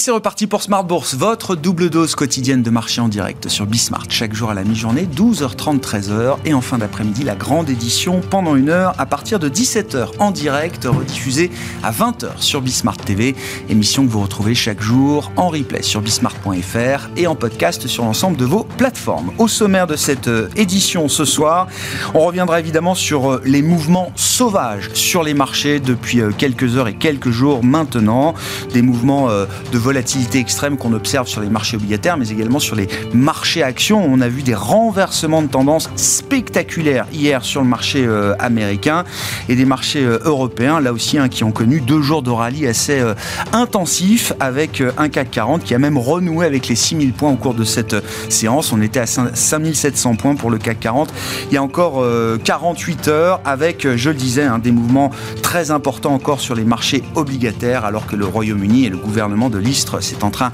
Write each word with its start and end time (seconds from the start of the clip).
C'est 0.00 0.10
reparti 0.10 0.46
pour 0.46 0.62
Smart 0.62 0.82
Bourse, 0.82 1.14
votre 1.14 1.54
double 1.54 1.90
dose 1.90 2.14
quotidienne 2.14 2.62
de 2.62 2.70
marché 2.70 3.02
en 3.02 3.08
direct 3.08 3.50
sur 3.50 3.66
Bismart. 3.66 4.06
Chaque 4.08 4.32
jour 4.32 4.48
à 4.48 4.54
la 4.54 4.64
mi-journée, 4.64 5.06
12h30, 5.14 5.80
13h. 5.80 6.38
Et 6.46 6.54
en 6.54 6.62
fin 6.62 6.78
d'après-midi, 6.78 7.22
la 7.22 7.34
grande 7.34 7.68
édition 7.68 8.22
pendant 8.30 8.56
une 8.56 8.70
heure 8.70 8.94
à 8.96 9.04
partir 9.04 9.38
de 9.38 9.50
17h 9.50 10.12
en 10.18 10.30
direct, 10.30 10.86
rediffusée 10.90 11.50
à 11.82 11.92
20h 11.92 12.28
sur 12.38 12.62
Bismart 12.62 12.96
TV. 12.96 13.36
Émission 13.68 14.06
que 14.06 14.10
vous 14.10 14.22
retrouvez 14.22 14.54
chaque 14.54 14.80
jour 14.80 15.30
en 15.36 15.48
replay 15.48 15.82
sur 15.82 16.00
bismart.fr 16.00 17.10
et 17.18 17.26
en 17.26 17.34
podcast 17.34 17.86
sur 17.86 18.04
l'ensemble 18.04 18.38
de 18.38 18.46
vos 18.46 18.64
plateformes. 18.78 19.32
Au 19.36 19.48
sommaire 19.48 19.86
de 19.86 19.96
cette 19.96 20.28
euh, 20.28 20.48
édition 20.56 21.08
ce 21.08 21.26
soir, 21.26 21.68
on 22.14 22.20
reviendra 22.20 22.58
évidemment 22.58 22.94
sur 22.94 23.32
euh, 23.32 23.42
les 23.44 23.60
mouvements 23.60 24.12
sauvages 24.16 24.88
sur 24.94 25.22
les 25.22 25.34
marchés 25.34 25.78
depuis 25.78 26.22
euh, 26.22 26.30
quelques 26.30 26.78
heures 26.78 26.88
et 26.88 26.96
quelques 26.96 27.30
jours 27.30 27.62
maintenant. 27.62 28.34
Des 28.72 28.80
mouvements 28.80 29.28
de 29.30 29.78
volatilité 29.90 30.38
extrême 30.38 30.76
qu'on 30.76 30.92
observe 30.92 31.26
sur 31.26 31.40
les 31.40 31.48
marchés 31.48 31.76
obligataires, 31.76 32.16
mais 32.16 32.28
également 32.28 32.60
sur 32.60 32.76
les 32.76 32.86
marchés 33.12 33.64
actions. 33.64 34.00
On 34.08 34.20
a 34.20 34.28
vu 34.28 34.44
des 34.44 34.54
renversements 34.54 35.42
de 35.42 35.48
tendance 35.48 35.90
spectaculaires 35.96 37.06
hier 37.12 37.44
sur 37.44 37.60
le 37.60 37.66
marché 37.66 38.04
euh, 38.06 38.36
américain 38.38 39.02
et 39.48 39.56
des 39.56 39.64
marchés 39.64 40.04
euh, 40.04 40.20
européens, 40.24 40.78
là 40.78 40.92
aussi, 40.92 41.18
qui 41.28 41.42
ont 41.42 41.50
connu 41.50 41.80
deux 41.80 42.02
jours 42.02 42.22
de 42.22 42.30
rallye 42.30 42.68
assez 42.68 43.00
euh, 43.00 43.14
intensifs 43.52 44.32
avec 44.38 44.80
un 44.96 45.08
CAC 45.08 45.32
40 45.32 45.64
qui 45.64 45.74
a 45.74 45.80
même 45.80 45.98
renoué 45.98 46.46
avec 46.46 46.68
les 46.68 46.76
6000 46.76 47.12
points 47.12 47.32
au 47.32 47.36
cours 47.36 47.54
de 47.54 47.64
cette 47.64 47.96
séance. 48.28 48.72
On 48.72 48.80
était 48.80 49.00
à 49.00 49.06
5700 49.06 50.14
points 50.14 50.36
pour 50.36 50.50
le 50.50 50.58
CAC 50.58 50.78
40 50.78 51.12
il 51.50 51.54
y 51.54 51.56
a 51.56 51.62
encore 51.64 52.04
48 52.44 53.08
heures 53.08 53.40
avec, 53.44 53.88
je 53.96 54.10
le 54.10 54.14
disais, 54.14 54.44
hein, 54.44 54.60
des 54.60 54.70
mouvements 54.70 55.10
très 55.42 55.72
importants 55.72 56.14
encore 56.14 56.38
sur 56.38 56.54
les 56.54 56.64
marchés 56.64 57.02
obligataires 57.16 57.84
alors 57.84 58.06
que 58.06 58.14
le 58.14 58.26
Royaume-Uni 58.26 58.86
et 58.86 58.88
le 58.88 58.96
gouvernement 58.96 59.50
de 59.50 59.58
l'île 59.80 60.00
c'est 60.00 60.24
en 60.24 60.30
train 60.30 60.52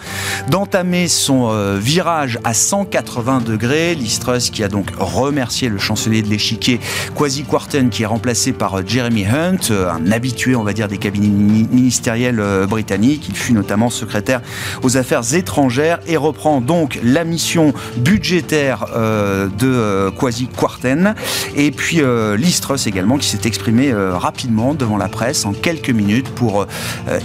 d'entamer 0.51 1.09
son 1.09 1.51
euh, 1.51 1.79
virage 1.81 2.39
à 2.45 2.55
180 2.55 3.41
degrés. 3.41 3.95
Listrus 3.95 4.51
qui 4.51 4.63
a 4.63 4.69
donc 4.69 4.91
remercié 4.99 5.69
le 5.69 5.79
chancelier 5.79 6.23
de 6.23 6.29
l'échiquier 6.29 6.81
Kwasi 7.15 7.45
Kwarten 7.45 7.91
qui 7.91 8.03
est 8.03 8.07
remplacé 8.07 8.53
par 8.53 8.79
euh, 8.79 8.83
Jeremy 8.87 9.27
Hunt, 9.27 9.71
euh, 9.71 9.91
un 9.91 10.13
habitué 10.13 10.55
on 10.55 10.63
va 10.63 10.73
dire 10.73 10.89
des 10.89 10.99
cabinets 10.99 11.29
ministériels 11.29 12.43
britanniques. 12.69 13.27
Il 13.29 13.37
fut 13.37 13.53
notamment 13.53 13.91
secrétaire 13.91 14.41
aux 14.83 14.97
affaires 14.97 15.35
étrangères 15.35 15.99
et 16.07 16.17
reprend 16.17 16.61
donc 16.61 16.99
la 17.03 17.25
mission 17.25 17.73
budgétaire 17.99 18.87
de 19.59 20.11
Kwasi 20.11 20.49
Kwarten. 20.49 21.15
Et 21.55 21.71
puis 21.71 22.01
Listrus 22.37 22.87
également 22.87 23.19
qui 23.19 23.29
s'est 23.29 23.47
exprimé 23.47 23.93
rapidement 23.93 24.75
devant 24.75 24.97
la 24.97 25.09
presse 25.09 25.45
en 25.45 25.53
quelques 25.53 25.91
minutes 25.91 26.29
pour 26.29 26.67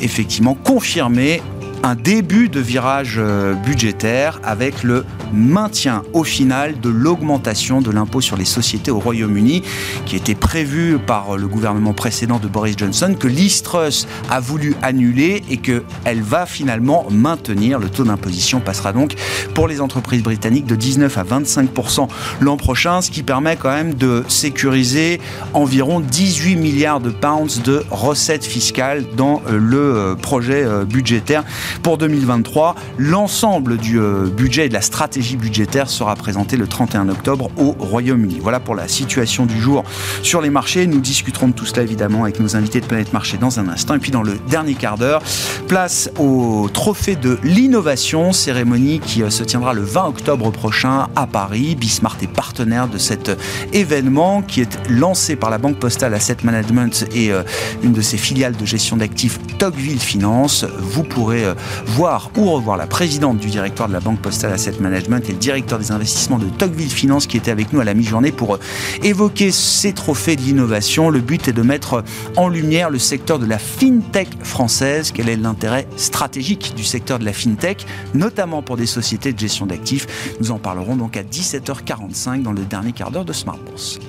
effectivement 0.01 0.53
confirmer 0.53 1.41
un 1.83 1.95
début 1.95 2.49
de 2.49 2.59
virage 2.59 3.15
euh, 3.17 3.53
budgétaire 3.53 4.39
avec 4.43 4.83
le 4.83 5.05
maintien 5.33 6.03
au 6.13 6.23
final 6.23 6.79
de 6.79 6.89
l'augmentation 6.89 7.81
de 7.81 7.89
l'impôt 7.89 8.21
sur 8.21 8.37
les 8.37 8.45
sociétés 8.45 8.91
au 8.91 8.99
Royaume-Uni 8.99 9.63
qui 10.05 10.15
était 10.15 10.35
prévu 10.35 10.99
par 10.99 11.37
le 11.37 11.47
gouvernement 11.47 11.93
précédent 11.93 12.37
de 12.37 12.47
Boris 12.47 12.75
Johnson 12.77 13.15
que 13.19 13.27
l'Istrus 13.27 14.07
a 14.29 14.39
voulu 14.39 14.75
annuler 14.81 15.43
et 15.49 15.57
qu'elle 15.57 16.21
va 16.21 16.45
finalement 16.45 17.07
maintenir. 17.09 17.79
Le 17.79 17.89
taux 17.89 18.03
d'imposition 18.03 18.59
passera 18.59 18.93
donc 18.93 19.15
pour 19.53 19.67
les 19.67 19.81
entreprises 19.81 20.21
britanniques 20.21 20.65
de 20.65 20.75
19 20.75 21.17
à 21.17 21.23
25% 21.23 22.07
l'an 22.41 22.57
prochain, 22.57 23.01
ce 23.01 23.09
qui 23.09 23.23
permet 23.23 23.55
quand 23.55 23.71
même 23.71 23.93
de 23.93 24.23
sécuriser 24.27 25.19
environ 25.53 25.99
18 25.99 26.55
milliards 26.57 26.99
de 26.99 27.09
pounds 27.09 27.61
de 27.63 27.83
recettes 27.89 28.45
fiscales 28.45 29.05
dans 29.15 29.41
euh, 29.47 29.57
le 29.57 29.77
euh, 29.77 30.15
projet 30.15 30.65
budgétaire 30.85 31.43
pour 31.83 31.97
2023. 31.97 32.75
L'ensemble 32.97 33.77
du 33.77 33.99
euh, 33.99 34.25
budget 34.25 34.65
et 34.65 34.69
de 34.69 34.73
la 34.73 34.81
stratégie 34.81 35.37
budgétaire 35.37 35.89
sera 35.89 36.15
présenté 36.15 36.57
le 36.57 36.67
31 36.67 37.09
octobre 37.09 37.49
au 37.57 37.75
Royaume-Uni. 37.77 38.39
Voilà 38.41 38.59
pour 38.59 38.75
la 38.75 38.87
situation 38.87 39.45
du 39.45 39.59
jour 39.59 39.83
sur 40.23 40.41
les 40.41 40.49
marchés. 40.49 40.87
Nous 40.87 40.99
discuterons 40.99 41.49
de 41.49 41.53
tout 41.53 41.65
cela 41.65 41.83
évidemment 41.83 42.23
avec 42.23 42.39
nos 42.39 42.55
invités 42.55 42.81
de 42.81 42.85
Planète 42.85 43.13
Marché 43.13 43.37
dans 43.37 43.59
un 43.59 43.67
instant. 43.67 43.95
Et 43.95 43.99
puis 43.99 44.11
dans 44.11 44.23
le 44.23 44.37
dernier 44.49 44.73
quart 44.75 44.97
d'heure, 44.97 45.21
place 45.67 46.09
au 46.19 46.69
trophée 46.73 47.15
de 47.15 47.37
l'innovation, 47.43 48.33
cérémonie 48.33 48.99
qui 48.99 49.23
euh, 49.23 49.29
se 49.29 49.43
tiendra 49.43 49.73
le 49.73 49.81
20 49.81 50.05
octobre 50.05 50.51
prochain 50.51 51.07
à 51.15 51.27
Paris. 51.27 51.75
Bismart 51.75 52.17
est 52.21 52.27
partenaire 52.27 52.87
de 52.87 52.97
cet 52.97 53.31
événement 53.73 54.41
qui 54.41 54.61
est 54.61 54.89
lancé 54.89 55.35
par 55.35 55.49
la 55.49 55.57
Banque 55.57 55.77
Postale 55.77 56.13
Asset 56.13 56.37
Management 56.43 57.05
et 57.13 57.31
euh, 57.31 57.43
une 57.83 57.93
de 57.93 58.01
ses 58.01 58.17
filiales 58.17 58.55
de 58.55 58.65
gestion 58.65 58.97
d'actifs, 58.97 59.39
Tocqueville 59.57 59.99
Finance. 59.99 60.65
Vous 60.79 61.03
pourrez 61.03 61.45
voir 61.85 62.31
ou 62.37 62.49
revoir 62.51 62.77
la 62.77 62.87
présidente 62.87 63.37
du 63.37 63.49
directoire 63.49 63.87
de 63.87 63.93
la 63.93 63.99
Banque 63.99 64.19
Postale 64.19 64.53
Asset 64.53 64.75
Management 64.79 65.27
et 65.29 65.33
le 65.33 65.37
directeur 65.37 65.79
des 65.79 65.91
investissements 65.91 66.39
de 66.39 66.47
Tocqueville 66.49 66.89
Finance 66.89 67.27
qui 67.27 67.37
étaient 67.37 67.51
avec 67.51 67.73
nous 67.73 67.79
à 67.79 67.83
la 67.83 67.93
mi-journée 67.93 68.31
pour 68.31 68.55
euh, 68.55 68.59
évoquer 69.03 69.51
ces 69.51 69.93
trophées 69.93 70.35
d'innovation. 70.35 71.09
Le 71.09 71.19
but 71.19 71.47
est 71.47 71.53
de 71.53 71.61
mettre 71.61 72.03
en 72.37 72.47
lumière 72.47 72.89
le 72.89 72.99
secteur 72.99 73.39
de 73.39 73.45
la 73.45 73.57
fintech 73.57 74.29
française. 74.43 75.11
Quel 75.13 75.29
est 75.29 75.37
l'intérêt 75.37 75.87
stratégique 75.97 76.73
du 76.75 76.83
secteur 76.83 77.19
de 77.19 77.25
la 77.25 77.33
fintech, 77.33 77.85
notamment 78.13 78.61
pour 78.61 78.77
des 78.77 78.85
sociétés 78.85 79.33
de 79.33 79.39
gestion 79.39 79.65
d'actifs? 79.65 80.35
Nous 80.39 80.51
en 80.51 80.59
parlerons 80.59 80.95
donc 80.95 81.17
à 81.17 81.23
17h45 81.23 82.41
dans 82.41 82.53
le 82.53 82.63
dernier 82.63 82.91
quart 82.91 83.11
d'heure 83.11 83.25
de 83.25 83.33
Smart 83.33 83.57
Bourse. 83.57 83.99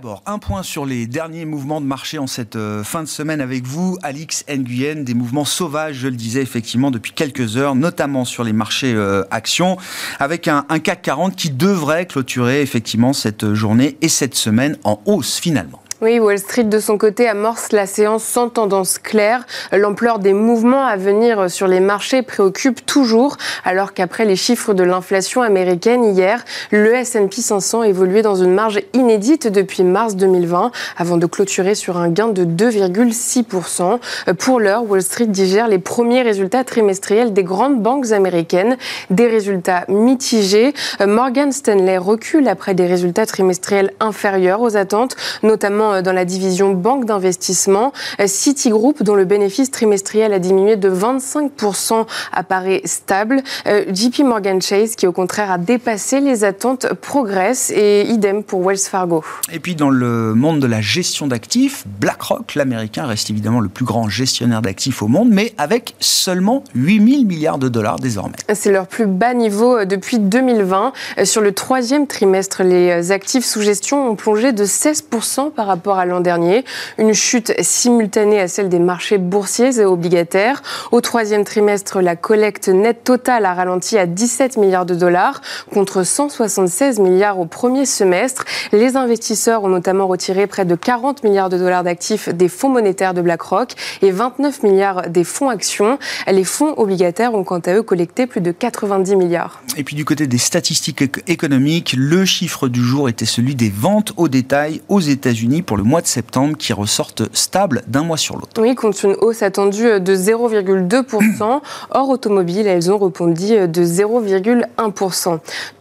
D'abord, 0.00 0.22
un 0.24 0.38
point 0.38 0.62
sur 0.62 0.86
les 0.86 1.06
derniers 1.06 1.44
mouvements 1.44 1.82
de 1.82 1.84
marché 1.84 2.16
en 2.16 2.26
cette 2.26 2.56
euh, 2.56 2.82
fin 2.82 3.02
de 3.02 3.08
semaine 3.08 3.42
avec 3.42 3.66
vous, 3.66 3.98
Alix 4.02 4.46
Nguyen, 4.48 5.04
des 5.04 5.12
mouvements 5.12 5.44
sauvages, 5.44 5.96
je 5.96 6.08
le 6.08 6.16
disais 6.16 6.40
effectivement 6.40 6.90
depuis 6.90 7.12
quelques 7.12 7.58
heures, 7.58 7.74
notamment 7.74 8.24
sur 8.24 8.42
les 8.42 8.54
marchés 8.54 8.94
euh, 8.94 9.24
actions, 9.30 9.76
avec 10.18 10.48
un, 10.48 10.64
un 10.70 10.78
CAC 10.78 11.02
40 11.02 11.36
qui 11.36 11.50
devrait 11.50 12.06
clôturer 12.06 12.62
effectivement 12.62 13.12
cette 13.12 13.52
journée 13.52 13.98
et 14.00 14.08
cette 14.08 14.36
semaine 14.36 14.78
en 14.84 15.02
hausse 15.04 15.38
finalement. 15.38 15.79
Oui, 16.02 16.18
Wall 16.18 16.38
Street 16.38 16.64
de 16.64 16.78
son 16.78 16.96
côté 16.96 17.28
amorce 17.28 17.72
la 17.72 17.84
séance 17.84 18.24
sans 18.24 18.48
tendance 18.48 18.98
claire. 18.98 19.44
L'ampleur 19.70 20.18
des 20.18 20.32
mouvements 20.32 20.86
à 20.86 20.96
venir 20.96 21.50
sur 21.50 21.66
les 21.66 21.80
marchés 21.80 22.22
préoccupe 22.22 22.86
toujours, 22.86 23.36
alors 23.66 23.92
qu'après 23.92 24.24
les 24.24 24.34
chiffres 24.34 24.72
de 24.72 24.82
l'inflation 24.82 25.42
américaine 25.42 26.02
hier, 26.02 26.42
le 26.70 26.94
S&P 26.94 27.42
500 27.42 27.82
évoluait 27.82 28.22
dans 28.22 28.36
une 28.36 28.54
marge 28.54 28.80
inédite 28.94 29.46
depuis 29.48 29.84
mars 29.84 30.16
2020, 30.16 30.70
avant 30.96 31.18
de 31.18 31.26
clôturer 31.26 31.74
sur 31.74 31.98
un 31.98 32.08
gain 32.08 32.28
de 32.28 32.46
2,6%. 32.46 33.98
Pour 34.38 34.58
l'heure, 34.58 34.88
Wall 34.88 35.02
Street 35.02 35.26
digère 35.26 35.68
les 35.68 35.78
premiers 35.78 36.22
résultats 36.22 36.64
trimestriels 36.64 37.34
des 37.34 37.44
grandes 37.44 37.82
banques 37.82 38.10
américaines, 38.12 38.78
des 39.10 39.26
résultats 39.26 39.84
mitigés. 39.88 40.72
Morgan 41.06 41.52
Stanley 41.52 41.98
recule 41.98 42.48
après 42.48 42.72
des 42.72 42.86
résultats 42.86 43.26
trimestriels 43.26 43.92
inférieurs 44.00 44.62
aux 44.62 44.78
attentes, 44.78 45.14
notamment 45.42 45.89
euh, 45.92 46.02
dans 46.02 46.12
la 46.12 46.24
division 46.24 46.72
banque 46.72 47.04
d'investissement. 47.04 47.92
Euh, 48.20 48.26
Citigroup, 48.26 49.02
dont 49.02 49.14
le 49.14 49.24
bénéfice 49.24 49.70
trimestriel 49.70 50.32
a 50.32 50.38
diminué 50.38 50.76
de 50.76 50.90
25%, 50.90 52.06
apparaît 52.32 52.82
stable. 52.84 53.42
Euh, 53.66 53.84
JP 53.92 54.20
Morgan 54.20 54.60
Chase, 54.60 54.96
qui 54.96 55.06
au 55.06 55.12
contraire 55.12 55.50
a 55.50 55.58
dépassé 55.58 56.20
les 56.20 56.44
attentes, 56.44 56.86
progresse 57.00 57.70
et 57.70 58.02
idem 58.08 58.42
pour 58.42 58.64
Wells 58.64 58.78
Fargo. 58.78 59.24
Et 59.52 59.60
puis 59.60 59.74
dans 59.74 59.90
le 59.90 60.34
monde 60.34 60.60
de 60.60 60.66
la 60.66 60.80
gestion 60.80 61.26
d'actifs, 61.26 61.84
BlackRock, 62.00 62.54
l'américain, 62.54 63.06
reste 63.06 63.30
évidemment 63.30 63.60
le 63.60 63.68
plus 63.68 63.84
grand 63.84 64.08
gestionnaire 64.08 64.62
d'actifs 64.62 65.02
au 65.02 65.08
monde, 65.08 65.28
mais 65.30 65.52
avec 65.58 65.94
seulement 66.00 66.64
8000 66.74 67.26
milliards 67.26 67.58
de 67.58 67.68
dollars 67.68 67.98
désormais. 67.98 68.36
C'est 68.54 68.72
leur 68.72 68.86
plus 68.86 69.06
bas 69.06 69.34
niveau 69.34 69.84
depuis 69.84 70.18
2020. 70.18 70.92
Sur 71.24 71.40
le 71.40 71.52
troisième 71.52 72.06
trimestre, 72.06 72.62
les 72.62 73.12
actifs 73.12 73.44
sous 73.44 73.62
gestion 73.62 74.08
ont 74.08 74.16
plongé 74.16 74.52
de 74.52 74.64
16% 74.64 75.50
par 75.50 75.66
rapport 75.66 75.79
rapport 75.80 75.98
à 75.98 76.04
l'an 76.04 76.20
dernier. 76.20 76.66
Une 76.98 77.14
chute 77.14 77.54
simultanée 77.62 78.38
à 78.38 78.48
celle 78.48 78.68
des 78.68 78.78
marchés 78.78 79.16
boursiers 79.16 79.80
et 79.80 79.86
obligataires. 79.86 80.62
Au 80.92 81.00
troisième 81.00 81.42
trimestre, 81.42 82.02
la 82.02 82.16
collecte 82.16 82.68
nette 82.68 83.02
totale 83.02 83.46
a 83.46 83.54
ralenti 83.54 83.96
à 83.96 84.04
17 84.04 84.58
milliards 84.58 84.84
de 84.84 84.94
dollars 84.94 85.40
contre 85.72 86.02
176 86.02 86.98
milliards 86.98 87.38
au 87.40 87.46
premier 87.46 87.86
semestre. 87.86 88.44
Les 88.72 88.98
investisseurs 88.98 89.64
ont 89.64 89.68
notamment 89.68 90.06
retiré 90.06 90.46
près 90.46 90.66
de 90.66 90.74
40 90.74 91.24
milliards 91.24 91.48
de 91.48 91.56
dollars 91.56 91.82
d'actifs 91.82 92.28
des 92.28 92.50
fonds 92.50 92.68
monétaires 92.68 93.14
de 93.14 93.22
BlackRock 93.22 93.72
et 94.02 94.10
29 94.10 94.62
milliards 94.62 95.08
des 95.08 95.24
fonds 95.24 95.48
actions. 95.48 95.98
Les 96.30 96.44
fonds 96.44 96.74
obligataires 96.76 97.32
ont 97.32 97.42
quant 97.42 97.60
à 97.60 97.72
eux 97.72 97.82
collecté 97.82 98.26
plus 98.26 98.42
de 98.42 98.52
90 98.52 99.16
milliards. 99.16 99.62
Et 99.78 99.84
puis 99.84 99.96
du 99.96 100.04
côté 100.04 100.26
des 100.26 100.36
statistiques 100.36 101.02
économiques, 101.26 101.94
le 101.96 102.26
chiffre 102.26 102.68
du 102.68 102.82
jour 102.82 103.08
était 103.08 103.24
celui 103.24 103.54
des 103.54 103.70
ventes 103.70 104.12
au 104.18 104.28
détail 104.28 104.82
aux 104.90 105.00
États-Unis 105.00 105.62
pour 105.70 105.76
le 105.76 105.84
mois 105.84 106.00
de 106.00 106.08
septembre 106.08 106.56
qui 106.56 106.72
ressortent 106.72 107.32
stables 107.32 107.84
d'un 107.86 108.02
mois 108.02 108.16
sur 108.16 108.34
l'autre. 108.34 108.60
Oui, 108.60 108.74
compte 108.74 109.00
une 109.04 109.14
hausse 109.20 109.44
attendue 109.44 110.00
de 110.00 110.16
0,2%. 110.16 111.60
Hors 111.92 112.08
automobile, 112.08 112.66
elles 112.66 112.90
ont 112.90 112.98
rebondi 112.98 113.52
de 113.52 113.84
0,1%. 113.84 115.38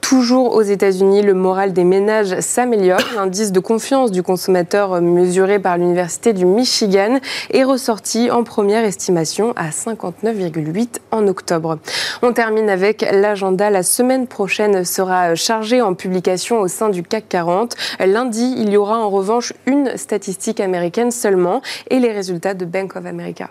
Toujours 0.10 0.56
aux 0.56 0.64
États-Unis, 0.64 1.22
le 1.22 1.36
moral 1.36 1.72
des 1.72 1.84
ménages 1.84 2.40
s'améliore. 2.40 3.00
L'indice 3.16 3.52
de 3.52 3.60
confiance 3.60 4.12
du 4.12 4.24
consommateur 4.24 5.00
mesuré 5.02 5.60
par 5.60 5.78
l'Université 5.78 6.34
du 6.34 6.46
Michigan 6.46 7.20
est 7.52 7.64
ressorti 7.64 8.32
en 8.32 8.44
première 8.44 8.84
estimation 8.84 9.54
à 9.56 9.70
59,8 9.70 10.98
en 11.12 11.28
octobre. 11.28 11.78
On 12.24 12.34
termine 12.34 12.72
avec 12.72 13.06
l'agenda. 13.12 13.70
La 13.70 13.84
semaine 13.84 14.26
prochaine 14.26 14.84
sera 14.84 15.36
chargée 15.36 15.80
en 15.82 15.94
publication 15.94 16.60
au 16.60 16.68
sein 16.68 16.90
du 16.90 17.04
CAC 17.04 17.30
40. 17.30 17.76
Lundi, 18.00 18.56
il 18.58 18.72
y 18.72 18.78
aura 18.78 18.98
en 18.98 19.12
revanche 19.12 19.54
une 19.70 19.96
statistique 19.98 20.60
américaine 20.60 21.12
seulement 21.12 21.62
et 21.90 22.00
les 22.00 22.12
résultats 22.12 22.54
de 22.54 22.66
Bank 22.66 22.96
of 22.96 23.06
America. 23.06 23.50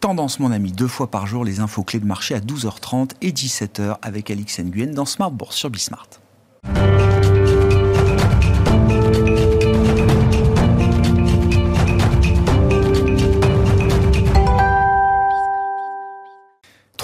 Tendance, 0.00 0.40
mon 0.40 0.50
ami, 0.50 0.72
deux 0.72 0.88
fois 0.88 1.10
par 1.10 1.26
jour, 1.26 1.44
les 1.44 1.60
infos 1.60 1.82
clés 1.82 2.00
de 2.00 2.06
marché 2.06 2.34
à 2.34 2.40
12h30 2.40 3.10
et 3.22 3.30
17h 3.30 3.96
avec 4.02 4.30
Alix 4.30 4.58
Nguyen 4.58 4.92
dans 4.92 5.04
Smart 5.04 5.30
Bourse 5.30 5.56
sur 5.56 5.70
Bismart. 5.70 6.08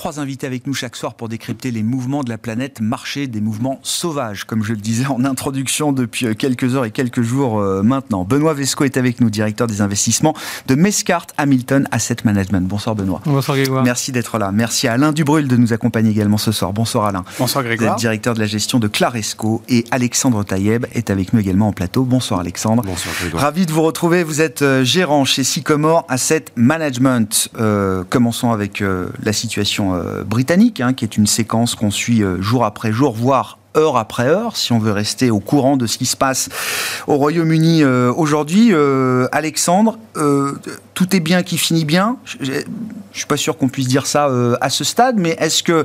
Trois 0.06 0.20
invités 0.20 0.47
avec 0.47 0.69
nous 0.69 0.73
chaque 0.73 0.94
soir 0.94 1.14
pour 1.14 1.29
décrypter 1.29 1.73
les 1.73 1.82
mouvements 1.82 2.23
de 2.23 2.29
la 2.29 2.38
planète 2.38 2.81
marché, 2.81 3.26
des 3.26 3.41
mouvements 3.41 3.81
sauvages, 3.82 4.44
comme 4.44 4.62
je 4.62 4.73
le 4.73 4.79
disais 4.79 5.05
en 5.06 5.25
introduction 5.25 5.91
depuis 5.91 6.26
euh, 6.26 6.35
quelques 6.35 6.76
heures 6.76 6.85
et 6.85 6.93
quelques 6.93 7.23
jours 7.23 7.58
euh, 7.58 7.82
maintenant. 7.82 8.23
Benoît 8.23 8.55
Vesco 8.55 8.85
est 8.85 8.99
avec 8.99 9.20
nous, 9.20 9.31
directeur 9.31 9.67
des 9.67 9.81
investissements 9.81 10.37
de 10.69 10.76
Mescart 10.76 11.26
Hamilton 11.38 11.88
Asset 11.91 12.19
Management. 12.23 12.69
Bonsoir 12.69 12.94
Benoît. 12.94 13.20
Bonsoir 13.25 13.56
Grégoire. 13.56 13.82
Merci 13.82 14.12
d'être 14.12 14.38
là. 14.38 14.53
Merci 14.53 14.87
à 14.87 14.93
Alain 14.93 15.11
Dubrul 15.11 15.49
de 15.49 15.56
nous 15.56 15.73
accompagner 15.73 16.12
également 16.12 16.38
ce 16.38 16.52
soir. 16.52 16.73
Bonsoir 16.73 17.06
Alain. 17.06 17.25
Bonsoir 17.41 17.64
Grégoire. 17.64 17.97
directeur 17.97 18.35
de 18.35 18.38
la 18.38 18.47
gestion 18.47 18.79
de 18.79 18.87
Claresco 18.87 19.61
et 19.69 19.87
Alexandre 19.91 20.44
Taïeb 20.44 20.87
est 20.93 21.11
avec 21.11 21.32
nous 21.32 21.41
également 21.41 21.67
en 21.67 21.73
plateau. 21.73 22.05
Bonsoir 22.05 22.38
Alexandre. 22.38 22.85
Bonsoir 22.87 23.12
Grégoire. 23.23 23.43
Ravi 23.43 23.67
de 23.67 23.73
vous 23.73 23.82
retrouver. 23.82 24.23
Vous 24.23 24.41
êtes 24.41 24.62
euh, 24.62 24.85
gérant 24.85 25.25
chez 25.25 25.43
Sycomore 25.43 26.05
Asset 26.09 26.44
Management. 26.55 27.49
commençons 28.09 28.52
avec 28.52 28.81
la 28.81 29.32
situation 29.32 29.95
euh, 29.96 30.25
britannique, 30.25 30.81
hein, 30.81 30.93
qui 30.93 31.04
est 31.04 31.16
une 31.16 31.26
séquence 31.26 31.75
qu'on 31.75 31.90
suit 31.90 32.22
euh, 32.22 32.40
jour 32.40 32.64
après 32.64 32.93
jour, 32.93 33.12
voire 33.12 33.58
heure 33.76 33.96
après 33.96 34.26
heure, 34.26 34.56
si 34.56 34.72
on 34.72 34.78
veut 34.78 34.93
rester 34.93 35.31
au 35.31 35.38
courant 35.38 35.76
de 35.76 35.87
ce 35.87 35.98
qui 35.98 36.06
se 36.06 36.16
passe 36.16 36.48
au 37.06 37.16
Royaume-Uni 37.16 37.82
euh, 37.82 38.10
aujourd'hui. 38.16 38.72
Alexandre, 39.32 39.98
tout 40.94 41.14
est 41.14 41.20
bien 41.20 41.43
qui 41.43 41.58
finit 41.58 41.84
bien. 41.84 42.16
Je 42.25 42.52
ne 42.52 42.62
suis 43.12 43.26
pas 43.26 43.37
sûr 43.37 43.58
qu'on 43.58 43.69
puisse 43.69 43.88
dire 43.88 44.06
ça 44.06 44.31
à 44.62 44.70
ce 44.70 44.82
stade, 44.82 45.16
mais 45.19 45.37
est-ce 45.38 45.62
que 45.62 45.84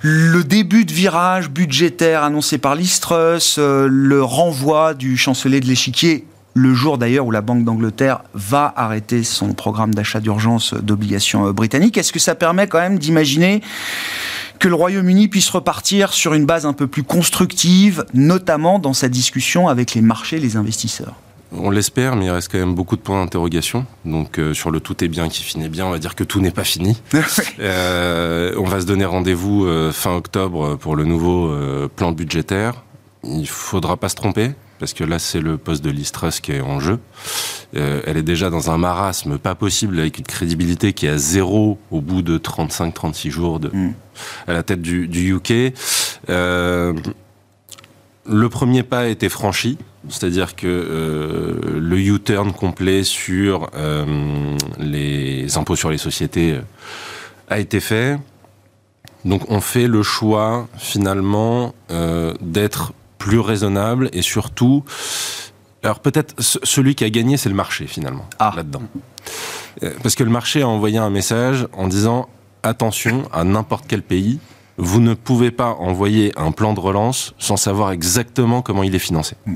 le 0.00 0.42
début 0.42 0.86
de 0.86 0.92
virage 0.92 1.50
budgétaire 1.50 2.22
annoncé 2.22 2.56
par 2.56 2.74
l'Istrus, 2.74 3.58
le 3.58 4.22
renvoi 4.22 4.94
du 4.94 5.18
chancelier 5.18 5.60
de 5.60 5.66
l'échiquier 5.66 6.24
le 6.54 6.74
jour 6.74 6.98
d'ailleurs 6.98 7.26
où 7.26 7.30
la 7.30 7.40
Banque 7.40 7.64
d'Angleterre 7.64 8.22
va 8.34 8.72
arrêter 8.76 9.24
son 9.24 9.54
programme 9.54 9.94
d'achat 9.94 10.20
d'urgence 10.20 10.74
d'obligations 10.74 11.46
euh, 11.46 11.52
britanniques. 11.52 11.98
Est-ce 11.98 12.12
que 12.12 12.18
ça 12.18 12.34
permet 12.34 12.66
quand 12.66 12.80
même 12.80 12.98
d'imaginer 12.98 13.62
que 14.58 14.68
le 14.68 14.74
Royaume-Uni 14.74 15.28
puisse 15.28 15.50
repartir 15.50 16.12
sur 16.12 16.34
une 16.34 16.46
base 16.46 16.66
un 16.66 16.72
peu 16.72 16.86
plus 16.86 17.02
constructive, 17.02 18.04
notamment 18.14 18.78
dans 18.78 18.92
sa 18.92 19.08
discussion 19.08 19.68
avec 19.68 19.94
les 19.94 20.02
marchés, 20.02 20.38
les 20.38 20.56
investisseurs? 20.56 21.14
On 21.54 21.70
l'espère, 21.70 22.16
mais 22.16 22.26
il 22.26 22.30
reste 22.30 22.50
quand 22.50 22.58
même 22.58 22.74
beaucoup 22.74 22.96
de 22.96 23.02
points 23.02 23.22
d'interrogation. 23.22 23.84
Donc 24.04 24.38
euh, 24.38 24.54
sur 24.54 24.70
le 24.70 24.80
tout 24.80 25.04
est 25.04 25.08
bien 25.08 25.28
qui 25.28 25.42
finit 25.42 25.68
bien, 25.68 25.86
on 25.86 25.90
va 25.90 25.98
dire 25.98 26.14
que 26.14 26.24
tout 26.24 26.40
n'est 26.40 26.50
pas 26.50 26.64
fini. 26.64 26.96
euh, 27.60 28.54
on 28.56 28.64
va 28.64 28.80
se 28.80 28.86
donner 28.86 29.04
rendez-vous 29.04 29.66
euh, 29.66 29.92
fin 29.92 30.14
octobre 30.14 30.76
pour 30.76 30.96
le 30.96 31.04
nouveau 31.04 31.52
plan 31.96 32.12
budgétaire. 32.12 32.82
Il 33.24 33.48
faudra 33.48 33.96
pas 33.96 34.08
se 34.08 34.14
tromper 34.14 34.52
parce 34.82 34.94
que 34.94 35.04
là, 35.04 35.20
c'est 35.20 35.40
le 35.40 35.58
poste 35.58 35.84
de 35.84 35.90
l'Istrus 35.90 36.40
qui 36.40 36.50
est 36.50 36.60
en 36.60 36.80
jeu. 36.80 36.98
Euh, 37.76 38.02
elle 38.04 38.16
est 38.16 38.24
déjà 38.24 38.50
dans 38.50 38.72
un 38.72 38.78
marasme 38.78 39.38
pas 39.38 39.54
possible 39.54 40.00
avec 40.00 40.18
une 40.18 40.24
crédibilité 40.24 40.92
qui 40.92 41.06
est 41.06 41.10
à 41.10 41.18
zéro 41.18 41.78
au 41.92 42.00
bout 42.00 42.20
de 42.20 42.36
35-36 42.36 43.30
jours 43.30 43.60
de, 43.60 43.68
mm. 43.68 43.94
à 44.48 44.52
la 44.54 44.64
tête 44.64 44.82
du, 44.82 45.36
UK. 45.36 45.72
Euh, 46.30 46.94
le 48.26 48.48
premier 48.48 48.82
pas 48.82 49.02
a 49.02 49.06
été 49.06 49.28
franchi, 49.28 49.78
c'est-à-dire 50.08 50.56
que 50.56 50.66
euh, 50.66 51.78
le 51.78 51.96
U-turn 52.00 52.52
complet 52.52 53.04
sur 53.04 53.70
les 54.80 55.56
impôts 55.56 55.76
sur 55.76 55.90
les 55.90 55.98
sociétés 55.98 56.58
a 57.48 57.60
été 57.60 57.78
fait. 57.78 58.18
Donc 59.24 59.48
on 59.48 59.60
fait 59.60 59.86
le 59.86 60.02
choix 60.02 60.66
finalement 60.76 61.72
d'être 62.40 62.94
plus 63.22 63.38
raisonnable 63.38 64.10
et 64.12 64.20
surtout, 64.20 64.82
alors 65.84 66.00
peut-être 66.00 66.34
celui 66.40 66.96
qui 66.96 67.04
a 67.04 67.10
gagné, 67.10 67.36
c'est 67.36 67.48
le 67.48 67.54
marché 67.54 67.86
finalement 67.86 68.28
ah. 68.40 68.52
là-dedans, 68.56 68.82
euh, 69.84 69.92
parce 70.02 70.16
que 70.16 70.24
le 70.24 70.30
marché 70.30 70.62
a 70.62 70.68
envoyé 70.68 70.98
un 70.98 71.10
message 71.10 71.68
en 71.72 71.86
disant 71.86 72.28
attention 72.64 73.28
à 73.32 73.44
n'importe 73.44 73.84
quel 73.86 74.02
pays, 74.02 74.40
vous 74.76 75.00
ne 75.00 75.14
pouvez 75.14 75.52
pas 75.52 75.76
envoyer 75.78 76.32
un 76.36 76.50
plan 76.50 76.74
de 76.74 76.80
relance 76.80 77.32
sans 77.38 77.56
savoir 77.56 77.92
exactement 77.92 78.60
comment 78.60 78.82
il 78.82 78.94
est 78.96 79.04
financé. 79.10 79.36
Mm. 79.46 79.54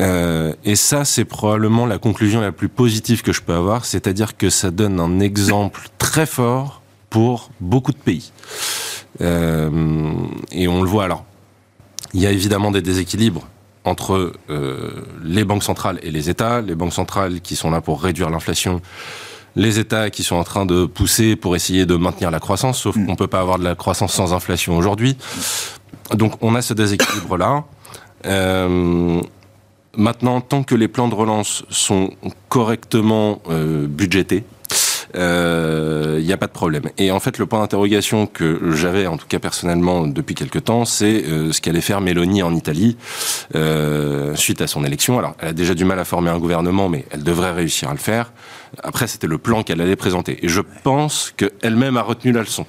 Euh, 0.00 0.54
et 0.64 0.76
ça, 0.76 1.06
c'est 1.06 1.24
probablement 1.24 1.86
la 1.86 1.98
conclusion 1.98 2.42
la 2.42 2.52
plus 2.52 2.68
positive 2.68 3.22
que 3.22 3.32
je 3.32 3.40
peux 3.40 3.54
avoir, 3.54 3.86
c'est-à-dire 3.86 4.36
que 4.36 4.50
ça 4.50 4.70
donne 4.70 5.00
un 5.00 5.20
exemple 5.20 5.88
très 5.96 6.26
fort 6.26 6.82
pour 7.08 7.50
beaucoup 7.60 7.92
de 7.92 7.98
pays. 7.98 8.30
Euh, 9.22 9.70
et 10.50 10.68
on 10.68 10.82
le 10.82 10.88
voit 10.88 11.04
alors 11.04 11.24
il 12.14 12.20
y 12.20 12.26
a 12.26 12.30
évidemment 12.30 12.70
des 12.70 12.82
déséquilibres 12.82 13.46
entre 13.84 14.32
euh, 14.50 14.90
les 15.24 15.44
banques 15.44 15.64
centrales 15.64 15.98
et 16.02 16.10
les 16.10 16.30
États. 16.30 16.60
Les 16.60 16.74
banques 16.74 16.92
centrales 16.92 17.40
qui 17.40 17.56
sont 17.56 17.70
là 17.70 17.80
pour 17.80 18.02
réduire 18.02 18.30
l'inflation, 18.30 18.80
les 19.56 19.78
États 19.78 20.10
qui 20.10 20.22
sont 20.22 20.36
en 20.36 20.44
train 20.44 20.66
de 20.66 20.86
pousser 20.86 21.36
pour 21.36 21.56
essayer 21.56 21.86
de 21.86 21.96
maintenir 21.96 22.30
la 22.30 22.40
croissance, 22.40 22.78
sauf 22.78 22.94
qu'on 22.94 23.12
ne 23.12 23.16
peut 23.16 23.26
pas 23.26 23.40
avoir 23.40 23.58
de 23.58 23.64
la 23.64 23.74
croissance 23.74 24.12
sans 24.12 24.32
inflation 24.32 24.76
aujourd'hui. 24.76 25.16
Donc 26.14 26.34
on 26.40 26.54
a 26.54 26.62
ce 26.62 26.74
déséquilibre-là. 26.74 27.64
Euh, 28.26 29.20
maintenant, 29.96 30.40
tant 30.40 30.62
que 30.62 30.74
les 30.74 30.88
plans 30.88 31.08
de 31.08 31.14
relance 31.14 31.64
sont 31.70 32.10
correctement 32.48 33.42
euh, 33.50 33.86
budgétés, 33.86 34.44
il 35.14 35.20
euh, 35.20 36.22
n'y 36.22 36.32
a 36.32 36.38
pas 36.38 36.46
de 36.46 36.52
problème. 36.52 36.84
Et 36.96 37.10
en 37.10 37.20
fait, 37.20 37.38
le 37.38 37.44
point 37.44 37.60
d'interrogation 37.60 38.26
que 38.26 38.72
j'avais, 38.72 39.06
en 39.06 39.18
tout 39.18 39.26
cas 39.26 39.38
personnellement, 39.38 40.06
depuis 40.06 40.34
quelque 40.34 40.58
temps, 40.58 40.86
c'est 40.86 41.24
euh, 41.24 41.52
ce 41.52 41.60
qu'allait 41.60 41.82
faire 41.82 42.00
Mélanie 42.00 42.42
en 42.42 42.54
Italie 42.54 42.96
euh, 43.54 44.34
suite 44.34 44.62
à 44.62 44.66
son 44.66 44.84
élection. 44.84 45.18
Alors, 45.18 45.34
elle 45.40 45.48
a 45.48 45.52
déjà 45.52 45.74
du 45.74 45.84
mal 45.84 45.98
à 45.98 46.04
former 46.04 46.30
un 46.30 46.38
gouvernement, 46.38 46.88
mais 46.88 47.04
elle 47.10 47.22
devrait 47.22 47.52
réussir 47.52 47.90
à 47.90 47.92
le 47.92 47.98
faire. 47.98 48.32
Après, 48.82 49.06
c'était 49.06 49.26
le 49.26 49.36
plan 49.36 49.62
qu'elle 49.62 49.82
allait 49.82 49.96
présenter. 49.96 50.38
Et 50.42 50.48
je 50.48 50.62
pense 50.82 51.34
qu'elle-même 51.36 51.98
a 51.98 52.02
retenu 52.02 52.32
la 52.32 52.40
leçon. 52.40 52.64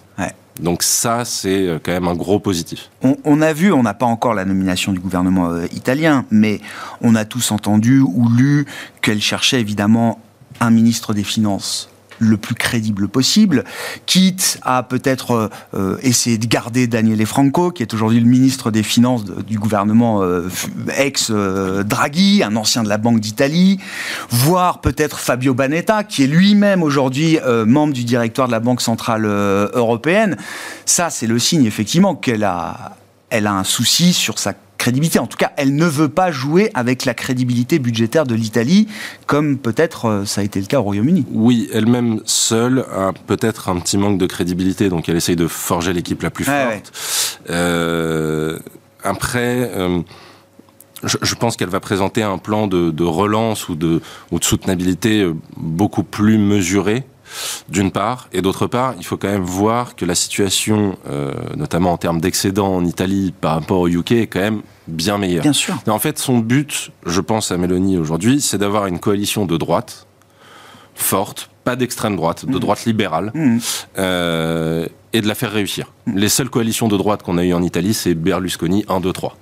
Donc 0.60 0.84
ça, 0.84 1.26
c'est 1.26 1.80
quand 1.82 1.92
même 1.94 2.08
un 2.08 2.14
gros 2.14 2.40
positif. 2.40 2.92
On, 3.02 3.42
a 3.42 3.54
vu, 3.54 3.74
on 3.74 3.82
n'a 3.82 3.96
pas 3.96 4.06
encore 4.06 4.36
la 4.36 4.46
nomination 4.46 4.94
du 4.94 5.00
gouvernement 5.00 5.64
italien, 5.72 6.26
mais 6.30 6.62
on 7.02 7.16
a 7.16 7.26
tous 7.26 7.52
entendu 7.52 8.02
ou 8.02 8.30
lu 8.30 8.68
qu'elle 9.02 9.20
cherchait 9.20 9.60
évidemment 9.60 10.20
un 10.60 10.70
ministre 10.70 11.16
des 11.16 11.24
Finances 11.24 11.90
le 12.24 12.38
plus 12.38 12.56
crédible 12.56 13.08
possible, 13.08 13.64
quitte 14.06 14.60
à 14.64 14.84
peut-être 14.84 15.32
euh, 15.32 15.50
euh, 15.74 15.98
essayer 16.02 16.38
de 16.38 16.46
garder 16.46 16.88
Daniele 16.88 17.26
Franco, 17.26 17.72
qui 17.72 17.84
est 17.84 17.94
aujourd'hui 17.94 18.20
le 18.20 18.26
ministre 18.26 18.72
des 18.72 18.84
Finances 18.84 19.26
du 19.26 19.60
gouvernement 19.60 20.22
euh, 20.24 20.50
ex-Draghi, 20.98 22.44
un 22.44 22.56
ancien 22.56 22.84
de 22.84 22.90
la 22.90 22.98
Banque 22.98 23.20
d'Italie, 23.20 23.80
voire 24.30 24.82
peut-être 24.82 25.20
Fabio 25.20 25.54
Banetta, 25.54 26.04
qui 26.04 26.24
est 26.24 26.28
lui-même 26.28 26.84
aujourd'hui 26.84 27.40
membre 27.66 27.94
du 27.94 28.04
directoire 28.04 28.48
de 28.48 28.52
la 28.52 28.60
Banque 28.60 28.82
Centrale 28.82 29.26
Européenne. 29.26 30.38
Ça, 30.86 31.10
c'est 31.10 31.28
le 31.28 31.40
signe 31.40 31.66
effectivement 31.66 32.16
qu'elle 32.16 32.44
a, 32.44 32.98
elle 33.30 33.48
a 33.48 33.54
un 33.54 33.64
souci 33.64 34.14
sur 34.14 34.40
sa 34.40 34.54
crédibilité. 34.84 35.20
En 35.20 35.28
tout 35.28 35.38
cas, 35.38 35.54
elle 35.56 35.78
ne 35.78 35.86
veut 35.86 36.10
pas 36.10 36.30
jouer 36.30 36.70
avec 36.74 37.06
la 37.06 37.14
crédibilité 37.14 37.80
budgétaire 37.80 38.26
de 38.26 38.36
l'Italie, 38.36 38.90
comme 39.28 39.58
peut-être 39.58 40.06
euh, 40.06 40.26
ça 40.26 40.42
a 40.42 40.44
été 40.44 40.60
le 40.60 40.66
cas 40.66 40.80
au 40.80 40.84
Royaume-Uni. 40.84 41.26
Oui, 41.32 41.70
elle-même 41.72 42.20
seule 42.26 42.86
a 42.94 43.14
peut-être 43.28 43.70
un 43.70 43.80
petit 43.80 43.98
manque 43.98 44.18
de 44.18 44.26
crédibilité, 44.26 44.90
donc 44.90 45.08
elle 45.08 45.16
essaye 45.16 45.38
de 45.38 45.48
forger 45.48 45.94
l'équipe 45.94 46.22
la 46.22 46.30
plus 46.30 46.44
forte. 46.44 46.92
Euh, 47.50 48.60
après, 49.04 49.72
euh, 49.74 50.02
je, 51.02 51.36
pense 51.36 51.56
qu'elle 51.56 51.70
va 51.70 51.80
présenter 51.80 52.22
un 52.22 52.38
plan 52.38 52.68
de, 52.68 53.04
relance 53.06 53.70
ou 53.70 53.76
de, 53.76 54.02
ou 54.32 54.40
de 54.40 54.44
soutenabilité 54.44 55.26
beaucoup 55.56 56.04
plus 56.04 56.38
mesuré 56.38 57.06
d'une 57.70 57.92
part, 57.92 58.28
et 58.34 58.42
d'autre 58.42 58.68
part, 58.68 58.96
il 58.98 59.06
faut 59.06 59.18
quand 59.18 59.30
même 59.30 59.44
voir 59.44 59.96
que 59.96 60.06
la 60.06 60.16
situation, 60.16 60.98
euh, 61.08 61.34
notamment 61.56 61.94
en 61.94 61.98
termes 61.98 62.22
d'excédent 62.22 62.68
en 62.68 62.86
Italie 62.86 63.34
par 63.40 63.54
rapport 63.56 63.80
au 63.80 63.88
UK, 63.88 64.12
est 64.12 64.28
quand 64.28 64.40
même 64.40 64.62
bien 64.88 65.18
meilleure. 65.18 65.44
Bien 65.44 65.54
sûr. 65.54 65.78
en 65.88 66.00
fait, 66.00 66.18
son 66.20 66.40
but, 66.40 66.92
je 67.06 67.22
pense 67.22 67.52
à 67.52 67.58
Mélanie 67.58 67.98
aujourd'hui, 67.98 68.42
c'est 68.42 68.58
d'avoir 68.58 68.88
une 68.88 69.00
coalition 69.00 69.46
de 69.46 69.58
droite 69.58 70.08
forte, 70.96 71.50
pas 71.64 71.76
d'extrême 71.76 72.16
droite, 72.16 72.46
de 72.46 72.56
mmh. 72.56 72.60
droite 72.60 72.86
libérale, 72.86 73.32
mmh. 73.34 73.58
euh, 73.98 74.86
et 75.14 75.22
de 75.22 75.28
la 75.28 75.36
faire 75.36 75.52
réussir. 75.52 75.92
Mmh. 76.06 76.18
Les 76.18 76.30
seules 76.30 76.50
coalitions 76.50 76.88
de 76.88 76.98
droite 76.98 77.24
qu'on 77.24 77.38
a 77.38 77.44
eues 77.44 77.54
en 77.54 77.64
Italie, 77.64 77.94
c'est 77.94 78.14
Berlusconi 78.14 78.86
1, 78.88 79.00
2, 79.00 79.12
3. 79.12 79.38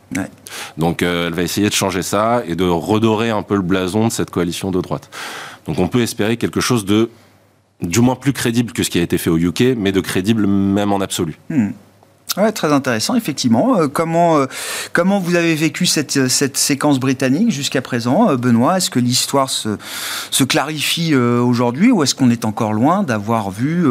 Donc 0.77 1.03
euh, 1.03 1.27
elle 1.27 1.33
va 1.33 1.43
essayer 1.43 1.67
de 1.67 1.74
changer 1.74 2.03
ça 2.03 2.43
et 2.48 2.55
de 2.55 2.65
redorer 2.65 3.29
un 3.29 3.43
peu 3.43 3.55
le 3.55 3.62
blason 3.62 4.07
de 4.07 4.12
cette 4.12 4.29
coalition 4.29 4.71
de 4.71 4.79
droite. 4.81 5.10
Donc 5.67 5.79
on 5.79 5.88
peut 5.88 6.01
espérer 6.01 6.38
quelque 6.38 6.62
chose 6.62 6.86
de 6.86 7.10
du 7.81 8.00
moins 8.00 8.15
plus 8.15 8.33
crédible 8.33 8.74
que 8.74 8.83
ce 8.83 8.91
qui 8.91 9.00
a 9.00 9.01
été 9.01 9.17
fait 9.17 9.31
au 9.31 9.38
UK, 9.38 9.75
mais 9.75 9.91
de 9.91 10.01
crédible 10.01 10.45
même 10.45 10.93
en 10.93 11.01
absolu. 11.01 11.39
Ouais, 12.38 12.51
très 12.53 12.71
intéressant, 12.71 13.15
effectivement. 13.15 13.77
Euh, 13.77 13.88
comment, 13.88 14.38
euh, 14.38 14.45
comment 14.93 15.19
vous 15.19 15.35
avez 15.35 15.53
vécu 15.53 15.85
cette, 15.85 16.29
cette 16.29 16.55
séquence 16.55 17.00
britannique 17.00 17.51
jusqu'à 17.51 17.81
présent, 17.81 18.29
euh, 18.29 18.38
Benoît? 18.38 18.77
Est-ce 18.77 18.89
que 18.89 19.00
l'histoire 19.00 19.50
se, 19.50 19.77
se 20.29 20.43
clarifie 20.45 21.13
aujourd'hui 21.15 21.91
ou 21.91 22.03
est-ce 22.03 22.15
qu'on 22.15 22.29
est 22.29 22.45
encore 22.45 22.73
loin 22.73 23.03
d'avoir 23.03 23.51
vu 23.51 23.85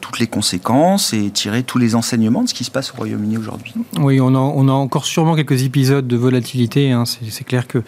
toutes 0.00 0.18
les 0.18 0.26
conséquences 0.26 1.12
et 1.12 1.30
tiré 1.30 1.62
tous 1.62 1.78
les 1.78 1.94
enseignements 1.94 2.42
de 2.42 2.48
ce 2.48 2.54
qui 2.54 2.64
se 2.64 2.70
passe 2.70 2.92
au 2.92 2.96
Royaume-Uni 2.96 3.38
aujourd'hui? 3.38 3.72
Oui, 3.98 4.20
on 4.20 4.34
a, 4.34 4.38
on 4.38 4.68
a 4.68 4.72
encore 4.72 5.06
sûrement 5.06 5.34
quelques 5.34 5.62
épisodes 5.62 6.06
de 6.06 6.16
volatilité. 6.16 6.92
Hein. 6.92 7.04
C'est 7.06 7.44
clair 7.44 7.66
que 7.66 7.82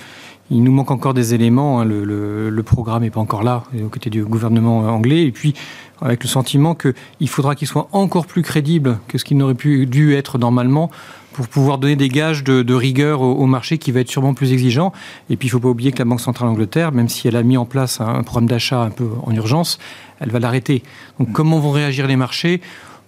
il 0.51 0.65
nous 0.65 0.73
manque 0.73 0.91
encore 0.91 1.15
des 1.15 1.35
éléments. 1.35 1.81
Hein. 1.81 1.85
Le, 1.85 2.63
programme 2.65 3.03
n'est 3.03 3.11
pas 3.11 3.21
encore 3.21 3.43
là, 3.43 3.65
aux 3.83 3.89
côtés 3.89 4.11
du 4.11 4.25
gouvernement 4.25 4.81
anglais. 4.81 5.25
Et 5.25 5.33
puis, 5.33 5.55
avec 6.01 6.23
le 6.23 6.29
sentiment 6.29 6.75
qu'il 6.75 7.29
faudra 7.29 7.55
qu'il 7.55 7.69
soit 7.69 7.89
encore 7.93 8.27
plus 8.27 8.43
crédible 8.43 8.99
que 9.09 9.19
ce 9.19 9.25
qu'il 9.25 9.37
n'aurait 9.37 9.55
pu 9.55 9.87
dû 9.87 10.15
être 10.15 10.39
normalement 10.39 10.91
pour 11.33 11.49
pouvoir 11.49 11.79
donner 11.79 11.97
des 11.97 12.09
gages 12.09 12.43
de, 12.45 12.75
rigueur 12.75 13.23
au, 13.23 13.47
marché 13.47 13.79
qui 13.79 13.93
va 13.93 14.01
être 14.01 14.11
sûrement 14.11 14.35
plus 14.35 14.53
exigeant. 14.53 14.93
Et 15.31 15.37
puis, 15.37 15.49
il 15.49 15.51
ne 15.51 15.53
faut 15.53 15.61
pas 15.61 15.69
oublier 15.69 15.93
que 15.93 15.99
la 15.99 16.05
Banque 16.05 16.21
centrale 16.21 16.49
d'Angleterre, 16.49 16.93
même 16.93 17.09
si 17.09 17.29
elle 17.29 17.37
a 17.37 17.43
mis 17.43 17.57
en 17.57 17.65
place 17.65 18.01
un, 18.01 18.23
programme 18.23 18.49
d'achat 18.49 18.83
un 18.83 18.91
peu 18.91 19.09
en 19.23 19.35
urgence, 19.35 19.79
elle 20.19 20.31
va 20.31 20.39
l'arrêter. 20.39 20.83
Donc, 21.19 21.33
comment 21.33 21.59
vont 21.59 21.71
réagir 21.71 22.07
les 22.07 22.17
marchés? 22.17 22.61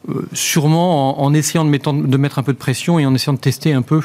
Euh, 0.09 0.27
sûrement 0.33 1.23
en, 1.23 1.33
essayant 1.33 1.65
de 1.65 1.71
mettre, 2.17 2.39
un 2.39 2.43
peu 2.43 2.53
de 2.53 2.59
pression 2.59 2.99
et 2.99 3.07
en 3.07 3.15
essayant 3.15 3.35
de 3.35 3.39
tester 3.39 3.73
un 3.73 3.83
peu 3.83 4.01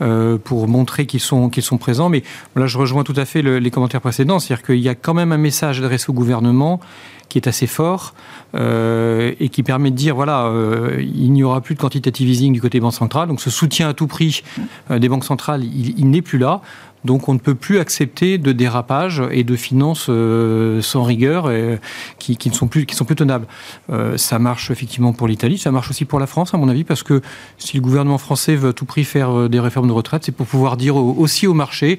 euh, 0.00 0.38
pour 0.38 0.68
montrer 0.68 1.06
qu'ils 1.06 1.20
sont, 1.20 1.48
qu'ils 1.48 1.62
sont 1.62 1.78
présents. 1.78 2.08
Mais 2.08 2.22
là, 2.56 2.66
je 2.66 2.78
rejoins 2.78 3.04
tout 3.04 3.14
à 3.16 3.24
fait 3.24 3.42
les 3.42 3.70
commentaires 3.70 4.00
précédents. 4.00 4.38
C'est-à-dire 4.38 4.64
qu'il 4.64 4.78
y 4.78 4.88
a 4.88 4.94
quand 4.94 5.14
même 5.14 5.32
un 5.32 5.38
message 5.38 5.78
adressé 5.78 6.06
au 6.10 6.12
gouvernement 6.12 6.80
qui 7.28 7.38
est 7.38 7.48
assez 7.48 7.66
fort 7.66 8.12
euh, 8.54 9.32
et 9.40 9.48
qui 9.48 9.62
permet 9.62 9.90
de 9.90 9.96
dire 9.96 10.14
voilà, 10.14 10.44
euh, 10.46 10.98
il 11.00 11.32
n'y 11.32 11.42
aura 11.42 11.62
plus 11.62 11.74
de 11.74 11.80
quantitative 11.80 12.28
easing 12.28 12.52
du 12.52 12.60
côté 12.60 12.78
des 12.78 12.82
banques 12.82 12.92
centrales. 12.92 13.28
Donc 13.28 13.40
ce 13.40 13.50
soutien 13.50 13.88
à 13.88 13.94
tout 13.94 14.06
prix 14.06 14.42
des 14.90 15.08
banques 15.08 15.24
centrales, 15.24 15.64
il 15.64 16.10
n'est 16.10 16.22
plus 16.22 16.38
là. 16.38 16.60
Donc 17.04 17.28
on 17.28 17.34
ne 17.34 17.38
peut 17.38 17.54
plus 17.54 17.78
accepter 17.78 18.38
de 18.38 18.52
dérapage 18.52 19.22
et 19.30 19.44
de 19.44 19.56
finances 19.56 20.06
euh, 20.08 20.80
sans 20.82 21.02
rigueur 21.02 21.46
euh, 21.48 21.76
qui, 22.18 22.38
ne 22.48 22.54
sont 22.54 22.68
plus, 22.68 22.86
tenables. 22.86 23.46
Euh, 23.90 24.16
ça 24.16 24.38
marche 24.38 24.70
effectivement 24.70 25.12
pour 25.12 25.26
l'Italie, 25.26 25.58
ça 25.58 25.72
marche 25.72 25.90
aussi 25.90 26.04
pour 26.04 26.20
la 26.20 26.26
France 26.26 26.54
à 26.54 26.58
mon 26.58 26.68
avis, 26.68 26.84
parce 26.84 27.02
que 27.02 27.20
si 27.58 27.76
le 27.76 27.82
gouvernement 27.82 28.18
français 28.18 28.54
veut 28.54 28.70
à 28.70 28.72
tout 28.72 28.84
prix 28.84 29.04
faire 29.04 29.48
des 29.48 29.60
réformes 29.60 29.88
de 29.88 29.92
retraite, 29.92 30.22
c'est 30.24 30.32
pour 30.32 30.46
pouvoir 30.46 30.76
dire 30.76 30.96
aussi 30.96 31.46
au 31.46 31.54
marché, 31.54 31.98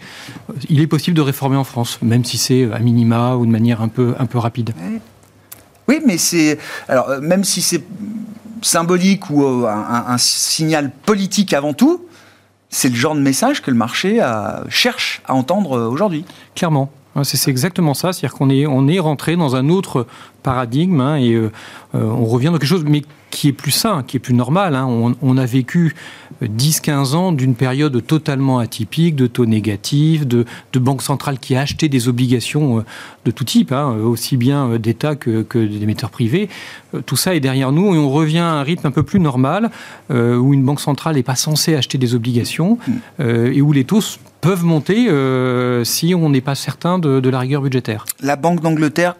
il 0.70 0.80
est 0.80 0.88
possible 0.88 1.16
de 1.18 1.22
réformer 1.22 1.58
en 1.58 1.64
France, 1.64 2.00
même 2.02 2.24
si 2.24 2.38
c'est 2.38 2.72
à 2.72 2.80
minima 2.80 3.36
ou 3.36 3.46
de 3.46 3.52
manière 3.52 3.82
un 3.82 3.90
peu, 3.90 4.16
un 4.20 4.26
peu 4.26 4.38
rapide. 4.38 4.74
Oui, 5.88 6.00
mais 6.06 6.18
c'est... 6.18 6.58
Alors 6.88 7.20
même 7.22 7.44
si 7.44 7.62
c'est 7.62 7.84
symbolique 8.62 9.30
ou 9.30 9.44
un 9.68 10.18
signal 10.18 10.92
politique 11.06 11.54
avant 11.54 11.74
tout, 11.74 12.06
c'est 12.74 12.89
le 12.89 12.96
genre 12.96 13.15
de 13.15 13.22
message 13.22 13.62
que 13.62 13.72
le 13.72 13.77
marché 13.77 14.20
cherche 14.68 15.22
à 15.25 15.36
entendre 15.36 15.77
euh, 15.77 15.88
aujourd'hui. 15.88 16.25
Clairement. 16.56 16.89
C'est 17.22 17.51
exactement 17.51 17.94
ça, 17.94 18.12
c'est-à-dire 18.12 18.36
qu'on 18.36 18.50
on 18.50 18.88
est 18.88 19.00
rentré 19.00 19.36
dans 19.36 19.56
un 19.56 19.70
autre 19.70 20.08
paradigme 20.44 21.02
hein, 21.02 21.16
et 21.16 21.34
euh, 21.34 21.52
euh, 21.96 22.04
on 22.04 22.26
revient 22.26 22.48
dans 22.48 22.54
quelque 22.54 22.66
chose, 22.66 22.86
mais 22.86 23.02
qui 23.32 23.48
est 23.48 23.54
plus 23.54 23.72
sain, 23.72 24.04
qui 24.06 24.18
est 24.18 24.20
plus 24.20 24.36
normal. 24.36 24.76
Hein. 24.76 24.86
On, 25.20 25.38
a 25.38 25.46
vécu 25.48 25.96
10-15 26.44 27.16
ans 27.16 27.32
d'une 27.32 27.56
période 27.56 28.06
totalement 28.06 28.60
atypique, 28.60 29.16
de 29.16 29.26
taux 29.26 29.48
négatifs, 29.48 30.28
de, 30.28 30.46
banques 30.76 31.02
centrales 31.02 31.40
qui 31.40 31.56
achetaient 31.56 31.90
des 31.90 32.08
obligations 32.08 32.80
euh, 32.80 32.82
de 33.26 33.32
tout 33.32 33.44
type, 33.44 33.72
hein, 33.72 33.96
aussi 34.04 34.38
bien 34.38 34.78
d'État 34.78 35.16
que, 35.16 35.42
d'émetteurs 35.66 36.12
privés. 36.12 36.48
Tout 37.08 37.16
ça 37.16 37.34
est 37.34 37.40
derrière 37.40 37.72
nous 37.72 37.96
et 37.96 37.98
on 37.98 38.12
revient 38.12 38.40
à 38.40 38.52
un 38.52 38.62
rythme 38.62 38.86
un 38.86 38.92
peu 38.92 39.02
plus 39.02 39.20
normal, 39.20 39.72
où 40.12 40.54
une 40.54 40.64
banque 40.64 40.82
centrale 40.82 41.16
n'est 41.16 41.24
pas 41.24 41.36
censée 41.36 41.76
acheter 41.76 41.98
des 41.98 42.14
obligations 42.14 42.78
et 43.20 43.62
où 43.62 43.72
les 43.72 43.84
taux 43.84 44.02
peuvent 44.42 44.64
monter 44.64 45.08
si 45.86 46.14
on 46.14 46.30
n'est 46.30 46.42
pas 46.42 46.54
certain 46.54 47.00
de 47.00 47.30
la 47.30 47.40
rigueur 47.40 47.64
budgétaire. 47.64 48.06
La 48.22 48.36
Banque 48.36 48.62
d'Angleterre 48.62 49.16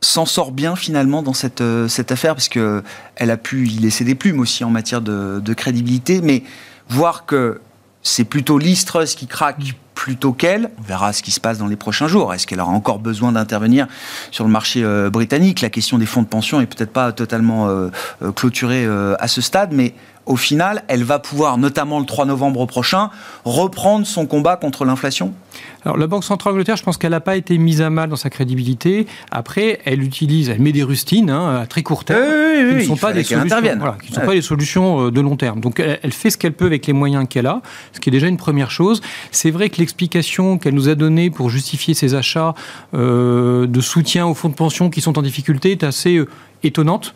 s'en 0.00 0.26
sort 0.26 0.52
bien 0.52 0.76
finalement 0.76 1.22
dans 1.22 1.32
cette, 1.32 1.60
euh, 1.60 1.88
cette 1.88 2.12
affaire 2.12 2.34
parce 2.34 2.48
que 2.48 2.82
elle 3.16 3.30
a 3.30 3.36
pu 3.36 3.66
y 3.66 3.78
laisser 3.78 4.04
des 4.04 4.14
plumes 4.14 4.40
aussi 4.40 4.64
en 4.64 4.70
matière 4.70 5.00
de, 5.00 5.54
crédibilité, 5.54 6.20
mais 6.20 6.42
voir 6.88 7.26
que 7.26 7.60
c'est 8.02 8.24
plutôt 8.24 8.58
l'Istrus 8.58 9.14
qui 9.14 9.26
craque 9.26 9.56
plutôt 9.94 10.32
qu'elle. 10.32 10.70
On 10.78 10.82
verra 10.82 11.12
ce 11.12 11.22
qui 11.22 11.30
se 11.30 11.40
passe 11.40 11.58
dans 11.58 11.66
les 11.66 11.76
prochains 11.76 12.06
jours. 12.06 12.34
Est-ce 12.34 12.46
qu'elle 12.46 12.60
aura 12.60 12.70
encore 12.70 12.98
besoin 12.98 13.32
d'intervenir 13.32 13.86
sur 14.30 14.44
le 14.44 14.50
marché 14.50 14.82
euh, 14.84 15.10
britannique? 15.10 15.62
La 15.62 15.70
question 15.70 15.98
des 15.98 16.06
fonds 16.06 16.22
de 16.22 16.28
pension 16.28 16.60
est 16.60 16.66
peut-être 16.66 16.92
pas 16.92 17.12
totalement 17.12 17.68
euh, 17.68 17.88
clôturée 18.34 18.86
à 19.18 19.28
ce 19.28 19.40
stade, 19.40 19.72
mais 19.72 19.94
au 20.26 20.36
final, 20.36 20.82
elle 20.88 21.04
va 21.04 21.18
pouvoir, 21.18 21.56
notamment 21.56 22.00
le 22.00 22.06
3 22.06 22.26
novembre 22.26 22.66
prochain, 22.66 23.10
reprendre 23.44 24.06
son 24.06 24.26
combat 24.26 24.56
contre 24.56 24.84
l'inflation? 24.84 25.32
Alors, 25.84 25.96
la 25.96 26.08
Banque 26.08 26.24
centrale 26.24 26.52
d'Angleterre, 26.52 26.76
je 26.76 26.82
pense 26.82 26.98
qu'elle 26.98 27.12
n'a 27.12 27.20
pas 27.20 27.36
été 27.36 27.56
mise 27.58 27.80
à 27.80 27.90
mal 27.90 28.10
dans 28.10 28.16
sa 28.16 28.28
crédibilité. 28.28 29.06
Après, 29.30 29.80
elle 29.84 30.02
utilise, 30.02 30.48
elle 30.50 30.60
met 30.60 30.72
des 30.72 30.82
rustines 30.82 31.30
hein, 31.30 31.60
à 31.60 31.66
très 31.66 31.82
court 31.82 32.04
terme, 32.04 32.20
qui 32.20 32.74
ne 32.74 32.80
sont, 32.82 32.96
pas 32.96 33.12
des, 33.12 33.22
solutions, 33.22 33.56
qui 34.02 34.12
sont 34.12 34.20
pas 34.20 34.34
des 34.34 34.42
solutions 34.42 35.10
de 35.10 35.20
long 35.20 35.36
terme. 35.36 35.60
Donc, 35.60 35.80
elle, 35.80 36.12
fait 36.12 36.30
ce 36.30 36.38
qu'elle 36.38 36.52
peut 36.52 36.66
avec 36.66 36.86
les 36.86 36.92
moyens 36.92 37.26
qu'elle 37.28 37.46
a, 37.46 37.62
ce 37.92 38.00
qui 38.00 38.10
est 38.10 38.12
déjà 38.12 38.26
une 38.26 38.36
première 38.36 38.70
chose. 38.70 39.00
C'est 39.30 39.52
vrai 39.52 39.70
que 39.70 39.78
l'explication 39.78 40.58
qu'elle 40.58 40.74
nous 40.74 40.88
a 40.88 40.96
donnée 40.96 41.30
pour 41.30 41.50
justifier 41.50 41.94
ses 41.94 42.14
achats 42.14 42.54
euh, 42.94 43.66
de 43.66 43.80
soutien 43.80 44.26
aux 44.26 44.34
fonds 44.34 44.48
de 44.48 44.54
pension 44.54 44.90
qui 44.90 45.00
sont 45.00 45.18
en 45.18 45.22
difficulté 45.22 45.70
est 45.70 45.84
assez 45.84 46.16
euh, 46.16 46.28
étonnante. 46.62 47.14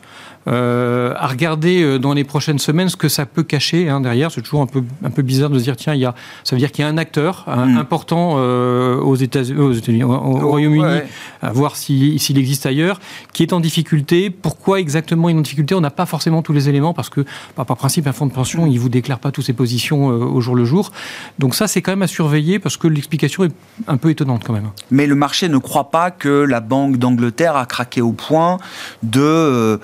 Euh, 0.48 1.12
à 1.18 1.26
regarder 1.26 1.82
euh, 1.82 1.98
dans 1.98 2.14
les 2.14 2.24
prochaines 2.24 2.58
semaines 2.58 2.88
ce 2.88 2.96
que 2.96 3.10
ça 3.10 3.26
peut 3.26 3.42
cacher 3.42 3.90
hein, 3.90 4.00
derrière. 4.00 4.30
C'est 4.30 4.40
toujours 4.40 4.62
un 4.62 4.66
peu, 4.66 4.82
un 5.04 5.10
peu 5.10 5.20
bizarre 5.20 5.50
de 5.50 5.58
se 5.58 5.64
dire 5.64 5.76
tiens, 5.76 5.92
il 5.92 6.00
y 6.00 6.06
a, 6.06 6.14
ça 6.44 6.56
veut 6.56 6.60
dire 6.60 6.72
qu'il 6.72 6.82
y 6.82 6.88
a 6.88 6.88
un 6.88 6.96
acteur 6.96 7.44
mm. 7.46 7.76
important 7.76 8.36
euh, 8.38 8.96
aux 8.96 9.16
États-Unis, 9.16 10.02
au, 10.02 10.10
oh, 10.10 10.48
Royaume-Uni, 10.48 11.02
à 11.42 11.52
voir 11.52 11.76
s'il 11.76 12.38
existe 12.38 12.64
ailleurs, 12.64 13.00
qui 13.34 13.42
est 13.42 13.52
en 13.52 13.60
difficulté. 13.60 14.30
Pourquoi 14.30 14.80
exactement 14.80 15.28
il 15.28 15.36
est 15.36 15.38
en 15.38 15.42
difficulté? 15.42 15.74
On 15.74 15.82
n'a 15.82 15.90
pas 15.90 16.06
forcément 16.06 16.40
tous 16.40 16.54
les 16.54 16.70
éléments 16.70 16.94
parce 16.94 17.10
que 17.10 17.26
par, 17.54 17.66
principe, 17.66 18.06
un 18.06 18.12
fonds 18.12 18.26
de 18.26 18.32
pension, 18.32 18.64
il 18.66 18.78
vous 18.80 18.88
déclare 18.88 19.18
pas 19.18 19.32
toutes 19.32 19.44
ses 19.44 19.52
positions 19.52 20.06
au 20.06 20.40
jour 20.40 20.56
le 20.56 20.64
jour. 20.64 20.90
Donc 21.38 21.54
ça, 21.54 21.68
c'est 21.68 21.82
quand 21.82 21.92
même 21.92 22.02
à 22.02 22.06
surveiller 22.06 22.58
parce 22.58 22.78
que 22.78 22.88
l'explication 22.88 23.44
est 23.44 23.52
un 23.88 23.98
peu 23.98 24.08
étonnante 24.08 24.44
quand 24.46 24.54
même. 24.54 24.70
Mais 24.90 25.06
le 25.06 25.14
marché 25.14 25.50
ne 25.50 25.58
croit 25.58 25.90
pas 25.90 26.10
que 26.10 26.28
la 26.28 26.60
Banque 26.60 26.96
d'Angleterre 26.96 27.56
a 27.56 27.66
craqué 27.66 28.00
au 28.00 28.12
point 28.12 28.56
de 29.02 29.78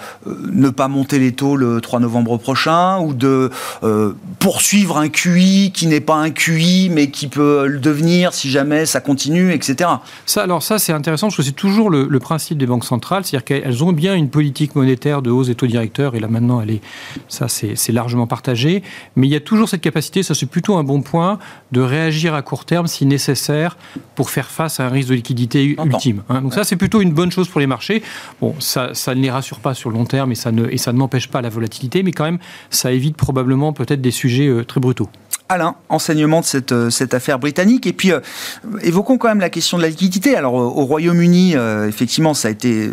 ne 0.53 0.71
pas 0.71 0.89
monter 0.89 1.19
les 1.19 1.33
taux 1.33 1.57
le 1.57 1.81
3 1.81 2.01
novembre 2.01 2.37
prochain 2.39 2.99
ou 3.01 3.15
de 3.15 3.51
euh, 3.83 4.13
poursuivre 4.39 4.99
un 4.99 5.09
QI 5.09 5.73
qui 5.73 5.87
n'est 5.87 6.01
pas 6.01 6.17
un 6.17 6.31
QI 6.31 6.91
mais 6.91 7.11
qui 7.11 7.29
peut 7.29 7.67
le 7.67 7.79
devenir 7.79 8.33
si 8.33 8.51
jamais 8.51 8.87
ça 8.87 9.01
continue, 9.01 9.53
etc. 9.53 9.91
Ça, 10.25 10.43
alors 10.43 10.63
ça 10.63 10.79
c'est 10.79 10.93
intéressant 10.93 11.29
parce 11.29 11.37
que 11.37 11.43
c'est 11.43 11.53
toujours 11.53 11.91
le, 11.91 12.17
principe 12.19 12.59
des 12.59 12.67
banques 12.67 12.85
centrales, 12.85 13.25
c'est-à-dire 13.25 13.45
qu'elles 13.45 13.85
ont 13.85 13.93
bien 13.93 14.15
une 14.15 14.31
politique 14.31 14.75
monétaire 14.75 15.23
de 15.23 15.31
hausse 15.31 15.47
des 15.47 15.55
taux 15.55 15.67
directeurs 15.67 16.15
et 16.15 16.21
là 16.21 16.29
maintenant 16.29 16.61
elle 16.61 16.71
est, 16.71 16.81
ça 17.29 17.47
c'est 17.49 17.93
largement 17.93 18.27
partagé, 18.27 18.83
mais 19.15 19.29
il 19.29 19.31
y 19.31 19.37
a 19.37 19.41
toujours 19.41 19.69
cette 19.69 19.83
capacité, 19.83 20.23
ça 20.23 20.35
c'est 20.35 20.47
plutôt 20.47 20.77
un 20.77 20.83
bon 20.83 21.03
point, 21.03 21.39
de 21.73 21.81
réagir 21.81 22.35
à 22.35 22.43
court 22.43 22.65
terme 22.65 22.87
si 22.87 23.07
nécessaire 23.07 23.77
pour 24.15 24.31
faire 24.31 24.51
face 24.51 24.81
à 24.81 24.87
un 24.87 24.89
risque 24.89 25.11
de 25.11 25.15
liquidité 25.15 25.77
ultime. 25.85 26.23
Hein. 26.29 26.43
Donc 26.43 26.55
ça 26.55 26.65
c'est 26.65 26.77
plutôt 26.77 27.01
une 27.01 27.13
bonne 27.13 27.31
chose 27.31 27.49
pour 27.49 27.61
les 27.61 27.67
marchés. 27.67 28.03
Bon, 28.41 28.55
ça, 28.59 28.91
ça 28.95 29.15
ne 29.15 29.21
les 29.21 29.31
rassure 29.31 29.61
pas 29.61 29.75
sur 29.75 29.91
le 29.91 29.97
long 29.97 30.05
terme 30.05 30.33
ça 30.37 30.53
ne, 30.53 30.69
et 30.71 30.79
ça 30.79 30.93
ne 30.93 30.99
m'empêche 30.99 31.29
pas 31.29 31.41
la 31.41 31.49
volatilité, 31.49 32.03
mais 32.03 32.13
quand 32.13 32.25
même, 32.25 32.39
ça 32.71 32.93
évite 32.93 33.17
probablement 33.17 33.73
peut-être 33.73 34.01
des 34.01 34.13
sujets 34.13 34.47
euh, 34.47 34.65
très 34.65 34.81
brutaux. 34.81 35.09
Alain, 35.49 35.77
enseignement 35.89 36.41
de 36.41 36.45
cette, 36.45 36.73
euh, 36.73 36.91
cette 36.91 37.15
affaire 37.15 37.39
britannique. 37.39 37.87
Et 37.87 37.93
puis, 37.93 38.13
euh, 38.13 38.21
évoquons 38.83 39.19
quand 39.19 39.29
même 39.29 39.41
la 39.41 39.51
question 39.51 39.77
de 39.77 39.83
la 39.83 39.89
liquidité. 39.89 40.37
Alors, 40.37 40.55
au 40.55 40.85
Royaume-Uni, 40.85 41.55
effectivement, 41.89 42.35
ça 42.35 42.49
a 42.49 42.51
été 42.51 42.91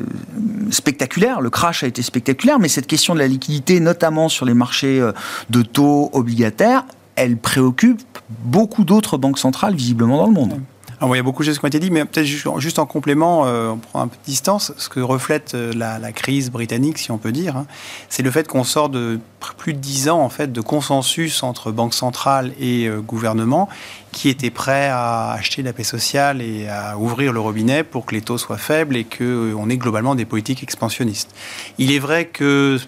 spectaculaire, 0.71 1.41
le 1.41 1.50
crash 1.50 1.83
a 1.83 1.88
été 1.88 2.01
spectaculaire, 2.01 2.59
mais 2.59 2.67
cette 2.67 2.88
question 2.88 3.13
de 3.13 3.19
la 3.19 3.27
liquidité, 3.27 3.79
notamment 3.79 4.29
sur 4.29 4.45
les 4.45 4.53
marchés 4.53 5.01
de 5.50 5.62
taux 5.62 6.09
obligataires, 6.13 6.85
elle 7.15 7.38
préoccupe 7.38 8.01
beaucoup 8.43 8.83
d'autres 8.83 9.17
banques 9.17 9.39
centrales, 9.39 9.75
visiblement, 9.75 10.17
dans 10.17 10.27
le 10.27 10.33
monde. 10.33 10.59
Ah 11.05 11.07
il 11.12 11.17
y 11.17 11.19
a 11.19 11.24
beaucoup 11.24 11.43
de 11.43 11.48
choses 11.48 11.60
qui 11.60 11.65
ont 11.65 11.67
été 11.67 11.81
dites, 11.81 11.91
mais 11.91 12.05
peut-être 12.05 12.25
juste 12.25 12.79
en 12.79 12.86
complément, 12.86 13.45
euh, 13.45 13.72
on 13.72 13.77
prend 13.77 14.00
un 14.00 14.07
peu 14.07 14.15
de 14.15 14.25
distance. 14.25 14.72
Ce 14.77 14.88
que 14.88 15.01
reflète 15.01 15.53
euh, 15.53 15.74
la, 15.74 16.13
crise 16.13 16.50
britannique, 16.50 16.98
si 16.98 17.12
on 17.12 17.17
peut 17.17 17.33
dire, 17.33 17.57
hein, 17.57 17.65
c'est 18.07 18.24
le 18.24 18.31
fait 18.31 18.48
qu'on 18.48 18.63
sort 18.63 18.88
de 18.88 19.19
plus 19.57 19.74
de 19.74 19.79
dix 19.79 20.07
ans 20.07 20.22
en 20.22 20.29
fait 20.29 20.53
de 20.53 20.62
consensus 20.62 21.43
entre 21.43 21.74
banque 21.74 21.93
centrale 21.93 22.53
et 22.57 22.88
euh, 22.88 23.01
gouvernement, 23.01 23.67
qui 24.13 24.29
étaient 24.29 24.50
prêts 24.50 24.88
à 24.88 25.33
acheter 25.33 25.62
la 25.62 25.74
paix 25.74 25.83
sociale 25.83 26.41
et 26.41 26.69
à 26.69 26.98
ouvrir 26.98 27.33
le 27.33 27.41
robinet 27.41 27.83
pour 27.83 28.05
que 28.05 28.15
les 28.15 28.22
taux 28.22 28.38
soient 28.38 28.57
faibles 28.57 28.95
et 28.95 29.03
qu'on 29.03 29.69
ait 29.69 29.77
globalement 29.77 30.15
des 30.15 30.24
politiques 30.24 30.63
expansionnistes. 30.63 31.36
Il 31.79 31.91
est 31.91 32.00
vrai 32.00 32.27
que 32.27 32.79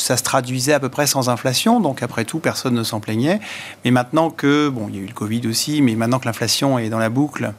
ça 0.00 0.16
se 0.16 0.22
traduisait 0.22 0.72
à 0.72 0.80
peu 0.80 0.88
près 0.88 1.06
sans 1.06 1.28
inflation, 1.28 1.80
donc 1.80 2.02
après 2.02 2.24
tout, 2.24 2.38
personne 2.38 2.74
ne 2.74 2.82
s'en 2.82 3.00
plaignait. 3.00 3.40
Mais 3.84 3.90
maintenant 3.90 4.30
que, 4.30 4.68
bon, 4.68 4.86
il 4.88 4.96
y 4.96 4.98
a 4.98 5.02
eu 5.02 5.06
le 5.06 5.14
Covid 5.14 5.46
aussi, 5.46 5.82
mais 5.82 5.94
maintenant 5.94 6.18
que 6.18 6.26
l'inflation 6.26 6.78
est 6.78 6.88
dans 6.88 6.98
la 6.98 7.10
boucle, 7.10 7.52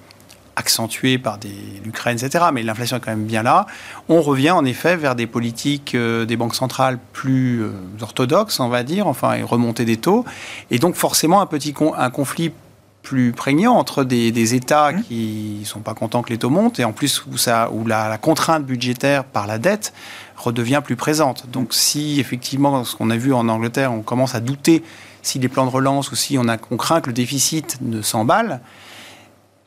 accentuée 0.56 1.18
par 1.18 1.40
l'Ukraine, 1.84 2.18
etc., 2.22 2.46
mais 2.54 2.62
l'inflation 2.64 2.98
est 2.98 3.00
quand 3.00 3.12
même 3.12 3.26
bien 3.26 3.44
là, 3.44 3.66
on 4.10 4.22
revient 4.22 4.52
en 4.52 4.66
effet 4.66 4.96
vers 4.98 5.16
des 5.16 5.28
politiques 5.28 5.96
euh, 5.96 6.26
des 6.26 6.36
banques 6.36 6.56
centrales 6.56 7.00
plus 7.14 7.64
euh, 7.64 7.72
orthodoxes, 8.02 8.60
on 8.60 8.68
va 8.68 8.84
dire, 8.84 9.08
enfin, 9.08 9.34
et 9.34 9.44
remontée 9.44 9.86
des 9.86 9.98
taux, 9.98 10.26
et 10.70 10.78
donc 10.78 10.96
forcément 10.96 11.42
un 11.42 11.46
petit 11.46 11.74
un 11.98 12.10
conflit 12.10 12.52
plus 13.01 13.31
prégnant 13.31 13.75
entre 13.75 14.03
des, 14.03 14.53
États 14.53 14.91
mmh. 14.91 15.03
qui 15.03 15.58
ne 15.62 15.65
sont 15.65 15.79
pas 15.79 15.93
contents 15.93 16.22
que 16.22 16.29
les 16.29 16.38
taux 16.38 16.50
montent 16.50 16.79
et 16.79 16.86
en 16.86 16.93
plus 16.93 17.25
où, 17.25 17.38
ça, 17.38 17.70
où 17.72 17.86
la, 17.86 18.17
contrainte 18.17 18.65
budgétaire 18.65 19.24
par 19.24 19.48
la 19.48 19.58
dette 19.58 19.93
redevient 20.38 20.81
plus 20.84 20.96
présente. 20.96 21.50
Donc 21.50 21.74
si 21.74 22.20
effectivement, 22.20 22.84
ce 22.84 22.96
qu'on 22.96 23.10
a 23.10 23.17
vu 23.17 23.34
en 23.34 23.48
Angleterre, 23.50 23.91
on 23.91 24.01
commence 24.01 24.36
à 24.36 24.39
douter 24.39 24.84
si 25.22 25.39
les 25.39 25.50
plans 25.50 25.65
de 25.65 25.72
relance 25.72 26.12
ou 26.12 26.15
si 26.15 26.38
on, 26.38 26.48
a, 26.48 26.58
on 26.70 26.77
craint 26.77 27.01
que 27.01 27.08
le 27.08 27.13
déficit 27.13 27.77
ne 27.81 28.01
s'emballe, 28.01 28.62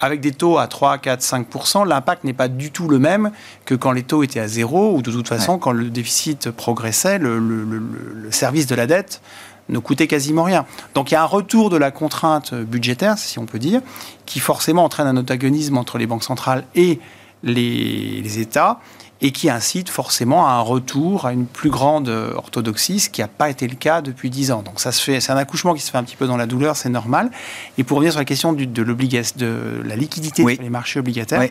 avec 0.00 0.20
des 0.20 0.32
taux 0.32 0.58
à 0.58 0.66
3, 0.66 0.98
4, 0.98 1.22
5 1.22 1.46
l'impact 1.86 2.24
n'est 2.24 2.32
pas 2.32 2.48
du 2.48 2.70
tout 2.70 2.88
le 2.88 2.98
même 2.98 3.30
que 3.64 3.74
quand 3.74 3.92
les 3.92 4.02
taux 4.02 4.22
étaient 4.22 4.40
à 4.40 4.48
zéro 4.48 4.94
ou 4.96 5.02
de 5.02 5.10
toute 5.10 5.28
façon, 5.28 5.58
quand 5.58 5.72
le 5.72 5.88
déficit 5.88 6.50
progressait, 6.50 7.18
le, 7.18 7.38
le 7.38 8.30
service 8.30 8.66
de 8.66 8.74
la 8.74 8.86
dette 8.86 9.22
ne 9.68 9.78
coûtait 9.78 10.06
quasiment 10.06 10.44
rien. 10.44 10.66
Donc 10.94 11.10
il 11.10 11.14
y 11.14 11.16
a 11.16 11.22
un 11.22 11.26
retour 11.26 11.70
de 11.70 11.76
la 11.76 11.90
contrainte 11.90 12.54
budgétaire, 12.54 13.18
si 13.18 13.38
on 13.38 13.46
peut 13.46 13.58
dire, 13.58 13.80
qui 14.26 14.40
forcément 14.40 14.84
entraîne 14.84 15.06
un 15.06 15.16
antagonisme 15.16 15.78
entre 15.78 15.98
les 15.98 16.06
banques 16.06 16.24
centrales 16.24 16.64
et 16.74 17.00
les, 17.42 18.38
États 18.38 18.80
et 19.20 19.30
qui 19.30 19.48
incite 19.48 19.88
forcément 19.88 20.46
à 20.46 20.52
un 20.52 20.60
retour 20.60 21.24
à 21.24 21.32
une 21.32 21.46
plus 21.46 21.70
grande 21.70 22.08
orthodoxie, 22.08 23.00
ce 23.00 23.08
qui 23.08 23.20
n'a 23.20 23.28
pas 23.28 23.48
été 23.48 23.66
le 23.68 23.76
cas 23.76 24.02
depuis 24.02 24.28
dix 24.28 24.50
ans. 24.50 24.62
Donc 24.62 24.80
ça 24.80 24.92
se 24.92 25.02
fait, 25.02 25.20
c'est 25.20 25.32
un 25.32 25.36
accouchement 25.36 25.72
qui 25.72 25.80
se 25.80 25.90
fait 25.90 25.98
un 25.98 26.02
petit 26.02 26.16
peu 26.16 26.26
dans 26.26 26.36
la 26.36 26.46
douleur, 26.46 26.76
c'est 26.76 26.88
normal. 26.88 27.30
Et 27.78 27.84
pour 27.84 27.98
revenir 27.98 28.12
sur 28.12 28.20
la 28.20 28.26
question 28.26 28.52
de, 28.52 28.64
de 28.64 29.82
la 29.84 29.96
liquidité 29.96 30.42
sur 30.42 30.62
les 30.62 30.70
marchés 30.70 30.98
obligataires, 30.98 31.48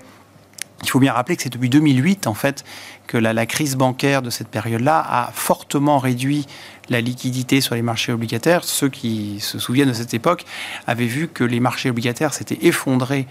il 0.84 0.90
faut 0.90 1.00
bien 1.00 1.14
rappeler 1.14 1.36
que 1.36 1.44
c'est 1.44 1.50
depuis 1.50 1.70
2008 1.70 2.28
en 2.28 2.34
fait 2.34 2.64
que 3.08 3.18
la, 3.18 3.46
crise 3.46 3.76
bancaire 3.76 4.22
de 4.22 4.30
cette 4.30 4.48
période-là 4.48 5.04
a 5.08 5.32
fortement 5.34 5.98
réduit 5.98 6.46
la 6.90 7.02
liquidité 7.02 7.62
sur 7.62 7.76
les 7.76 7.82
marchés 7.82 8.12
obligataires. 8.12 8.64
Ceux 8.64 8.90
qui 8.90 9.40
se 9.40 9.60
souviennent 9.60 9.90
de 9.90 9.94
cette 9.94 10.14
époque 10.14 10.46
avaient 10.88 11.08
vu 11.08 11.28
que 11.28 11.44
les 11.44 11.60
marchés 11.60 11.90
obligataires 11.90 12.34
s'étaient 12.34 12.60
effondrés 12.62 13.28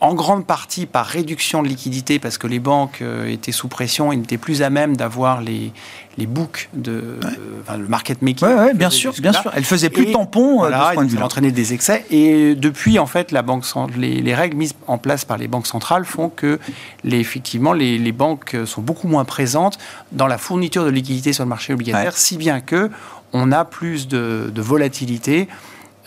en 0.00 0.14
grande 0.14 0.46
partie 0.46 0.86
par 0.86 1.06
réduction 1.06 1.62
de 1.62 1.68
liquidité, 1.68 2.18
parce 2.18 2.36
que 2.36 2.46
les 2.46 2.58
banques 2.58 3.00
euh, 3.00 3.26
étaient 3.26 3.52
sous 3.52 3.68
pression 3.68 4.12
et 4.12 4.16
n'étaient 4.16 4.38
plus 4.38 4.62
à 4.62 4.68
même 4.68 4.96
d'avoir 4.96 5.40
les, 5.40 5.72
les 6.18 6.26
books 6.26 6.68
de 6.74 7.18
enfin, 7.62 7.78
le 7.78 7.86
market 7.86 8.20
making. 8.20 8.46
Oui, 8.46 8.74
bien 8.74 8.90
sûr, 8.90 9.14
bien 9.18 9.32
sûr. 9.32 9.50
Elle 9.54 9.64
faisait 9.64 9.90
plus 9.90 10.12
tampon 10.12 10.64
euh, 10.64 10.68
voilà, 10.68 10.94
de 10.96 11.08
ce 11.08 11.40
des 11.40 11.72
excès. 11.72 12.04
Et 12.10 12.54
depuis, 12.54 12.98
en 12.98 13.06
fait, 13.06 13.32
la 13.32 13.42
banque, 13.42 13.64
les, 13.96 14.20
les, 14.20 14.34
règles 14.34 14.56
mises 14.56 14.74
en 14.88 14.98
place 14.98 15.24
par 15.24 15.38
les 15.38 15.48
banques 15.48 15.66
centrales 15.66 16.04
font 16.04 16.28
que, 16.28 16.58
les, 17.02 17.18
effectivement, 17.18 17.72
les, 17.72 17.98
les, 17.98 18.12
banques 18.12 18.56
sont 18.66 18.82
beaucoup 18.82 19.08
moins 19.08 19.24
présentes 19.24 19.78
dans 20.12 20.26
la 20.26 20.38
fourniture 20.38 20.84
de 20.84 20.90
liquidité 20.90 21.32
sur 21.32 21.44
le 21.44 21.48
marché 21.48 21.72
obligataire, 21.72 22.16
si 22.16 22.36
bien 22.36 22.60
que 22.60 22.90
on 23.32 23.52
a 23.52 23.64
plus 23.64 24.06
de, 24.06 24.50
de 24.54 24.62
volatilité 24.62 25.48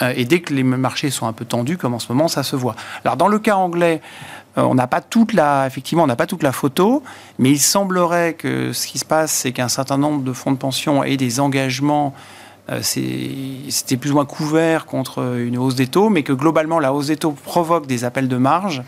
et 0.01 0.25
dès 0.25 0.41
que 0.41 0.53
les 0.53 0.63
marchés 0.63 1.09
sont 1.09 1.27
un 1.27 1.33
peu 1.33 1.45
tendus, 1.45 1.77
comme 1.77 1.93
en 1.93 1.99
ce 1.99 2.11
moment, 2.11 2.27
ça 2.27 2.43
se 2.43 2.55
voit. 2.55 2.75
Alors 3.03 3.17
dans 3.17 3.27
le 3.27 3.39
cas 3.39 3.55
anglais, 3.55 4.01
euh, 4.57 4.63
on 4.63 4.75
n'a 4.75 4.87
pas 4.87 5.01
toute 5.01 5.33
la, 5.33 5.67
effectivement, 5.67 6.03
on 6.03 6.07
n'a 6.07 6.15
pas 6.15 6.25
toute 6.25 6.43
la 6.43 6.51
photo, 6.51 7.03
mais 7.39 7.51
il 7.51 7.59
semblerait 7.59 8.33
que 8.33 8.73
ce 8.73 8.87
qui 8.87 8.97
se 8.97 9.05
passe, 9.05 9.31
c'est 9.31 9.51
qu'un 9.51 9.67
certain 9.67 9.97
nombre 9.97 10.23
de 10.23 10.33
fonds 10.33 10.51
de 10.51 10.57
pension 10.57 11.03
aient 11.03 11.17
des 11.17 11.39
engagements. 11.39 12.13
Euh, 12.69 12.81
c'était 12.81 13.95
plus 13.95 14.11
ou 14.11 14.15
moins 14.15 14.25
couvert 14.25 14.85
contre 14.85 15.37
une 15.37 15.57
hausse 15.57 15.75
des 15.75 15.87
taux, 15.87 16.09
mais 16.09 16.23
que 16.23 16.33
globalement, 16.33 16.79
la 16.79 16.93
hausse 16.93 17.07
des 17.07 17.17
taux 17.17 17.31
provoque 17.31 17.87
des 17.87 18.03
appels 18.03 18.27
de 18.27 18.37
marge 18.37 18.83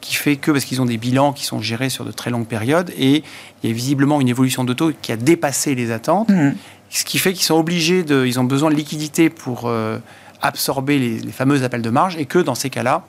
qui 0.00 0.14
fait 0.14 0.36
que, 0.36 0.52
parce 0.52 0.64
qu'ils 0.64 0.80
ont 0.80 0.86
des 0.86 0.98
bilans 0.98 1.32
qui 1.32 1.44
sont 1.44 1.60
gérés 1.60 1.90
sur 1.90 2.04
de 2.04 2.12
très 2.12 2.30
longues 2.30 2.46
périodes, 2.46 2.92
et 2.96 3.24
il 3.62 3.68
y 3.68 3.72
a 3.72 3.74
visiblement 3.74 4.20
une 4.20 4.28
évolution 4.28 4.62
de 4.62 4.72
taux 4.72 4.92
qui 5.02 5.10
a 5.10 5.16
dépassé 5.16 5.74
les 5.74 5.90
attentes, 5.90 6.28
mmh. 6.28 6.52
ce 6.90 7.04
qui 7.04 7.18
fait 7.18 7.32
qu'ils 7.32 7.42
sont 7.42 7.56
obligés 7.56 8.04
de, 8.04 8.24
ils 8.24 8.38
ont 8.38 8.44
besoin 8.44 8.70
de 8.70 8.76
liquidité 8.76 9.28
pour 9.28 9.68
absorber 10.42 10.98
les, 10.98 11.32
fameux 11.32 11.64
appels 11.64 11.82
de 11.82 11.90
marge 11.90 12.16
et 12.16 12.26
que 12.26 12.38
dans 12.38 12.54
ces 12.54 12.70
cas-là, 12.70 13.04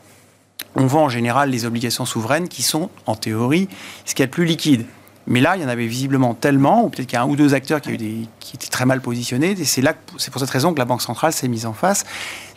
on 0.76 0.86
vend 0.86 1.06
en 1.06 1.10
général 1.10 1.50
les 1.50 1.66
obligations 1.66 2.06
souveraines 2.06 2.48
qui 2.48 2.64
sont, 2.64 2.90
en 3.06 3.16
théorie, 3.16 3.70
ce 4.06 4.14
qu'il 4.14 4.24
y 4.24 4.24
a 4.24 4.28
de 4.28 4.32
plus 4.32 4.46
liquide. 4.46 4.86
Mais 5.28 5.42
là, 5.42 5.56
il 5.56 5.62
y 5.62 5.66
en 5.66 5.70
avait 5.70 5.86
visiblement 5.86 6.34
tellement, 6.34 6.84
ou 6.84 6.90
peut-être 6.90 7.08
qu'il 7.08 7.16
y 7.16 7.20
a 7.20 7.24
un 7.24 7.28
ou 7.28 7.36
deux 7.36 7.54
acteurs 7.54 7.82
qui, 7.82 8.28
qui 8.40 8.56
étaient 8.56 8.68
très 8.68 8.86
mal 8.86 9.00
positionnés. 9.00 9.52
Et 9.52 9.66
c'est 9.66 9.84
pour 10.32 10.40
cette 10.40 10.50
raison 10.50 10.74
que 10.74 10.80
la 10.80 10.86
Banque 10.86 11.04
centrale 11.04 11.34
s'est 11.34 11.48
mise 11.48 11.66
en 11.66 11.74
face. 11.74 12.04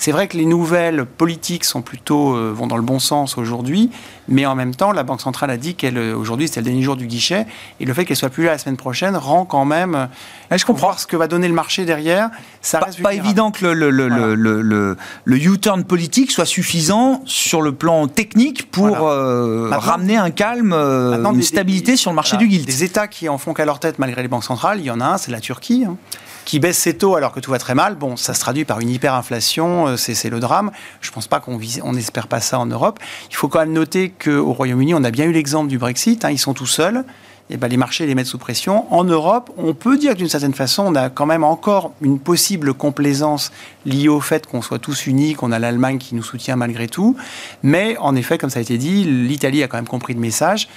C'est 0.03 0.11
vrai 0.11 0.27
que 0.27 0.37
les 0.37 0.47
nouvelles 0.47 1.05
politiques 1.07 1.63
sont 1.63 1.81
plutôt 1.81 2.35
euh, 2.35 2.53
vont 2.53 2.67
dans 2.67 2.77
le 2.77 2.83
bon 2.83 2.99
sens 2.99 3.39
aujourd'hui, 3.39 3.89
mais 4.27 4.45
en 4.47 4.57
même 4.57 4.75
temps, 4.75 4.91
la 4.91 5.05
Banque 5.05 5.21
centrale 5.21 5.49
a 5.51 5.57
dit 5.57 5.77
qu'elle 5.77 5.97
euh, 5.97 6.17
aujourd'hui 6.17 6.49
c'était 6.49 6.59
le 6.59 6.65
dernier 6.65 6.83
jour 6.83 6.97
du 6.97 7.07
guichet, 7.07 7.47
et 7.79 7.85
le 7.85 7.95
fait 7.95 8.05
qu'elle 8.05 8.17
soit 8.17 8.29
plus 8.29 8.43
là 8.43 8.51
la 8.51 8.59
semaine 8.59 8.77
prochaine 8.77 9.15
rend 9.15 9.45
quand 9.45 9.65
même. 9.65 10.09
je 10.51 10.65
comprends 10.65 10.89
voir 10.89 10.99
ce 10.99 11.07
que 11.07 11.17
va 11.17 11.29
donner 11.29 11.47
le 11.47 11.55
marché 11.55 11.85
derrière. 11.85 12.31
Ça 12.63 12.81
pas, 12.81 12.89
pas 13.01 13.15
évident 13.15 13.53
que 13.53 13.65
le, 13.65 13.91
le, 13.91 14.09
le, 14.09 14.97
le, 15.25 15.37
U-turn 15.37 15.85
politique 15.85 16.33
soit 16.33 16.47
suffisant 16.47 17.23
sur 17.25 17.63
le 17.63 17.71
plan 17.71 18.09
technique 18.09 18.73
pour 18.73 19.07
euh, 19.07 19.71
ramener 19.71 20.17
un 20.17 20.31
calme, 20.31 20.73
une 20.73 21.43
stabilité 21.43 21.95
sur 21.97 22.11
le 22.11 22.17
marché 22.17 22.37
du 22.39 22.51
gilt. 22.51 22.67
Des 22.67 22.83
États 22.83 23.07
qui 23.07 23.29
en 23.29 23.39
font 23.39 23.55
qu'à 23.55 23.67
leur 23.67 23.79
tête 23.79 24.01
malgré 24.01 24.21
les 24.23 24.29
banques 24.29 24.43
centrales, 24.43 24.81
il 24.81 24.87
y 24.87 24.91
en 24.91 25.01
a 25.01 25.05
un, 25.05 25.17
c'est 25.17 25.31
la 25.31 25.39
Turquie. 25.39 25.85
Hein 25.89 25.97
qui 26.45 26.61
baisse 26.61 26.79
ses 26.79 26.97
taux 26.97 27.17
alors 27.17 27.33
que 27.33 27.41
tout 27.41 27.51
va 27.51 27.59
très 27.59 27.75
mal, 27.75 27.95
bon, 27.95 28.17
ça 28.17 28.35
se 28.35 28.41
traduit 28.41 28.65
par 28.65 28.81
une 28.81 28.91
hyperinflation, 28.91 29.89
euh, 29.89 29.97
c'est 29.97 30.31
le 30.31 30.41
drame. 30.41 30.71
Je 31.01 31.11
ne 31.11 31.15
pense 31.15 31.27
pas 31.27 31.41
qu'on 31.41 31.59
on 31.83 31.93
n'espère 31.93 32.27
pas 32.29 32.41
ça 32.41 32.59
en 32.59 32.67
Europe. 32.67 32.99
Il 33.31 33.37
faut 33.37 33.49
quand 33.49 33.61
même 33.61 33.73
noter 33.73 34.11
qu'au 34.11 34.53
Royaume-Uni, 34.53 34.95
on 34.95 35.05
a 35.05 35.11
bien 35.11 35.27
eu 35.27 35.33
l'exemple 35.33 35.69
du 35.69 35.79
Brexit, 35.79 36.25
hein, 36.25 36.31
ils 36.31 36.39
sont 36.39 36.55
tout 36.55 36.67
seuls. 36.67 37.05
Et 37.51 37.57
ben, 37.59 37.69
les 37.69 37.77
marchés 37.77 38.07
les 38.07 38.15
mettent 38.15 38.29
sous 38.29 38.39
pression. 38.39 38.91
En 38.93 39.05
Europe, 39.05 39.51
on 39.59 39.75
peut 39.75 39.99
dire 39.99 40.15
d'une 40.15 40.29
certaine 40.29 40.55
façon, 40.55 40.85
on 40.87 40.95
a 40.95 41.11
quand 41.11 41.27
même 41.27 41.45
encore 41.45 41.93
une 42.01 42.19
possible 42.19 42.73
complaisance 42.73 43.53
liée 43.85 44.09
au 44.09 44.21
fait 44.21 44.47
qu'on 44.47 44.63
soit 44.63 44.79
tous 44.79 45.07
unis, 45.07 45.35
qu'on 45.35 45.53
a 45.53 45.59
l'Allemagne 45.59 45.99
qui 45.99 46.15
nous 46.15 46.23
soutient 46.23 46.57
malgré 46.57 46.87
tout. 46.87 47.15
Mais 47.63 47.97
en 47.99 48.17
effet, 48.17 48.39
comme 48.39 48.49
ça 48.49 48.61
a 48.61 48.63
été 48.63 48.79
dit, 48.79 49.05
l'Italie 49.05 49.63
a 49.63 49.69
quand 49.69 49.77
même 49.77 49.89
compris 49.89 50.15
le 50.15 50.21
message 50.21 50.69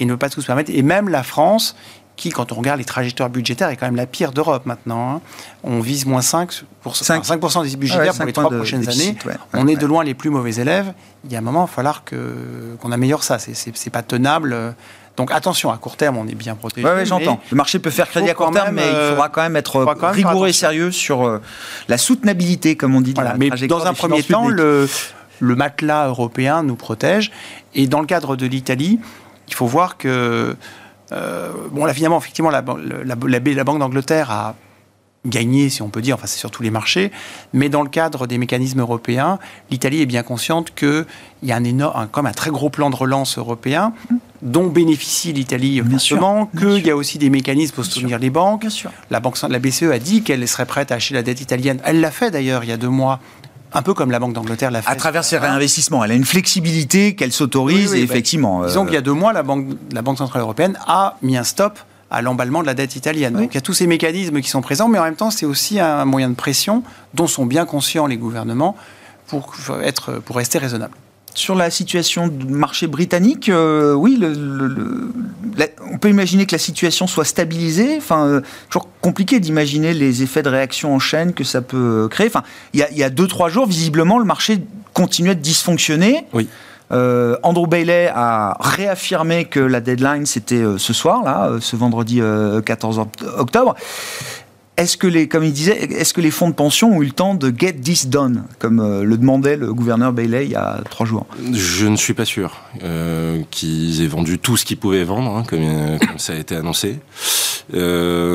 et 0.00 0.04
ne 0.04 0.12
peut 0.14 0.18
pas 0.18 0.30
tout 0.30 0.40
se 0.40 0.46
permettre. 0.46 0.72
Et 0.74 0.82
même 0.82 1.08
la 1.08 1.22
France, 1.22 1.76
qui, 2.16 2.30
quand 2.30 2.52
on 2.52 2.54
regarde 2.56 2.78
les 2.78 2.84
trajectoires 2.84 3.28
budgétaires, 3.28 3.70
est 3.70 3.76
quand 3.76 3.86
même 3.86 3.96
la 3.96 4.06
pire 4.06 4.32
d'Europe 4.32 4.66
maintenant. 4.66 5.16
Hein. 5.16 5.20
On 5.62 5.80
vise 5.80 6.06
moins 6.06 6.20
5%, 6.20 6.62
5, 6.92 7.24
5 7.24 7.40
des 7.64 7.76
budgétaires 7.76 8.14
pour 8.14 8.24
les 8.24 8.32
trois 8.32 8.50
prochaines 8.50 8.88
années. 8.88 9.16
on 9.52 9.66
est 9.66 9.76
de 9.76 9.86
loin 9.86 10.04
les 10.04 10.14
plus 10.14 10.30
mauvais 10.30 10.54
élèves. 10.54 10.92
Il 11.24 11.32
y 11.32 11.36
a 11.36 11.38
un 11.38 11.42
moment, 11.42 11.64
il 11.64 11.68
va 11.68 11.72
falloir 11.72 12.04
qu'on 12.04 12.92
améliore 12.92 13.24
ça. 13.24 13.38
C'est 13.38 13.90
pas 13.90 14.02
tenable. 14.02 14.74
Donc 15.16 15.30
attention, 15.30 15.70
à 15.70 15.76
court 15.76 15.96
terme, 15.96 16.16
on 16.16 16.26
est 16.26 16.34
bien 16.34 16.56
protégé. 16.56 16.86
Oui, 16.86 17.06
j'entends. 17.06 17.40
Le 17.50 17.56
marché 17.56 17.78
peut 17.78 17.90
faire 17.90 18.08
crédit 18.08 18.30
à 18.30 18.34
court 18.34 18.50
terme, 18.50 18.74
mais 18.74 18.82
il 18.82 18.94
euh, 18.94 19.10
faudra 19.10 19.28
quand 19.28 19.42
même 19.42 19.56
être 19.56 19.84
rigoureux 20.10 20.48
et 20.48 20.52
sérieux 20.52 20.90
sur 20.90 21.24
euh, 21.24 21.40
la 21.88 21.98
soutenabilité, 21.98 22.76
comme 22.76 22.94
on 22.96 23.00
dit. 23.00 23.14
mais 23.38 23.50
dans 23.68 23.86
un 23.86 23.94
premier 23.94 24.22
temps, 24.22 24.48
le, 24.48 24.88
le 25.40 25.56
matelas 25.56 26.08
européen 26.08 26.62
nous 26.62 26.76
protège. 26.76 27.30
Et 27.74 27.86
dans 27.86 28.00
le 28.00 28.06
cadre 28.06 28.34
de 28.36 28.46
l'Italie, 28.46 28.98
il 29.48 29.54
faut 29.54 29.66
voir 29.66 29.96
que 29.96 30.56
euh, 31.12 31.52
bon, 31.70 31.84
là, 31.84 31.94
finalement, 31.94 32.18
effectivement, 32.18 32.50
la, 32.50 32.64
la, 33.04 33.14
la, 33.14 33.64
Banque 33.64 33.78
d'Angleterre 33.78 34.30
a 34.30 34.54
gagné, 35.26 35.70
si 35.70 35.82
on 35.82 35.88
peut 35.88 36.02
dire, 36.02 36.16
enfin 36.16 36.26
c'est 36.26 36.38
sur 36.38 36.50
tous 36.50 36.62
les 36.62 36.70
marchés, 36.70 37.10
mais 37.52 37.68
dans 37.68 37.82
le 37.82 37.88
cadre 37.88 38.26
des 38.26 38.36
mécanismes 38.36 38.80
européens, 38.80 39.38
l'Italie 39.70 40.02
est 40.02 40.06
bien 40.06 40.22
consciente 40.22 40.74
qu'il 40.74 41.06
y 41.42 41.52
a 41.52 41.56
un 41.56 41.64
énorme, 41.64 42.08
comme 42.08 42.26
un 42.26 42.32
très 42.32 42.50
gros 42.50 42.68
plan 42.68 42.90
de 42.90 42.96
relance 42.96 43.38
européen 43.38 43.92
dont 44.42 44.66
bénéficie 44.66 45.32
l'Italie 45.32 45.80
forcément, 45.90 46.50
qu'il 46.58 46.86
y 46.86 46.90
a 46.90 46.96
aussi 46.96 47.16
des 47.16 47.30
mécanismes 47.30 47.74
pour 47.74 47.86
soutenir 47.86 48.18
les 48.18 48.28
banques. 48.28 48.66
La, 49.10 49.20
banque, 49.20 49.40
la 49.48 49.58
BCE 49.58 49.84
a 49.84 49.98
dit 49.98 50.22
qu'elle 50.22 50.46
serait 50.46 50.66
prête 50.66 50.92
à 50.92 50.96
acheter 50.96 51.14
la 51.14 51.22
dette 51.22 51.40
italienne. 51.40 51.80
Elle 51.84 52.00
l'a 52.00 52.10
fait 52.10 52.30
d'ailleurs 52.30 52.62
il 52.62 52.68
y 52.68 52.72
a 52.72 52.76
deux 52.76 52.90
mois 52.90 53.20
Un 53.74 53.82
peu 53.82 53.92
comme 53.92 54.10
la 54.10 54.20
Banque 54.20 54.32
d'Angleterre 54.32 54.70
l'a 54.70 54.82
fait. 54.82 54.90
À 54.90 54.96
travers 54.96 55.24
ses 55.24 55.36
réinvestissements. 55.36 56.04
Elle 56.04 56.12
a 56.12 56.14
une 56.14 56.24
flexibilité 56.24 57.14
qu'elle 57.14 57.32
s'autorise 57.32 57.92
et 57.94 57.98
bah, 57.98 58.04
effectivement. 58.04 58.64
disons 58.64 58.84
qu'il 58.84 58.94
y 58.94 58.98
a 58.98 59.02
deux 59.02 59.12
mois, 59.12 59.32
la 59.32 59.42
Banque, 59.42 59.66
la 59.92 60.02
Banque 60.02 60.18
Centrale 60.18 60.42
Européenne 60.42 60.78
a 60.86 61.16
mis 61.22 61.36
un 61.36 61.44
stop 61.44 61.78
à 62.10 62.22
l'emballement 62.22 62.62
de 62.62 62.66
la 62.66 62.74
dette 62.74 62.94
italienne. 62.96 63.34
Donc 63.34 63.50
il 63.52 63.54
y 63.54 63.58
a 63.58 63.62
tous 63.62 63.74
ces 63.74 63.86
mécanismes 63.86 64.40
qui 64.40 64.48
sont 64.48 64.62
présents, 64.62 64.88
mais 64.88 64.98
en 64.98 65.04
même 65.04 65.16
temps, 65.16 65.30
c'est 65.30 65.46
aussi 65.46 65.80
un 65.80 66.04
moyen 66.04 66.30
de 66.30 66.34
pression 66.34 66.84
dont 67.14 67.26
sont 67.26 67.46
bien 67.46 67.66
conscients 67.66 68.06
les 68.06 68.16
gouvernements 68.16 68.76
pour, 69.26 69.52
être, 69.82 70.20
pour 70.20 70.36
rester 70.36 70.58
raisonnables 70.58 70.94
sur 71.34 71.54
la 71.54 71.70
situation 71.70 72.28
du 72.28 72.46
marché 72.46 72.86
britannique, 72.86 73.48
euh, 73.48 73.92
oui, 73.92 74.16
le, 74.16 75.12
on 75.92 75.98
peut 75.98 76.08
imaginer 76.08 76.46
que 76.46 76.52
la 76.52 76.58
situation 76.58 77.06
soit 77.06 77.24
stabilisée. 77.24 77.96
Enfin, 77.96 78.26
euh, 78.26 78.40
toujours 78.68 78.88
compliqué 79.00 79.40
d'imaginer 79.40 79.94
les 79.94 80.22
effets 80.22 80.42
de 80.42 80.48
réaction 80.48 80.94
en 80.94 80.98
chaîne 80.98 81.32
que 81.32 81.44
ça 81.44 81.62
peut 81.62 82.08
créer. 82.10 82.26
Enfin, 82.26 82.42
il 82.72 82.80
y 82.80 83.02
a, 83.02 83.10
deux 83.10 83.26
trois 83.26 83.48
jours, 83.48 83.66
visiblement, 83.66 84.18
le 84.18 84.24
marché 84.24 84.58
continuait 84.92 85.34
de 85.34 85.40
dysfonctionner. 85.40 86.26
Oui. 86.32 86.48
Euh, 86.92 87.36
Andrew 87.42 87.66
Bailey 87.66 88.10
a 88.14 88.56
réaffirmé 88.60 89.46
que 89.46 89.58
la 89.58 89.80
deadline 89.80 90.26
c'était 90.26 90.62
ce 90.76 90.92
soir, 90.92 91.22
là, 91.24 91.52
ce 91.60 91.76
vendredi 91.76 92.20
14 92.64 93.00
octobre. 93.38 93.74
Est-ce 94.76 94.96
que 94.96 95.06
les, 95.06 95.28
comme 95.28 95.44
il 95.44 95.52
disait, 95.52 95.84
est-ce 95.84 96.12
que 96.12 96.20
les 96.20 96.32
fonds 96.32 96.48
de 96.48 96.54
pension 96.54 96.96
ont 96.96 97.02
eu 97.02 97.06
le 97.06 97.12
temps 97.12 97.36
de 97.36 97.54
get 97.56 97.74
this 97.74 98.08
done, 98.08 98.42
comme 98.58 98.80
euh, 98.80 99.04
le 99.04 99.16
demandait 99.16 99.56
le 99.56 99.72
gouverneur 99.72 100.12
Bailey 100.12 100.46
il 100.46 100.50
y 100.50 100.56
a 100.56 100.80
trois 100.90 101.06
jours? 101.06 101.26
Je 101.52 101.86
ne 101.86 101.94
suis 101.94 102.14
pas 102.14 102.24
sûr 102.24 102.60
euh, 102.82 103.40
qu'ils 103.52 104.02
aient 104.02 104.08
vendu 104.08 104.40
tout 104.40 104.56
ce 104.56 104.64
qu'ils 104.64 104.78
pouvaient 104.78 105.04
vendre, 105.04 105.36
hein, 105.36 105.44
euh, 105.52 105.98
comme, 105.98 106.18
ça 106.18 106.32
a 106.32 106.36
été 106.36 106.56
annoncé. 106.56 106.98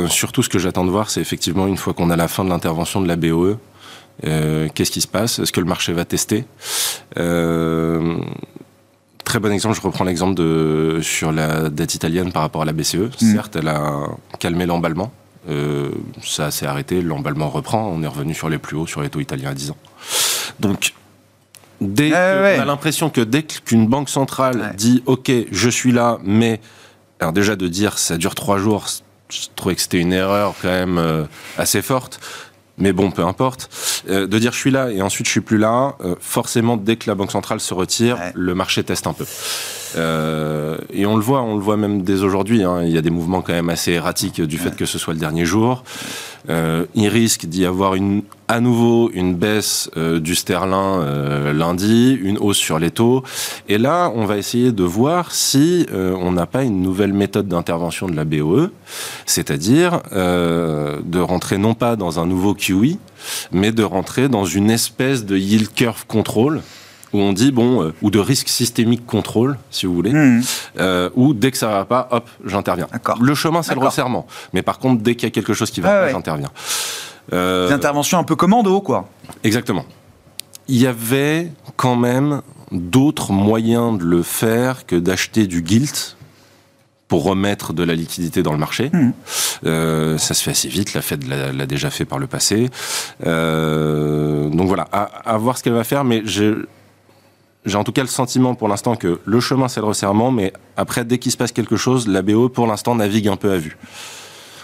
surtout, 0.07 0.41
ce 0.41 0.47
que 0.47 0.59
j'attends 0.59 0.85
de 0.85 0.91
voir, 0.91 1.09
c'est 1.09 1.19
effectivement 1.19 1.67
une 1.67 1.75
fois 1.75 1.93
qu'on 1.93 2.09
a 2.09 2.15
la 2.15 2.29
fin 2.29 2.45
de 2.45 2.49
l'intervention 2.49 3.01
de 3.01 3.07
la 3.09 3.17
BOE, 3.17 3.57
qu'est-ce 4.23 4.91
qui 4.91 5.01
se 5.01 5.07
passe? 5.07 5.39
Est-ce 5.39 5.51
que 5.51 5.59
le 5.59 5.67
marché 5.67 5.91
va 5.91 6.05
tester? 6.05 6.45
Très 9.25 9.39
bon 9.39 9.51
exemple, 9.51 9.75
je 9.75 9.81
reprends 9.81 10.05
l'exemple 10.05 10.35
de 10.35 10.99
sur 11.01 11.33
la 11.33 11.69
dette 11.69 11.95
italienne 11.95 12.31
par 12.31 12.43
rapport 12.43 12.61
à 12.61 12.65
la 12.65 12.73
BCE. 12.73 12.95
Mm. 12.95 13.33
Certes, 13.33 13.57
elle 13.57 13.67
a 13.67 14.07
calmé 14.39 14.65
l'emballement 14.65 15.11
euh, 15.49 15.89
ça 16.23 16.51
s'est 16.51 16.65
arrêté, 16.65 17.01
l'emballement 17.01 17.49
reprend, 17.49 17.87
on 17.87 18.03
est 18.03 18.07
revenu 18.07 18.33
sur 18.33 18.49
les 18.49 18.57
plus 18.57 18.77
hauts 18.77 18.87
sur 18.87 19.01
les 19.01 19.09
taux 19.09 19.19
italiens 19.19 19.49
à 19.49 19.53
10 19.53 19.71
ans. 19.71 19.77
Donc, 20.59 20.93
dès 21.81 22.11
on 22.11 22.61
a 22.61 22.65
l'impression 22.65 23.09
que 23.09 23.21
dès 23.21 23.43
qu'une 23.43 23.87
banque 23.87 24.09
centrale 24.09 24.73
dit 24.75 25.01
OK, 25.05 25.31
je 25.51 25.69
suis 25.69 25.91
là, 25.91 26.19
mais 26.23 26.59
alors 27.19 27.33
déjà 27.33 27.55
de 27.55 27.67
dire 27.67 27.97
ça 27.97 28.17
dure 28.17 28.35
trois 28.35 28.59
jours, 28.59 28.85
je 29.29 29.47
trouvais 29.55 29.75
que 29.75 29.81
c'était 29.81 29.99
une 29.99 30.13
erreur 30.13 30.55
quand 30.61 30.69
même 30.69 30.97
euh, 30.97 31.25
assez 31.57 31.81
forte. 31.81 32.19
Mais 32.77 32.93
bon, 32.93 33.11
peu 33.11 33.25
importe. 33.25 33.69
Euh, 34.09 34.25
de 34.25 34.39
dire 34.39 34.53
je 34.53 34.57
suis 34.57 34.71
là 34.71 34.89
et 34.89 35.01
ensuite 35.01 35.25
je 35.25 35.31
suis 35.31 35.41
plus 35.41 35.57
là, 35.57 35.95
forcément 36.21 36.77
dès 36.77 36.95
que 36.95 37.09
la 37.09 37.15
banque 37.15 37.31
centrale 37.31 37.59
se 37.59 37.73
retire, 37.73 38.17
le 38.35 38.53
marché 38.55 38.83
teste 38.83 39.07
un 39.07 39.13
peu. 39.13 39.25
Euh, 39.95 40.77
et 40.93 41.05
on 41.05 41.15
le 41.15 41.21
voit, 41.21 41.41
on 41.41 41.55
le 41.55 41.61
voit 41.61 41.77
même 41.77 42.01
dès 42.03 42.21
aujourd'hui. 42.21 42.63
Hein, 42.63 42.83
il 42.83 42.91
y 42.91 42.97
a 42.97 43.01
des 43.01 43.09
mouvements 43.09 43.41
quand 43.41 43.53
même 43.53 43.69
assez 43.69 43.91
erratiques 43.91 44.41
du 44.41 44.57
fait 44.57 44.75
que 44.75 44.85
ce 44.85 44.97
soit 44.97 45.13
le 45.13 45.19
dernier 45.19 45.45
jour. 45.45 45.83
Euh, 46.49 46.85
il 46.95 47.07
risque 47.09 47.45
d'y 47.45 47.65
avoir 47.65 47.95
une, 47.95 48.23
à 48.47 48.61
nouveau 48.61 49.11
une 49.13 49.35
baisse 49.35 49.89
euh, 49.97 50.19
du 50.19 50.35
sterling 50.35 50.69
euh, 50.73 51.53
lundi, 51.53 52.17
une 52.21 52.37
hausse 52.37 52.57
sur 52.57 52.79
les 52.79 52.91
taux. 52.91 53.23
Et 53.67 53.77
là, 53.77 54.11
on 54.15 54.25
va 54.25 54.37
essayer 54.37 54.71
de 54.71 54.83
voir 54.83 55.31
si 55.31 55.85
on 55.91 56.31
n'a 56.31 56.45
pas 56.45 56.63
une 56.63 56.81
nouvelle 56.81 57.13
méthode 57.13 57.47
d'intervention 57.47 58.07
de 58.07 58.15
la 58.15 58.25
BOE, 58.25 58.69
c'est-à-dire 59.25 60.01
de 60.11 61.19
rentrer 61.19 61.57
non 61.57 61.73
pas 61.73 61.95
dans 61.95 62.19
un 62.19 62.25
nouveau 62.25 62.53
QE, 62.53 62.97
mais 63.51 63.71
de 63.71 63.83
rentrer 63.83 64.29
dans 64.29 64.45
une 64.45 64.69
espèce 64.69 65.25
de 65.25 65.37
yield 65.37 65.73
curve 65.73 66.05
control 66.07 66.61
où 67.13 67.19
on 67.19 67.33
dit 67.33 67.51
bon 67.51 67.83
euh, 67.83 67.93
ou 68.01 68.11
de 68.11 68.19
risque 68.19 68.49
systémique 68.49 69.05
contrôle 69.05 69.57
si 69.71 69.85
vous 69.85 69.93
voulez 69.93 70.13
hmm. 70.13 70.41
euh, 70.79 71.09
ou 71.15 71.33
dès 71.33 71.51
que 71.51 71.57
ça 71.57 71.67
va 71.69 71.85
pas 71.85 72.07
hop 72.11 72.29
j'interviens 72.45 72.87
le 73.19 73.35
chemin 73.35 73.63
c'est 73.63 73.73
le 73.73 73.81
resserrement 73.81 74.27
mais 74.53 74.61
par 74.61 74.79
contre 74.79 75.01
dès 75.01 75.15
qu'il 75.15 75.23
y 75.23 75.31
a 75.31 75.31
quelque 75.31 75.53
chose 75.53 75.71
qui 75.71 75.81
va 75.81 75.89
pas 75.89 76.09
j'interviens 76.09 76.51
euh, 77.33 77.67
Des 77.67 77.73
interventions 77.73 78.17
un 78.17 78.23
peu 78.23 78.35
commando 78.35 78.81
quoi 78.81 79.07
exactement 79.43 79.85
il 80.67 80.77
y 80.77 80.87
avait 80.87 81.51
quand 81.75 81.95
même 81.95 82.41
d'autres 82.71 83.31
moyens 83.31 83.97
de 83.97 84.03
le 84.03 84.21
faire 84.21 84.85
que 84.85 84.95
d'acheter 84.95 85.47
du 85.47 85.63
gilt 85.65 86.15
pour 87.09 87.23
remettre 87.23 87.73
de 87.73 87.83
la 87.83 87.95
liquidité 87.95 88.43
dans 88.43 88.51
le 88.53 88.59
marché. 88.59 88.91
Hmm. 88.93 89.11
Euh, 89.65 90.17
ça 90.19 90.35
se 90.35 90.43
fait 90.43 90.51
assez 90.51 90.69
vite, 90.69 90.93
la 90.93 91.01
Fed 91.01 91.27
l'a 91.27 91.65
déjà 91.65 91.89
fait 91.89 92.05
par 92.05 92.19
le 92.19 92.27
passé. 92.27 92.69
Euh, 93.25 94.47
donc 94.49 94.67
voilà, 94.67 94.87
à, 94.91 95.05
à, 95.25 95.37
voir 95.37 95.57
ce 95.57 95.63
qu'elle 95.63 95.73
va 95.73 95.83
faire, 95.83 96.03
mais 96.03 96.21
je, 96.23 96.65
j'ai 97.65 97.75
en 97.75 97.83
tout 97.83 97.91
cas 97.91 98.01
le 98.01 98.07
sentiment 98.07 98.55
pour 98.55 98.67
l'instant 98.67 98.95
que 98.95 99.19
le 99.25 99.39
chemin 99.39 99.67
c'est 99.67 99.79
le 99.79 99.85
resserrement, 99.85 100.31
mais 100.31 100.53
après 100.77 101.05
dès 101.05 101.17
qu'il 101.17 101.31
se 101.31 101.37
passe 101.37 101.51
quelque 101.51 101.77
chose, 101.77 102.07
la 102.07 102.21
BO 102.21 102.49
pour 102.49 102.67
l'instant 102.67 102.95
navigue 102.95 103.27
un 103.27 103.35
peu 103.35 103.51
à 103.51 103.57
vue. 103.57 103.77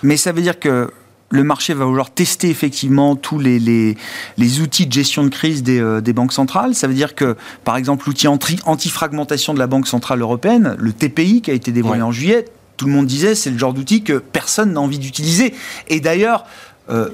Mais 0.03 0.17
ça 0.17 0.31
veut 0.31 0.41
dire 0.41 0.59
que 0.59 0.91
le 1.31 1.43
marché 1.43 1.73
va 1.73 1.85
vouloir 1.85 2.11
tester 2.11 2.49
effectivement 2.49 3.15
tous 3.15 3.39
les, 3.39 3.59
les, 3.59 4.61
outils 4.61 4.85
de 4.85 4.93
gestion 4.93 5.23
de 5.23 5.29
crise 5.29 5.63
des, 5.63 5.79
euh, 5.79 5.99
des, 5.99 6.13
banques 6.13 6.33
centrales. 6.33 6.75
Ça 6.75 6.87
veut 6.87 6.93
dire 6.93 7.15
que, 7.15 7.35
par 7.63 7.77
exemple, 7.77 8.05
l'outil 8.07 8.27
anti-fragmentation 8.27 9.53
de 9.53 9.59
la 9.59 9.67
Banque 9.67 9.87
Centrale 9.87 10.21
Européenne, 10.21 10.75
le 10.77 10.93
TPI 10.93 11.41
qui 11.41 11.51
a 11.51 11.55
été 11.55 11.71
dévoilé 11.71 12.03
en 12.03 12.11
juillet, 12.11 12.45
tout 12.77 12.85
le 12.85 12.91
monde 12.91 13.07
disait 13.07 13.35
c'est 13.35 13.49
le 13.49 13.57
genre 13.57 13.73
d'outil 13.73 14.03
que 14.03 14.19
personne 14.19 14.73
n'a 14.73 14.81
envie 14.81 14.99
d'utiliser. 14.99 15.53
Et 15.87 15.99
d'ailleurs, 15.99 16.45
euh, 16.89 17.09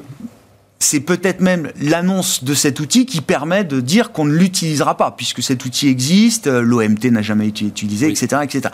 c'est 0.82 1.00
peut-être 1.00 1.42
même 1.42 1.72
l'annonce 1.80 2.44
de 2.44 2.54
cet 2.54 2.80
outil 2.80 3.06
qui 3.06 3.22
permet 3.22 3.64
de 3.64 3.80
dire 3.80 4.12
qu'on 4.12 4.26
ne 4.26 4.34
l'utilisera 4.34 4.98
pas, 4.98 5.12
puisque 5.12 5.44
cet 5.44 5.64
outil 5.66 5.88
existe, 5.88 6.48
euh, 6.48 6.62
l'OMT 6.62 7.06
n'a 7.12 7.22
jamais 7.22 7.48
été 7.48 7.66
utilisé, 7.66 8.10
etc., 8.10 8.42
etc. 8.44 8.70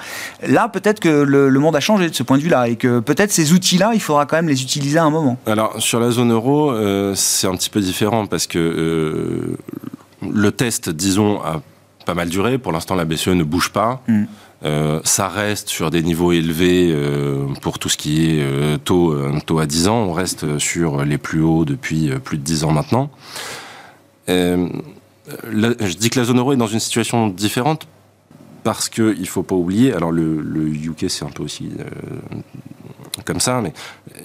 Là, 0.48 0.70
peut-être 0.70 1.00
que 1.00 1.10
le, 1.10 1.50
monde 1.60 1.76
a 1.76 1.80
changé 1.80 2.10
de 2.10 2.16
ce 2.16 2.24
point 2.24 2.38
de 2.38 2.44
vue-là, 2.44 2.70
et 2.70 2.76
que 2.76 3.00
peut-être 3.00 3.32
ces 3.32 3.54
outils-là, 3.54 3.92
il 3.94 4.00
faudra 4.00 4.26
quand 4.26 4.38
même 4.38 4.48
les 4.48 4.62
utiliser 4.62 4.98
à 4.98 5.04
un 5.04 5.10
moment. 5.10 5.38
Alors, 5.46 5.82
sur 5.82 6.00
la 6.00 6.12
zone 6.12 6.32
euro, 6.32 6.72
euh, 6.72 7.14
c'est 7.16 7.48
un 7.48 7.56
petit 7.56 7.70
peu 7.70 7.82
différent, 7.82 8.26
parce 8.26 8.48
que 8.48 8.58
euh, 8.58 9.58
le 10.22 10.52
test, 10.52 10.90
disons, 10.90 11.42
a 11.42 11.62
pas 12.06 12.14
mal 12.14 12.30
duré. 12.30 12.58
Pour 12.58 12.72
l'instant, 12.72 12.96
la 12.96 13.06
BCE 13.06 13.30
ne 13.30 13.44
bouge 13.44 13.70
pas. 13.70 14.02
Mm. 14.08 14.24
Euh, 14.64 15.02
ça 15.04 15.28
reste 15.28 15.70
sur 15.70 15.92
des 15.92 16.02
niveaux 16.02 16.32
élevés 16.32 16.90
euh, 16.92 17.46
pour 17.62 17.78
tout 17.78 17.90
ce 17.90 17.98
qui 17.98 18.26
est 18.26 18.42
euh, 18.42 18.78
taux, 18.78 19.16
taux 19.42 19.60
à 19.60 19.66
10 19.66 19.88
ans. 19.88 19.98
On 19.98 20.14
reste 20.14 20.58
sur 20.58 21.06
les 21.06 21.18
plus 21.18 21.42
hauts 21.42 21.66
depuis 21.66 22.10
plus 22.24 22.38
de 22.38 22.44
10 22.44 22.64
ans 22.64 22.72
maintenant. 22.72 23.10
je 24.28 25.98
dis 25.98 26.10
que 26.10 26.20
la 26.20 26.26
zone 26.26 26.40
euro 26.40 26.54
est 26.54 26.58
dans 26.58 26.68
une 26.68 26.80
situation 26.80 27.28
différente 27.28 27.88
parce 28.64 28.90
qu'il 28.90 29.22
ne 29.22 29.26
faut 29.26 29.44
pas 29.44 29.56
oublier, 29.56 29.94
alors 29.94 30.12
le, 30.12 30.42
le 30.42 30.68
UK 30.68 31.06
c'est 31.10 31.24
un 31.24 31.30
peu 31.30 31.44
aussi 31.44 31.72
comme 33.28 33.40
ça, 33.42 33.62
mais 33.62 33.74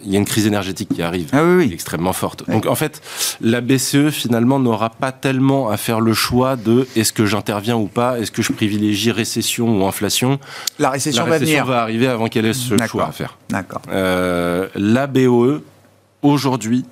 il 0.04 0.12
y 0.12 0.16
a 0.16 0.18
une 0.18 0.24
crise 0.24 0.46
énergétique 0.46 0.88
qui 0.94 1.02
arrive, 1.02 1.28
ah 1.32 1.60
extrêmement 1.60 2.12
forte. 2.12 2.48
Donc 2.48 2.66
en 2.66 2.76
fait, 2.76 3.02
la 3.40 3.60
BCE 3.60 4.10
finalement 4.10 4.60
n'aura 4.60 4.90
pas 4.90 5.10
tellement 5.12 5.68
à 5.68 5.76
faire 5.76 6.00
le 6.00 6.14
choix 6.14 6.56
de 6.56 6.86
est-ce 6.96 7.12
que 7.12 7.26
j'interviens 7.26 7.76
ou 7.76 7.88
pas, 7.88 8.18
est-ce 8.20 8.30
que 8.30 8.42
je 8.42 8.52
privilégie 8.52 9.10
récession 9.10 9.80
ou 9.80 9.84
inflation. 9.86 10.38
La 10.78 10.90
récession, 10.90 11.26
la 11.26 11.32
récession 11.32 11.64
va, 11.64 11.82
arriver 11.82 12.06
avant 12.06 12.28
qu'elle 12.28 12.46
ait 12.46 12.54
ce 12.54 12.76
choix 12.86 13.08
à 13.08 13.12
faire. 13.12 13.36
D'accord. 13.50 13.82
Euh, 13.90 14.68
la 14.76 15.08
BOE 15.08 15.62
aujourd'hui 16.22 16.84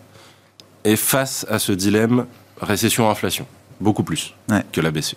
est 0.85 0.97
face 0.97 1.47
à 1.49 1.59
ce 1.59 1.73
dilemme 1.73 2.27
récession-inflation 2.61 3.47
beaucoup 3.81 4.03
plus 4.03 4.35
que 4.73 4.81
la 4.81 4.91
BCE. 4.91 5.17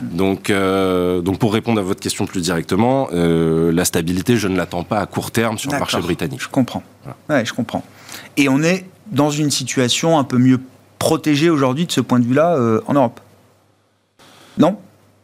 Donc, 0.00 0.50
euh, 0.50 1.20
donc 1.20 1.38
pour 1.38 1.52
répondre 1.52 1.80
à 1.80 1.82
votre 1.82 2.00
question 2.00 2.26
plus 2.26 2.42
directement, 2.42 3.08
euh, 3.12 3.72
la 3.72 3.84
stabilité, 3.84 4.36
je 4.36 4.48
ne 4.48 4.56
l'attends 4.56 4.84
pas 4.84 5.00
à 5.00 5.06
court 5.06 5.30
terme 5.30 5.58
sur 5.58 5.72
le 5.72 5.78
marché 5.78 5.98
britannique. 5.98 6.40
Je 6.42 6.48
comprends. 6.48 6.82
Ouais, 7.28 7.44
je 7.44 7.52
comprends. 7.52 7.84
Et 8.36 8.48
on 8.48 8.62
est 8.62 8.84
dans 9.10 9.30
une 9.30 9.50
situation 9.50 10.18
un 10.18 10.24
peu 10.24 10.38
mieux 10.38 10.60
protégée 10.98 11.50
aujourd'hui 11.50 11.86
de 11.86 11.92
ce 11.92 12.00
point 12.00 12.18
de 12.18 12.24
vue-là 12.24 12.56
euh, 12.56 12.80
en 12.86 12.94
Europe. 12.94 13.20
Non? 14.58 14.76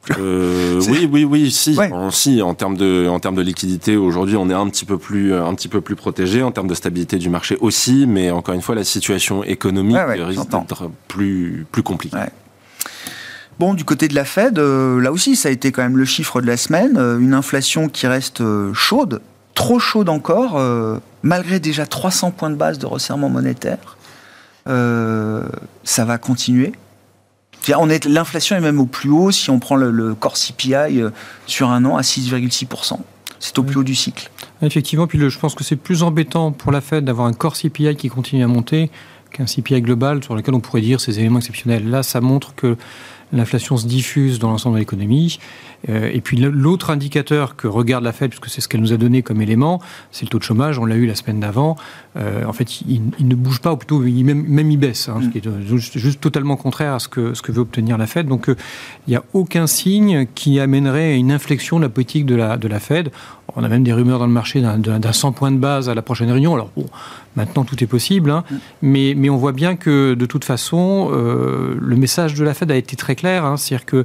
Oui, 0.18 1.08
oui, 1.12 1.24
oui, 1.24 1.50
si. 1.50 1.78
En, 1.78 2.10
si, 2.10 2.40
en 2.40 2.54
termes 2.54 2.76
de, 2.76 3.06
en 3.06 3.20
termes 3.20 3.34
de 3.34 3.42
liquidité, 3.42 3.96
aujourd'hui, 3.96 4.36
on 4.36 4.48
est 4.48 4.54
un 4.54 4.66
petit 4.68 4.86
peu 4.86 4.96
plus, 4.96 5.34
un 5.34 5.54
petit 5.54 5.68
peu 5.68 5.82
plus 5.82 5.94
protégé. 5.94 6.42
En 6.42 6.50
termes 6.50 6.68
de 6.68 6.74
stabilité 6.74 7.18
du 7.18 7.28
marché 7.28 7.58
aussi, 7.60 8.06
mais 8.08 8.30
encore 8.30 8.54
une 8.54 8.62
fois, 8.62 8.74
la 8.74 8.82
situation 8.82 9.44
économique 9.44 9.98
risque 9.98 10.48
d'être 10.48 10.90
plus, 11.06 11.66
plus 11.70 11.82
compliquée. 11.82 12.16
Bon, 13.60 13.74
du 13.74 13.84
côté 13.84 14.08
de 14.08 14.14
la 14.14 14.24
Fed, 14.24 14.58
euh, 14.58 15.02
là 15.02 15.12
aussi, 15.12 15.36
ça 15.36 15.50
a 15.50 15.52
été 15.52 15.70
quand 15.70 15.82
même 15.82 15.98
le 15.98 16.06
chiffre 16.06 16.40
de 16.40 16.46
la 16.46 16.56
semaine. 16.56 16.96
Euh, 16.96 17.18
une 17.18 17.34
inflation 17.34 17.90
qui 17.90 18.06
reste 18.06 18.40
euh, 18.40 18.72
chaude, 18.72 19.20
trop 19.52 19.78
chaude 19.78 20.08
encore, 20.08 20.58
malgré 21.22 21.60
déjà 21.60 21.84
300 21.84 22.30
points 22.30 22.48
de 22.48 22.54
base 22.54 22.78
de 22.78 22.86
resserrement 22.86 23.28
monétaire. 23.28 23.98
ça 24.64 26.04
va 26.06 26.16
continuer. 26.16 26.72
L'inflation 28.06 28.56
est 28.56 28.62
même 28.62 28.80
au 28.80 28.86
plus 28.86 29.10
haut 29.10 29.30
si 29.30 29.50
on 29.50 29.58
prend 29.58 29.76
le, 29.76 29.90
le 29.90 30.14
core 30.14 30.38
CPI 30.38 31.02
sur 31.44 31.68
un 31.68 31.84
an 31.84 31.98
à 31.98 32.00
6,6%. 32.00 32.98
C'est 33.40 33.58
au 33.58 33.62
plus 33.62 33.76
haut 33.76 33.84
du 33.84 33.94
cycle. 33.94 34.30
Effectivement, 34.62 35.06
puis 35.06 35.18
je 35.18 35.38
pense 35.38 35.54
que 35.54 35.64
c'est 35.64 35.76
plus 35.76 36.02
embêtant 36.02 36.50
pour 36.52 36.72
la 36.72 36.80
Fed 36.80 37.04
d'avoir 37.04 37.26
un 37.26 37.34
core 37.34 37.56
CPI 37.56 37.96
qui 37.96 38.08
continue 38.08 38.42
à 38.42 38.46
monter 38.46 38.90
qu'un 39.30 39.44
CPI 39.44 39.82
global 39.82 40.24
sur 40.24 40.34
lequel 40.34 40.54
on 40.54 40.60
pourrait 40.60 40.80
dire 40.80 40.98
ces 40.98 41.18
éléments 41.18 41.40
exceptionnels. 41.40 41.88
Là, 41.90 42.02
ça 42.02 42.22
montre 42.22 42.54
que 42.54 42.78
l'inflation 43.32 43.76
se 43.76 43.86
diffuse 43.86 44.38
dans 44.38 44.50
l'ensemble 44.50 44.76
de 44.76 44.80
l'économie. 44.80 45.38
Euh, 45.88 46.10
et 46.12 46.20
puis 46.20 46.36
l'autre 46.36 46.90
indicateur 46.90 47.56
que 47.56 47.66
regarde 47.66 48.04
la 48.04 48.12
Fed, 48.12 48.30
puisque 48.30 48.48
c'est 48.48 48.60
ce 48.60 48.68
qu'elle 48.68 48.80
nous 48.80 48.92
a 48.92 48.96
donné 48.96 49.22
comme 49.22 49.40
élément, 49.40 49.80
c'est 50.10 50.24
le 50.24 50.28
taux 50.28 50.38
de 50.38 50.44
chômage. 50.44 50.78
On 50.78 50.84
l'a 50.84 50.96
eu 50.96 51.06
la 51.06 51.14
semaine 51.14 51.40
d'avant. 51.40 51.76
Euh, 52.16 52.44
en 52.44 52.52
fait, 52.52 52.80
il, 52.82 53.02
ne 53.20 53.34
bouge 53.34 53.60
pas, 53.60 53.72
ou 53.72 53.76
plutôt 53.76 54.00
même, 54.00 54.70
il 54.70 54.76
baisse, 54.76 55.08
hein, 55.08 55.20
ce 55.22 55.28
qui 55.28 55.38
est 55.38 55.46
euh, 55.46 55.76
juste, 55.76 56.20
totalement 56.20 56.56
contraire 56.56 56.94
à 56.94 56.98
ce 56.98 57.08
que, 57.08 57.32
veut 57.50 57.60
obtenir 57.60 57.98
la 57.98 58.06
Fed. 58.06 58.26
Donc, 58.26 58.46
il 58.48 59.10
n'y 59.10 59.16
a 59.16 59.24
aucun 59.32 59.66
signe 59.66 60.26
qui 60.34 60.60
amènerait 60.60 61.12
à 61.12 61.14
une 61.14 61.32
inflexion 61.32 61.78
de 61.78 61.84
la 61.84 61.88
politique 61.88 62.26
de 62.26 62.34
la 62.34 62.80
Fed. 62.80 63.10
On 63.56 63.64
a 63.64 63.68
même 63.68 63.82
des 63.82 63.92
rumeurs 63.92 64.18
dans 64.18 64.26
le 64.26 64.32
marché 64.32 64.60
d'un 64.60 65.12
100 65.12 65.32
points 65.32 65.50
de 65.50 65.58
base 65.58 65.88
à 65.88 65.94
la 65.94 66.02
prochaine 66.02 66.30
réunion. 66.30 66.54
Alors, 66.54 66.70
bon, 66.76 66.86
maintenant 67.36 67.64
tout 67.64 67.82
est 67.82 67.86
possible, 67.86 68.30
hein, 68.30 68.44
mais, 68.82 69.14
on 69.30 69.36
voit 69.36 69.52
bien 69.52 69.76
que 69.76 70.14
de 70.14 70.26
toute 70.26 70.44
façon, 70.44 71.10
le 71.10 71.96
message 71.96 72.34
de 72.34 72.44
la 72.44 72.54
Fed 72.54 72.70
a 72.70 72.76
été 72.76 72.96
très 72.96 73.14
clair. 73.14 73.44
Hein, 73.44 73.56
C'est-à-dire 73.56 73.86
que 73.86 74.04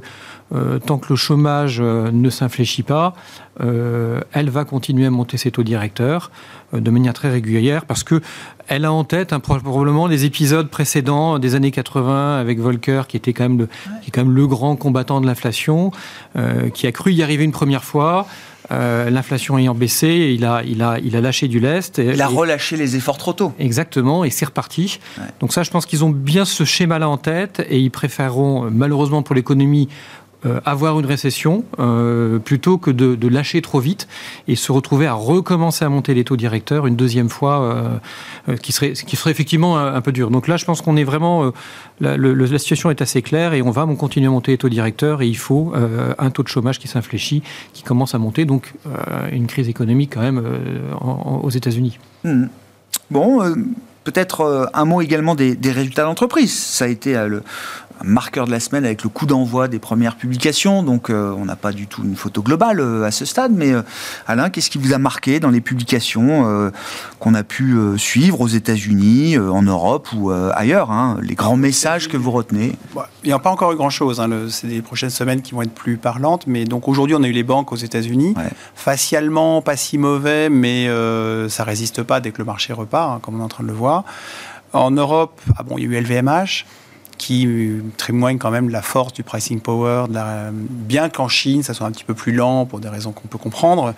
euh, 0.54 0.78
tant 0.78 0.98
que 0.98 1.06
le 1.08 1.16
chômage 1.16 1.78
euh, 1.80 2.12
ne 2.12 2.30
s'infléchit 2.30 2.84
pas, 2.84 3.14
euh, 3.60 4.20
elle 4.32 4.48
va 4.48 4.64
continuer 4.64 5.04
à 5.04 5.10
monter 5.10 5.38
ses 5.38 5.50
taux 5.50 5.64
directeurs 5.64 6.30
de 6.72 6.88
manière 6.90 7.14
très 7.14 7.30
régulière 7.30 7.84
parce 7.84 8.04
que 8.04 8.20
elle 8.68 8.84
a 8.84 8.92
en 8.92 9.02
tête 9.02 9.32
hein, 9.32 9.40
probablement 9.40 10.06
les 10.06 10.24
épisodes 10.24 10.68
précédents 10.68 11.38
des 11.38 11.56
années 11.56 11.72
80 11.72 12.38
avec 12.38 12.60
Volcker 12.60 13.02
qui 13.08 13.16
était 13.16 13.32
quand 13.32 13.44
même 13.44 13.66
le 14.30 14.46
grand 14.46 14.76
combattant 14.76 15.20
de 15.20 15.26
l'inflation, 15.26 15.92
qui 16.74 16.86
a 16.88 16.92
cru 16.92 17.12
y 17.12 17.22
arriver 17.22 17.44
une 17.44 17.52
première 17.52 17.84
fois. 17.84 18.26
L'inflation 18.70 19.58
ayant 19.58 19.74
baissé, 19.74 20.34
il 20.36 20.44
a, 20.44 20.62
il, 20.64 20.82
a, 20.82 20.98
il 20.98 21.16
a 21.16 21.20
lâché 21.20 21.48
du 21.48 21.60
lest. 21.60 21.98
il 21.98 22.20
a 22.20 22.26
relâché 22.26 22.76
les 22.76 22.96
efforts 22.96 23.18
trop 23.18 23.32
tôt. 23.32 23.52
Exactement, 23.58 24.24
et 24.24 24.30
c'est 24.30 24.46
reparti. 24.46 24.98
Donc 25.40 25.52
ça, 25.52 25.62
je 25.62 25.70
pense 25.70 25.86
qu'ils 25.86 26.04
ont 26.04 26.10
bien 26.10 26.44
ce 26.44 26.64
schéma-là 26.64 27.08
en 27.08 27.16
tête, 27.16 27.64
et 27.68 27.78
ils 27.78 27.90
préféreront, 27.90 28.68
malheureusement 28.70 29.22
pour 29.22 29.34
l'économie, 29.34 29.88
euh, 30.44 30.60
avoir 30.66 31.00
une 31.00 31.06
récession 31.06 31.64
euh, 31.78 32.38
plutôt 32.38 32.76
que 32.76 32.90
de, 32.90 33.28
lâcher 33.28 33.62
trop 33.62 33.80
vite 33.80 34.06
et 34.48 34.54
se 34.54 34.70
retrouver 34.70 35.06
à 35.06 35.14
recommencer 35.14 35.82
à 35.84 35.88
monter 35.88 36.12
les 36.12 36.24
taux 36.24 36.36
directeurs 36.36 36.86
une 36.86 36.94
deuxième 36.94 37.30
fois, 37.30 38.00
euh, 38.48 38.56
qui, 38.58 38.72
serait, 38.72 38.92
qui 38.92 39.16
serait 39.16 39.30
effectivement 39.30 39.78
un, 39.78 40.00
peu 40.02 40.12
dur. 40.12 40.30
Donc 40.30 40.46
là, 40.46 40.58
je 40.58 40.64
pense 40.66 40.82
qu'on 40.82 40.96
est 40.96 41.04
vraiment... 41.04 41.52
La, 42.00 42.58
situation 42.58 42.90
est 42.90 43.00
assez 43.00 43.22
claire 43.22 43.54
et 43.54 43.62
on 43.62 43.70
va 43.70 43.86
continuer 43.98 44.26
à 44.26 44.30
monter 44.30 44.52
les 44.52 44.58
taux 44.58 44.68
directeurs 44.68 45.22
et 45.22 45.26
il 45.26 45.36
faut 45.36 45.72
un 46.18 46.30
taux 46.30 46.42
de 46.42 46.48
chômage 46.48 46.78
qui 46.78 46.88
s'infléchit, 46.88 47.42
qui 47.72 47.82
commence 47.82 48.14
à 48.14 48.18
monter, 48.18 48.44
donc 48.44 48.74
une 49.32 49.46
crise 49.46 49.68
économique 49.68 50.12
quand 50.14 50.22
même 50.22 50.42
aux 51.42 51.50
États-Unis. 51.50 51.98
Hmm. 52.24 52.46
Bon, 53.10 53.42
peut-être 54.04 54.70
un 54.72 54.84
mot 54.84 55.00
également 55.02 55.34
des, 55.34 55.56
résultats 55.64 56.04
d'entreprise. 56.04 56.56
Ça 56.56 56.84
a 56.84 56.88
été 56.88 57.16
marqueur 58.04 58.46
de 58.46 58.50
la 58.50 58.60
semaine 58.60 58.84
avec 58.84 59.02
le 59.02 59.08
coup 59.08 59.26
d'envoi 59.26 59.68
des 59.68 59.78
premières 59.78 60.16
publications. 60.16 60.82
Donc, 60.82 61.10
euh, 61.10 61.34
on 61.36 61.44
n'a 61.44 61.56
pas 61.56 61.72
du 61.72 61.86
tout 61.86 62.02
une 62.04 62.16
photo 62.16 62.42
globale 62.42 62.80
euh, 62.80 63.04
à 63.04 63.10
ce 63.10 63.24
stade. 63.24 63.52
Mais 63.52 63.72
euh, 63.72 63.82
Alain, 64.26 64.50
qu'est-ce 64.50 64.70
qui 64.70 64.78
vous 64.78 64.92
a 64.92 64.98
marqué 64.98 65.40
dans 65.40 65.50
les 65.50 65.60
publications 65.60 66.16
qu'on 67.18 67.34
a 67.34 67.42
pu 67.42 67.76
suivre 67.96 68.40
aux 68.40 68.48
États-Unis, 68.48 69.38
en 69.38 69.62
Europe 69.62 70.08
ou 70.14 70.30
ailleurs 70.30 70.90
hein, 70.90 71.18
Les 71.22 71.34
grands 71.34 71.56
messages 71.56 72.08
que 72.08 72.16
vous 72.16 72.30
retenez? 72.30 72.72
Il 73.24 73.28
n'y 73.28 73.32
a 73.32 73.38
pas 73.38 73.50
encore 73.50 73.72
eu 73.72 73.76
grand-chose. 73.76 74.20
Hein, 74.20 74.28
c'est 74.50 74.66
des 74.66 74.82
prochaines 74.82 75.10
semaines 75.10 75.42
qui 75.42 75.54
vont 75.54 75.62
être 75.62 75.74
plus 75.74 75.96
parlantes. 75.96 76.46
Mais 76.46 76.64
donc, 76.64 76.88
aujourd'hui, 76.88 77.16
on 77.16 77.22
a 77.22 77.28
eu 77.28 77.32
les 77.32 77.42
banques 77.42 77.72
aux 77.72 77.76
États-Unis. 77.76 78.34
Facialement, 78.74 79.62
pas 79.62 79.76
si 79.76 79.98
mauvais, 79.98 80.48
mais 80.48 80.88
ça 81.48 81.64
résiste 81.64 82.02
pas 82.02 82.20
dès 82.20 82.30
que 82.30 82.38
le 82.38 82.44
marché 82.44 82.72
repart, 82.72 83.16
hein, 83.16 83.20
comme 83.22 83.36
on 83.36 83.40
est 83.40 83.44
en 83.44 83.48
train 83.48 83.64
de 83.64 83.68
le 83.68 83.74
voir. 83.74 84.04
En 84.72 84.90
Europe, 84.90 85.40
ah 85.56 85.62
bon, 85.62 85.78
il 85.78 85.84
y 85.84 85.86
a 85.86 85.98
eu 85.98 86.02
LVMH 86.02 86.64
qui 87.18 87.48
témoigne 87.96 88.38
quand 88.38 88.50
même 88.50 88.68
de 88.68 88.72
la 88.72 88.82
force 88.82 89.12
du 89.12 89.22
pricing 89.22 89.60
power, 89.60 90.04
de 90.08 90.14
la... 90.14 90.50
bien 90.52 91.08
qu'en 91.08 91.28
Chine, 91.28 91.62
ça 91.62 91.74
soit 91.74 91.86
un 91.86 91.90
petit 91.90 92.04
peu 92.04 92.14
plus 92.14 92.32
lent 92.32 92.66
pour 92.66 92.80
des 92.80 92.88
raisons 92.88 93.12
qu'on 93.12 93.28
peut 93.28 93.38
comprendre, 93.38 93.94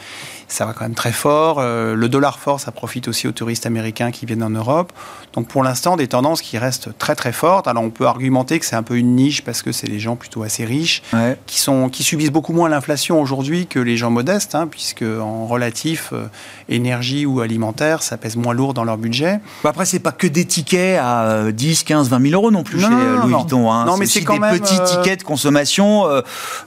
ça 0.49 0.65
va 0.65 0.73
quand 0.73 0.85
même 0.85 0.95
très 0.95 1.13
fort. 1.13 1.59
Euh, 1.59 1.95
le 1.95 2.09
dollar 2.09 2.39
fort, 2.39 2.61
ça 2.61 2.73
profite 2.73 3.09
aussi 3.09 3.29
aux 3.29 3.33
touristes 3.33 3.67
américains 3.67 4.11
qui 4.11 4.27
viennent 4.27 4.43
en 4.43 4.51
Europe. 4.51 4.93
Donc 5.35 5.49
pour 5.49 5.63
l'instant, 5.63 5.97
des 5.97 6.09
tendances 6.09 6.43
qui 6.43 6.59
restent 6.59 6.97
très 6.99 7.15
très 7.15 7.33
fortes. 7.33 7.69
Alors 7.69 7.83
on 7.83 7.91
peut 7.91 8.07
argumenter 8.07 8.59
que 8.59 8.67
c'est 8.67 8.77
un 8.77 8.83
peu 8.83 8.97
une 8.97 9.15
niche 9.15 9.43
parce 9.43 9.63
que 9.63 9.73
c'est 9.73 9.89
des 9.89 9.99
gens 9.99 10.17
plutôt 10.17 10.43
assez 10.43 10.65
riches 10.65 11.03
qui, 11.47 11.61
sont, 11.61 11.89
qui 11.89 12.03
subissent 12.03 12.31
beaucoup 12.31 12.53
moins 12.53 12.69
l'inflation 12.69 13.21
aujourd'hui 13.21 13.67
que 13.67 13.79
les 13.79 13.97
gens 13.97 14.11
modestes, 14.11 14.55
hein, 14.55 14.67
puisque 14.67 15.03
en 15.03 15.47
relatif, 15.47 16.11
euh, 16.13 16.27
énergie 16.69 17.27
ou 17.27 17.41
alimentaire, 17.41 18.03
ça 18.03 18.17
pèse 18.17 18.37
moins 18.37 18.55
lourd 18.55 18.75
dans 18.75 18.85
leur 18.85 18.99
budget. 18.99 19.41
après, 19.65 19.87
c'est 19.87 19.99
pas 19.99 20.13
que 20.13 20.27
des 20.27 20.45
tickets 20.45 20.99
à 21.01 21.51
10, 21.53 21.85
15, 21.85 22.09
20 22.09 22.29
000 22.31 22.35
euros 22.35 22.51
non 22.51 22.63
plus 22.63 22.81
chez 22.81 22.89
Louis 22.89 23.35
Vuitton. 23.35 23.71
Hein. 23.71 23.85
Non, 23.87 23.97
mais 23.97 24.07
c'est 24.07 24.23
quand 24.23 24.39
même 24.39 24.59
petits 24.59 24.79
euh, 24.81 24.85
tickets 24.85 25.21
de 25.21 25.25
consommation 25.25 26.05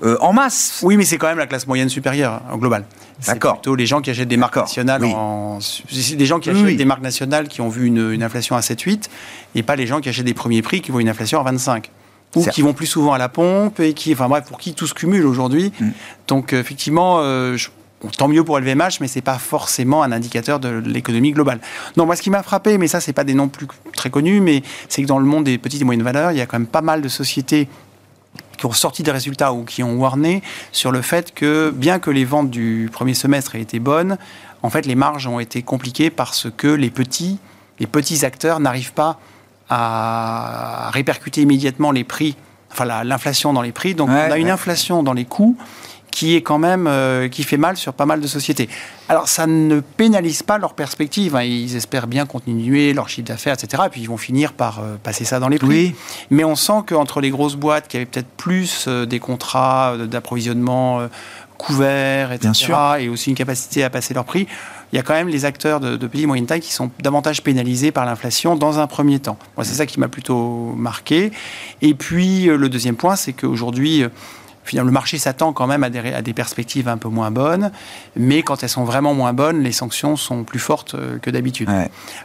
en 0.02 0.34
masse. 0.34 0.80
Oui, 0.84 0.98
mais 0.98 1.06
c'est 1.06 1.18
quand 1.18 1.28
même 1.28 1.38
la 1.38 1.48
classe 1.48 1.68
moyenne 1.68 1.90
supérieure 1.90 2.42
en 2.52 2.58
global. 2.58 2.86
D'accord. 3.28 3.56
Plutôt 3.56 3.76
les 3.76 3.86
gens 3.86 4.02
qui 4.02 4.10
achètent 4.10 4.28
des 4.28 4.38
marques 4.38 4.58
nationales. 4.58 5.04
En... 5.06 5.60
des 6.14 6.26
gens 6.26 6.40
qui 6.40 6.50
achètent 6.50 6.78
des 6.78 6.86
marques 6.86 7.02
nationales 7.02 7.48
qui 7.48 7.62
ont 7.62 7.70
vu 7.70 7.86
une, 7.86 8.24
inflation 8.24 8.56
à 8.56 8.60
7-8 8.60 9.06
et 9.56 9.64
pas 9.64 9.76
les 9.76 9.88
gens 9.88 10.00
qui 10.00 10.10
achètent 10.10 10.26
des 10.26 10.34
premiers 10.34 10.62
prix 10.62 10.82
qui 10.82 10.92
voient 10.92 11.02
une 11.02 11.10
inflation 11.10 11.40
à 11.40 11.44
25 11.44 11.92
ou 12.36 12.46
qui 12.46 12.62
vont 12.62 12.74
plus 12.74 12.86
souvent 12.86 13.14
à 13.14 13.18
la 13.18 13.30
pompe 13.30 13.80
et 13.80 13.94
qui, 13.94 14.14
enfin 14.14 14.30
bref, 14.30 14.46
pour 14.46 14.58
qui 14.58 14.74
tout 14.74 14.88
se 14.88 14.94
cumule 14.94 15.26
aujourd'hui. 15.26 15.74
Mm. 15.80 15.90
Donc 16.28 16.54
effectivement, 16.54 17.18
euh, 17.20 17.58
tant 18.18 18.28
mieux 18.28 18.44
pour 18.44 18.60
LVMH, 18.60 19.00
mais 19.02 19.08
c'est 19.08 19.22
pas 19.22 19.38
forcément 19.38 20.04
un 20.04 20.12
indicateur 20.12 20.60
de 20.60 20.70
l'économie 20.86 21.32
globale. 21.32 21.60
Non, 21.98 22.06
moi 22.06 22.16
ce 22.16 22.22
qui 22.22 22.30
m'a 22.30 22.44
frappé, 22.44 22.78
mais 22.78 22.88
ça 22.88 23.00
c'est 23.00 23.14
pas 23.14 23.24
des 23.24 23.34
noms 23.34 23.48
plus 23.48 23.68
très 23.94 24.10
connus, 24.10 24.42
mais 24.42 24.64
c'est 24.90 25.02
que 25.02 25.08
dans 25.08 25.20
le 25.20 25.26
monde 25.26 25.44
des 25.44 25.58
petites 25.58 25.82
et 25.82 25.86
moyennes 25.86 26.04
valeurs, 26.04 26.32
il 26.32 26.38
y 26.38 26.42
a 26.42 26.46
quand 26.46 26.58
même 26.58 26.68
pas 26.68 26.82
mal 26.82 27.02
de 27.02 27.08
sociétés 27.08 27.68
qui 28.58 28.66
ont 28.66 28.72
sorti 28.72 29.04
des 29.04 29.12
résultats 29.12 29.54
ou 29.54 29.64
qui 29.64 29.84
ont 29.84 29.96
warné 29.96 30.44
sur 30.72 30.92
le 30.92 31.02
fait 31.02 31.34
que, 31.34 31.72
bien 31.76 32.00
que 32.00 32.12
les 32.12 32.26
ventes 32.26 32.52
du 32.52 32.90
premier 32.92 33.14
semestre 33.14 33.56
aient 33.56 33.62
été 33.62 33.80
bonnes, 33.80 34.18
en 34.64 34.70
fait, 34.70 34.86
les 34.86 34.96
marges 34.96 35.28
ont 35.28 35.40
été 35.40 35.64
compliquées 35.64 36.10
parce 36.10 36.48
que 36.56 36.68
les 36.68 36.92
petits, 36.92 37.40
les 37.80 37.88
petits 37.88 38.26
acteurs 38.26 38.60
n'arrivent 38.60 38.94
pas 38.94 39.20
à 39.70 40.92
répercuter 40.94 41.42
immédiatement 41.42 41.92
les 41.92 42.04
prix, 42.04 42.36
enfin 42.72 43.04
l'inflation 43.04 43.54
dans 43.54 43.62
les 43.62 43.72
prix. 43.72 43.96
Donc, 43.96 44.10
on 44.10 44.32
a 44.32 44.38
une 44.38 44.50
inflation 44.50 45.02
dans 45.02 45.14
les 45.14 45.26
coûts 45.26 45.58
qui 46.12 46.36
est 46.36 46.42
quand 46.42 46.60
même 46.60 46.86
euh, 46.88 47.30
qui 47.30 47.44
fait 47.44 47.58
mal 47.58 47.78
sur 47.78 47.94
pas 47.94 48.06
mal 48.06 48.20
de 48.20 48.28
sociétés. 48.28 48.70
Alors 49.10 49.28
ça 49.28 49.48
ne 49.48 49.80
pénalise 49.80 50.44
pas 50.44 50.58
leur 50.58 50.74
perspective. 50.74 51.36
Hein. 51.36 51.44
Ils 51.44 51.76
espèrent 51.76 52.08
bien 52.08 52.26
continuer 52.26 52.94
leur 52.94 53.10
chiffre 53.10 53.28
d'affaires, 53.28 53.56
etc. 53.56 53.84
Et 53.88 53.90
puis 53.90 54.02
ils 54.02 54.10
vont 54.10 54.18
finir 54.18 54.54
par 54.54 54.80
euh, 54.80 54.98
passer 55.02 55.26
ça 55.26 55.40
dans 55.40 55.48
les 55.48 55.58
prix. 55.58 55.96
Mais 56.30 56.44
on 56.44 56.56
sent 56.56 56.84
qu'entre 56.88 57.22
les 57.22 57.30
grosses 57.30 57.56
boîtes 57.56 57.88
qui 57.88 57.98
avaient 57.98 58.06
peut-être 58.06 58.30
plus 58.38 58.86
euh, 58.88 59.06
des 59.06 59.20
contrats 59.20 59.96
d'approvisionnement 59.98 61.08
couverts, 61.58 62.32
etc. 62.32 62.74
Et 63.00 63.10
aussi 63.10 63.30
une 63.30 63.36
capacité 63.36 63.84
à 63.84 63.90
passer 63.90 64.14
leur 64.14 64.26
prix. 64.26 64.48
Il 64.92 64.98
y 64.98 65.00
a 65.00 65.04
quand 65.04 65.14
même 65.14 65.30
les 65.30 65.46
acteurs 65.46 65.80
de, 65.80 65.96
de 65.96 66.10
et 66.14 66.26
moyenne 66.26 66.46
taille 66.46 66.60
qui 66.60 66.74
sont 66.74 66.92
davantage 67.00 67.44
pénalisés 67.44 67.92
par 67.92 68.06
l'inflation 68.06 68.56
dans 68.56 68.80
un 68.80 68.88
premier 68.88 69.20
temps. 69.20 69.38
Moi, 69.56 69.64
c'est 69.64 69.76
ça 69.76 69.86
qui 69.86 70.00
m'a 70.00 70.10
plutôt 70.10 70.74
marqué. 70.76 71.32
Et 71.82 71.94
puis, 71.94 72.46
le 72.46 72.68
deuxième 72.68 72.96
point, 72.96 73.16
c'est 73.16 73.32
qu'aujourd'hui, 73.32 74.04
le 74.74 74.92
marché 74.92 75.18
s'attend 75.18 75.54
quand 75.54 75.68
même 75.68 75.84
à 75.84 75.90
des, 75.90 76.34
perspectives 76.34 76.88
un 76.88 76.98
peu 76.98 77.10
moins 77.10 77.32
bonnes, 77.32 77.72
mais 78.16 78.44
quand 78.44 78.64
elles 78.64 78.70
sont 78.70 78.84
vraiment 78.84 79.14
moins 79.14 79.34
bonnes, 79.34 79.62
les 79.62 79.72
sanctions 79.72 80.16
sont 80.16 80.44
plus 80.44 80.60
fortes 80.60 80.96
euh, 80.96 81.18
que 81.20 81.30
d'habitude. 81.30 81.70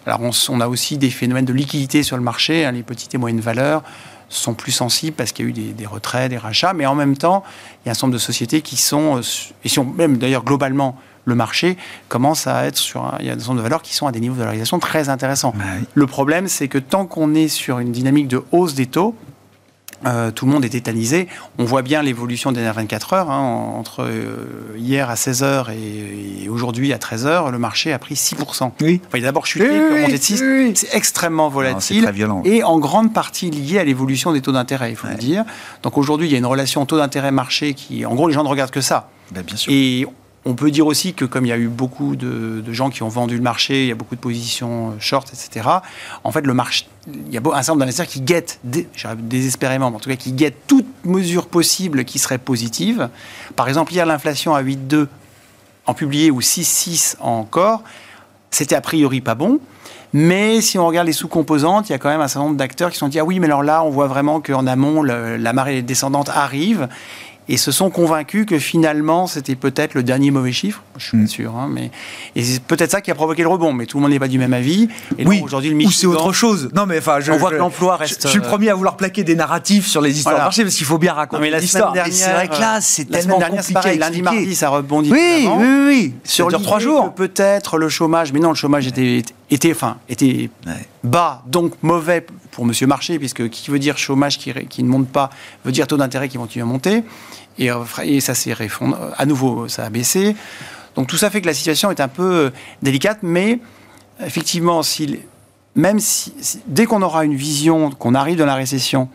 Alors, 0.06 0.20
on, 0.22 0.60
a 0.60 0.68
aussi 0.68 0.96
des 0.96 1.10
phénomènes 1.10 1.44
de 1.44 1.52
liquidité 1.52 2.02
sur 2.02 2.16
le 2.16 2.22
marché, 2.22 2.64
hein, 2.64 2.72
les 2.72 2.82
petites 2.82 3.14
et 3.14 3.18
moyennes 3.18 3.40
valeurs 3.40 3.82
sont 4.28 4.54
plus 4.54 4.72
sensibles 4.72 5.16
parce 5.16 5.30
qu'il 5.32 5.44
y 5.44 5.48
a 5.48 5.50
eu 5.50 5.72
des, 5.72 5.86
retraits, 5.86 6.28
des 6.30 6.36
rachats, 6.36 6.72
mais 6.72 6.86
en 6.86 6.94
même 6.94 7.16
temps, 7.16 7.44
il 7.84 7.86
y 7.86 7.88
a 7.88 7.92
un 7.92 7.94
certain 7.94 8.08
nombre 8.08 8.14
de 8.14 8.22
sociétés 8.22 8.60
qui 8.60 8.76
sont, 8.76 9.18
euh, 9.18 9.22
et 9.64 9.68
si 9.68 9.78
on, 9.78 9.84
même 9.84 10.18
d'ailleurs 10.18 10.44
globalement, 10.44 10.98
le 11.26 11.34
marché 11.34 11.76
commence 12.08 12.46
à 12.46 12.66
être 12.66 12.76
sur 12.76 13.12
il 13.18 13.26
y 13.26 13.30
a 13.30 13.32
un 13.32 13.36
certain 13.36 13.48
nombre 13.48 13.58
de 13.58 13.62
valeurs 13.64 13.82
qui 13.82 13.94
sont 13.94 14.06
à 14.06 14.12
des 14.12 14.20
niveaux 14.20 14.36
de 14.36 14.40
valorisation 14.40 14.78
très 14.78 15.08
intéressants. 15.08 15.54
Le 15.94 16.06
problème, 16.06 16.46
c'est 16.46 16.68
que 16.68 16.78
tant 16.78 17.04
qu'on 17.04 17.34
est 17.34 17.48
sur 17.48 17.80
une 17.80 17.90
dynamique 17.90 18.28
de 18.28 18.44
hausse 18.52 18.74
des 18.74 18.86
taux, 18.86 19.16
euh, 20.06 20.30
tout 20.30 20.46
le 20.46 20.52
monde 20.52 20.64
est 20.64 20.70
tétanisé. 20.70 21.28
On 21.58 21.64
voit 21.64 21.82
bien 21.82 22.02
l'évolution 22.02 22.52
des 22.52 22.56
dernières 22.56 22.74
24 22.74 23.12
heures. 23.12 23.30
Hein, 23.30 23.40
entre 23.76 24.02
euh, 24.02 24.74
hier 24.76 25.10
à 25.10 25.14
16h 25.14 25.72
et, 25.72 26.48
aujourd'hui 26.48 26.92
à 26.92 26.98
13h, 26.98 27.50
le 27.50 27.58
marché 27.58 27.92
a 27.92 27.98
pris 27.98 28.14
6%. 28.14 28.70
Oui. 28.80 29.00
il 29.14 29.22
a 29.24 29.26
d'abord 29.26 29.46
chuté, 29.46 29.68
oui, 29.68 30.18
6. 30.18 30.42
C'est 30.74 30.94
extrêmement 30.94 31.48
volatile. 31.48 32.02
très 32.02 32.12
violent. 32.12 32.42
Et 32.44 32.62
en 32.62 32.78
grande 32.78 33.12
partie 33.12 33.50
lié 33.50 33.78
à 33.78 33.84
l'évolution 33.84 34.32
des 34.32 34.40
taux 34.40 34.52
d'intérêt, 34.52 34.90
il 34.90 34.96
faut 34.96 35.08
le 35.08 35.14
dire. 35.14 35.44
Donc 35.82 35.98
aujourd'hui, 35.98 36.28
il 36.28 36.32
y 36.32 36.34
a 36.34 36.38
une 36.38 36.46
relation 36.46 36.86
taux 36.86 36.98
d'intérêt-marché 36.98 37.74
qui, 37.74 38.06
en 38.06 38.14
gros, 38.14 38.28
les 38.28 38.34
gens 38.34 38.44
ne 38.44 38.48
regardent 38.48 38.70
que 38.70 38.80
ça. 38.80 39.08
Ben, 39.32 39.42
bien 39.42 39.56
sûr. 39.56 39.72
Et 39.72 40.06
on 40.46 40.54
peut 40.54 40.70
dire 40.70 40.86
aussi 40.86 41.12
que 41.12 41.24
comme 41.24 41.44
il 41.44 41.48
y 41.48 41.52
a 41.52 41.58
eu 41.58 41.66
beaucoup 41.66 42.14
de, 42.14 42.62
gens 42.72 42.88
qui 42.88 43.02
ont 43.02 43.08
vendu 43.08 43.36
le 43.36 43.42
marché, 43.42 43.82
il 43.82 43.88
y 43.88 43.92
a 43.92 43.96
beaucoup 43.96 44.14
de 44.14 44.20
positions 44.20 44.90
euh, 44.90 44.92
short, 45.00 45.28
etc. 45.32 45.68
En 46.22 46.30
fait, 46.30 46.46
le 46.46 46.54
marché, 46.54 46.86
il 47.08 47.34
y 47.34 47.36
a 47.36 47.40
un 47.40 47.42
certain 47.56 47.72
nombre 47.72 47.80
d'investisseurs 47.80 48.06
qui 48.06 48.20
guettent, 48.20 48.60
désespérément, 48.62 49.90
mais 49.90 49.96
en 49.96 50.00
tout 50.00 50.08
cas 50.08 50.16
qui 50.16 50.32
guettent 50.32 50.66
toute 50.68 50.86
mesure 51.04 51.48
possible 51.48 52.04
qui 52.04 52.18
serait 52.18 52.38
positive. 52.38 53.08
Par 53.56 53.68
exemple, 53.68 53.92
hier, 53.92 54.06
l'inflation 54.06 54.54
à 54.54 54.62
8,2 54.62 55.08
en 55.86 55.94
publié 55.94 56.30
ou 56.30 56.40
6,6 56.40 57.16
encore, 57.20 57.82
c'était 58.50 58.76
a 58.76 58.80
priori 58.80 59.20
pas 59.20 59.34
bon. 59.34 59.58
Mais 60.12 60.60
si 60.60 60.78
on 60.78 60.86
regarde 60.86 61.08
les 61.08 61.12
sous-composantes, 61.12 61.88
il 61.88 61.92
y 61.92 61.94
a 61.94 61.98
quand 61.98 62.08
même 62.08 62.20
un 62.20 62.28
certain 62.28 62.46
nombre 62.46 62.56
d'acteurs 62.56 62.90
qui 62.90 62.94
se 62.94 63.00
sont 63.00 63.08
dit 63.08 63.18
Ah 63.18 63.24
oui, 63.24 63.40
mais 63.40 63.46
alors 63.46 63.64
là, 63.64 63.82
on 63.82 63.90
voit 63.90 64.06
vraiment 64.06 64.40
qu'en 64.40 64.66
amont, 64.66 65.02
la 65.02 65.52
marée 65.52 65.82
descendante 65.82 66.28
arrive 66.28 66.88
et 67.48 67.56
se 67.56 67.70
sont 67.70 67.90
convaincus 67.90 68.46
que 68.46 68.58
finalement 68.58 69.26
c'était 69.26 69.54
peut-être 69.54 69.94
le 69.94 70.02
dernier 70.02 70.30
mauvais 70.30 70.52
chiffre. 70.52 70.82
Je 70.96 71.04
suis 71.04 71.18
pas 71.18 71.24
mm. 71.24 71.28
sûr, 71.28 71.56
hein, 71.56 71.68
mais 71.70 71.90
et 72.34 72.42
c'est 72.42 72.62
peut-être 72.62 72.90
ça 72.90 73.00
qui 73.00 73.10
a 73.10 73.14
provoqué 73.14 73.42
le 73.42 73.48
rebond. 73.48 73.72
Mais 73.72 73.86
tout 73.86 73.98
le 73.98 74.02
monde 74.02 74.10
n'est 74.10 74.18
pas 74.18 74.28
du 74.28 74.38
même 74.38 74.52
avis. 74.52 74.88
Et 75.18 75.26
oui. 75.26 75.40
Aujourd'hui, 75.44 75.70
le 75.70 75.86
Ou 75.86 75.90
c'est 75.90 76.06
autre 76.06 76.32
chose. 76.32 76.70
Non, 76.74 76.86
mais 76.86 76.98
enfin, 76.98 77.20
je, 77.20 77.32
on 77.32 77.36
voit 77.36 77.50
que 77.50 77.56
l'emploi 77.56 77.96
reste. 77.96 78.22
Je, 78.22 78.28
suis 78.28 78.38
le 78.38 78.44
euh, 78.44 78.48
premier 78.48 78.70
à 78.70 78.74
vouloir 78.74 78.96
plaquer 78.96 79.24
des 79.24 79.34
narratifs 79.34 79.86
sur 79.86 80.00
les 80.00 80.16
histoires 80.16 80.36
de 80.36 80.40
marché 80.40 80.62
parce 80.62 80.74
qu'il 80.74 80.86
faut 80.86 80.98
bien 80.98 81.12
raconter 81.12 81.50
l'histoire. 81.50 81.94
C'est 82.10 82.32
vrai 82.32 82.48
que 82.48 82.60
là, 82.60 82.80
c'est 82.80 83.04
tellement 83.04 83.38
dernière, 83.38 83.60
compliqué. 83.60 83.74
Pareil, 83.74 83.98
lundi, 83.98 84.22
mardi, 84.22 84.54
ça 84.54 84.70
rebondit. 84.70 85.12
Oui, 85.12 85.46
oui, 85.48 85.84
oui. 85.86 86.14
Sur 86.24 86.48
trois 86.48 86.78
jours. 86.78 87.12
Peut-être 87.14 87.78
le 87.78 87.88
chômage, 87.88 88.32
mais 88.32 88.40
non, 88.40 88.50
le 88.50 88.54
chômage 88.54 88.86
était 88.86 89.06
était, 89.18 89.34
enfin, 89.70 89.98
était 90.08 90.50
bas, 91.04 91.42
donc 91.46 91.74
mauvais 91.82 92.26
pour 92.50 92.66
Monsieur 92.66 92.86
Marché, 92.86 93.18
puisque 93.18 93.48
qui 93.48 93.70
veut 93.70 93.78
dire 93.78 93.96
chômage 93.98 94.38
qui, 94.38 94.52
qui 94.68 94.82
ne 94.82 94.88
monte 94.88 95.08
pas 95.08 95.30
veut 95.64 95.72
dire 95.72 95.86
taux 95.86 95.96
d'intérêt 95.96 96.28
qui 96.28 96.36
continue 96.36 96.62
à 96.62 96.66
monter. 96.66 97.04
Euh, 97.60 97.84
et, 98.02 98.20
ça 98.20 98.34
s'est 98.34 98.54
à 99.16 99.26
nouveau, 99.26 99.68
ça 99.68 99.84
a 99.84 99.90
baissé. 99.90 100.36
Donc 100.94 101.06
tout 101.06 101.16
ça 101.16 101.30
fait 101.30 101.40
que 101.40 101.46
la 101.46 101.54
situation 101.54 101.90
est 101.90 102.00
un 102.00 102.08
peu 102.08 102.22
euh, 102.22 102.50
délicate, 102.82 103.18
mais 103.22 103.60
effectivement, 104.24 104.82
si, 104.82 105.20
même 105.74 106.00
si, 106.00 106.32
dès 106.66 106.86
qu'on 106.86 107.02
aura 107.02 107.24
une 107.24 107.36
vision 107.36 107.90
qu'on 107.90 108.14
arrive 108.14 108.38
dans 108.38 108.46
la 108.46 108.54
récession 108.54 109.08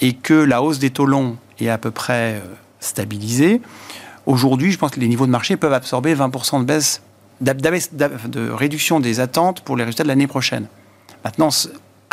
et 0.00 0.14
que 0.14 0.34
la 0.34 0.62
hausse 0.62 0.78
des 0.78 0.90
taux 0.90 1.06
longs 1.06 1.36
est 1.60 1.68
à 1.68 1.78
peu 1.78 1.90
près 1.90 2.34
euh, 2.34 2.40
stabilisée, 2.80 3.60
aujourd'hui, 4.26 4.72
je 4.72 4.78
pense 4.78 4.90
que 4.90 5.00
les 5.00 5.08
niveaux 5.08 5.26
de 5.26 5.30
marché 5.30 5.56
peuvent 5.56 5.72
absorber 5.72 6.14
20% 6.14 6.60
de 6.60 6.64
baisse, 6.64 7.02
de 7.40 8.50
réduction 8.50 9.00
des 9.00 9.20
attentes 9.20 9.62
pour 9.62 9.76
les 9.76 9.84
résultats 9.84 10.02
de 10.02 10.08
l'année 10.08 10.26
prochaine. 10.26 10.66
Maintenant, 11.24 11.50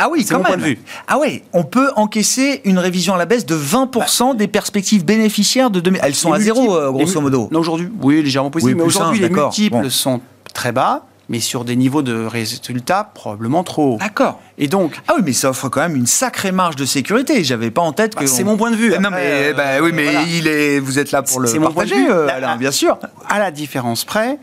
ah 0.00 0.08
oui, 0.10 0.24
quand 0.24 0.40
même. 0.40 0.76
Ah 1.08 1.18
oui, 1.20 1.42
on 1.52 1.64
peut 1.64 1.90
encaisser 1.96 2.60
une 2.64 2.78
révision 2.78 3.14
à 3.14 3.18
la 3.18 3.26
baisse 3.26 3.44
de 3.44 3.56
20% 3.56 4.36
des 4.36 4.46
perspectives 4.46 5.04
bénéficiaires 5.04 5.70
de 5.70 5.80
2000. 5.80 6.00
Elles 6.04 6.14
sont 6.14 6.32
à 6.32 6.38
zéro, 6.38 6.76
euh, 6.76 6.92
grosso 6.92 7.20
modo. 7.20 7.48
Aujourd'hui, 7.52 7.88
oui, 8.00 8.22
légèrement 8.22 8.50
possible. 8.50 8.76
mais 8.76 8.82
aujourd'hui, 8.82 9.20
les 9.20 9.28
multiples 9.28 9.90
sont 9.90 10.20
très 10.54 10.72
bas 10.72 11.04
mais 11.28 11.40
sur 11.40 11.64
des 11.64 11.76
niveaux 11.76 12.02
de 12.02 12.24
résultats 12.24 13.10
probablement 13.12 13.62
trop 13.62 13.94
hauts. 13.94 13.98
D'accord. 13.98 14.40
Et 14.56 14.66
donc. 14.66 14.98
Ah 15.08 15.12
oui, 15.16 15.22
mais 15.24 15.32
ça 15.32 15.50
offre 15.50 15.68
quand 15.68 15.80
même 15.80 15.94
une 15.94 16.06
sacrée 16.06 16.52
marge 16.52 16.76
de 16.76 16.86
sécurité. 16.86 17.44
J'avais 17.44 17.70
pas 17.70 17.82
en 17.82 17.92
tête 17.92 18.14
que. 18.14 18.20
Bah, 18.20 18.26
c'est 18.26 18.44
mon 18.44 18.56
point 18.56 18.70
de 18.70 18.76
vue. 18.76 18.94
non, 18.98 19.10
mais, 19.10 19.52
bah, 19.52 19.82
oui, 19.82 19.90
mais 19.92 20.06
il 20.30 20.46
est, 20.46 20.78
vous 20.80 20.98
êtes 20.98 21.12
là 21.12 21.22
pour 21.22 21.40
le 21.40 21.44
partager, 21.44 21.60
mon 21.60 21.72
point 21.72 21.84
de 21.84 21.90
vue. 21.90 22.10
Euh, 22.10 22.56
bien 22.56 22.70
sûr. 22.70 22.98
À 23.28 23.38
la 23.38 23.50
différence 23.50 24.04
près, 24.04 24.38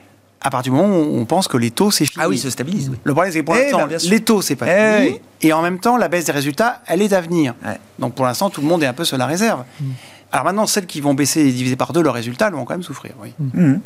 à 0.46 0.52
partir 0.52 0.72
du 0.72 0.80
moment 0.80 1.00
où 1.00 1.18
on 1.18 1.26
pense 1.26 1.48
que 1.48 1.58
les 1.58 1.72
taux, 1.72 1.90
c'est 1.90 2.06
fini. 2.06 2.24
Ah 2.24 2.30
oui, 2.30 2.38
se 2.38 2.52
stabilise. 2.52 2.92
Le 3.04 3.14
problème, 3.14 3.34
c'est 3.34 3.40
que 3.40 3.46
pour 3.46 3.56
eh 3.56 3.64
l'instant, 3.64 3.88
ben, 3.88 3.98
les 3.98 4.20
taux, 4.20 4.44
c'est 4.44 4.56
pas 4.56 4.68
eh 4.68 5.06
fini. 5.08 5.20
Et 5.42 5.52
en 5.52 5.64
même 5.64 5.80
temps, 5.80 5.98
la 5.98 6.08
baisse 6.08 6.26
des 6.26 6.32
résultats, 6.32 6.84
elle 6.86 7.02
est 7.02 7.14
à 7.14 7.22
venir. 7.22 7.56
Donc 7.98 8.14
pour 8.14 8.26
l'instant, 8.26 8.52
tout 8.52 8.62
le 8.62 8.68
monde 8.68 8.84
est 8.84 8.86
un 8.86 8.94
peu 8.94 9.06
sur 9.06 9.18
la 9.18 9.26
réserve. 9.26 9.64
Mm. 9.82 9.86
Alors 10.32 10.46
maintenant, 10.46 10.68
celles 10.68 10.86
qui 10.86 11.02
vont 11.02 11.16
baisser 11.16 11.42
et 11.42 11.52
diviser 11.52 11.76
par 11.76 11.94
deux 11.94 12.04
leurs 12.04 12.14
résultats, 12.14 12.50
elles 12.50 12.54
vont 12.54 12.64
quand 12.64 12.76
même 12.76 12.84
souffrir. 12.84 13.14
Oui. 13.20 13.34
Mm 13.40 13.78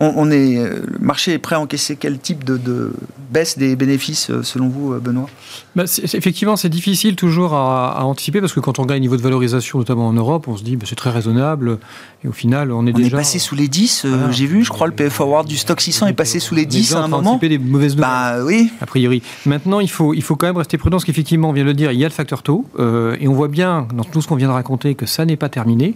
on, 0.00 0.30
est, 0.30 0.56
euh, 0.56 0.80
le 0.86 0.98
marché 1.04 1.34
est 1.34 1.38
prêt 1.38 1.56
à 1.56 1.60
encaisser 1.60 1.96
quel 1.96 2.18
type 2.18 2.42
de, 2.42 2.92
baisse 3.30 3.58
des 3.58 3.76
bénéfices 3.76 4.30
euh, 4.30 4.42
selon 4.42 4.68
vous, 4.68 4.94
euh, 4.94 4.98
Benoît? 4.98 5.28
Bah, 5.76 5.84
Effectivement, 5.84 6.56
c'est 6.56 6.70
difficile 6.70 7.16
toujours 7.16 7.54
à, 7.54 8.02
anticiper 8.04 8.40
parce 8.40 8.54
que 8.54 8.60
quand 8.60 8.78
on 8.78 8.86
gagne 8.86 8.96
un 8.96 9.00
niveau 9.00 9.16
de 9.18 9.22
valorisation, 9.22 9.78
notamment 9.78 10.08
en 10.08 10.14
Europe, 10.14 10.48
on 10.48 10.56
se 10.56 10.64
dit 10.64 10.76
bah, 10.76 10.86
c'est 10.88 10.96
très 10.96 11.10
raisonnable 11.10 11.78
et 12.24 12.28
au 12.28 12.32
final, 12.32 12.72
on 12.72 12.86
est 12.86 12.92
déjà. 12.92 13.16
On 13.16 13.18
est 13.18 13.22
passé 13.22 13.38
sous 13.38 13.54
les 13.54 13.68
10, 13.68 14.06
j'ai 14.30 14.46
vu, 14.46 14.64
je 14.64 14.70
crois, 14.70 14.86
le 14.86 14.94
PF 14.94 15.12
Forward 15.12 15.46
du 15.46 15.56
stock 15.56 15.80
600 15.80 16.06
est 16.08 16.12
passé 16.14 16.40
sous 16.40 16.54
les 16.54 16.66
10 16.66 16.94
à 16.94 17.04
un 17.04 17.08
moment. 17.08 17.36
des 17.36 17.58
mauvaises 17.58 17.94
nouvelles. 17.94 18.10
Bah 18.10 18.44
oui. 18.44 18.70
A 18.80 18.86
priori. 18.86 19.22
Maintenant, 19.46 19.80
il 19.80 19.90
faut, 19.90 20.14
il 20.14 20.22
faut 20.22 20.36
quand 20.36 20.46
même 20.46 20.56
rester 20.56 20.78
prudent 20.78 20.96
parce 20.96 21.04
qu'effectivement, 21.04 21.50
on 21.50 21.52
vient 21.52 21.64
de 21.64 21.68
le 21.68 21.74
dire, 21.74 21.92
il 21.92 21.98
y 21.98 22.04
a 22.04 22.08
le 22.08 22.14
facteur 22.14 22.42
taux 22.42 22.64
et 22.78 23.28
on 23.28 23.34
voit 23.34 23.48
bien 23.48 23.86
dans 23.94 24.04
tout 24.04 24.22
ce 24.22 24.28
qu'on 24.28 24.36
vient 24.36 24.48
de 24.48 24.52
raconter 24.52 24.94
que 24.94 25.04
ça 25.04 25.26
n'est 25.26 25.36
pas 25.36 25.50
terminé. 25.50 25.94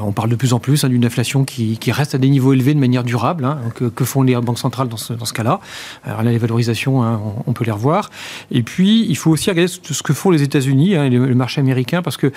on 0.00 0.12
parle 0.12 0.30
de 0.30 0.36
plus 0.36 0.52
en 0.52 0.58
plus 0.58 0.84
hein, 0.84 0.88
d'une 0.88 1.04
inflation 1.04 1.44
qui, 1.44 1.78
qui 1.78 1.92
reste 1.92 2.14
à 2.14 2.18
des 2.18 2.28
niveaux 2.28 2.52
élevés 2.52 2.74
de 2.74 2.80
manière 2.80 3.04
durable. 3.04 3.15
Hein, 3.24 3.58
que, 3.74 4.04
font 4.04 4.22
les 4.22 4.34
banques 4.36 4.58
centrales 4.58 4.88
dans 4.88 4.96
ce, 4.96 5.12
dans 5.12 5.24
ce 5.24 5.32
cas-là. 5.32 5.60
Alors 6.04 6.22
là, 6.22 6.30
les 6.30 6.38
valorisations, 6.38 7.02
hein, 7.02 7.20
on, 7.46 7.52
peut 7.52 7.64
les 7.64 7.72
revoir. 7.72 8.10
Et 8.50 8.62
puis, 8.62 9.06
il 9.08 9.16
faut 9.16 9.30
aussi 9.30 9.50
regarder 9.50 9.68
ce 9.68 10.02
que 10.02 10.12
font 10.12 10.30
les 10.30 10.42
États-Unis, 10.42 10.96
hein, 10.96 11.08
le, 11.08 11.34
marché 11.34 11.60
américain, 11.60 12.02
parce 12.02 12.16
que 12.16 12.32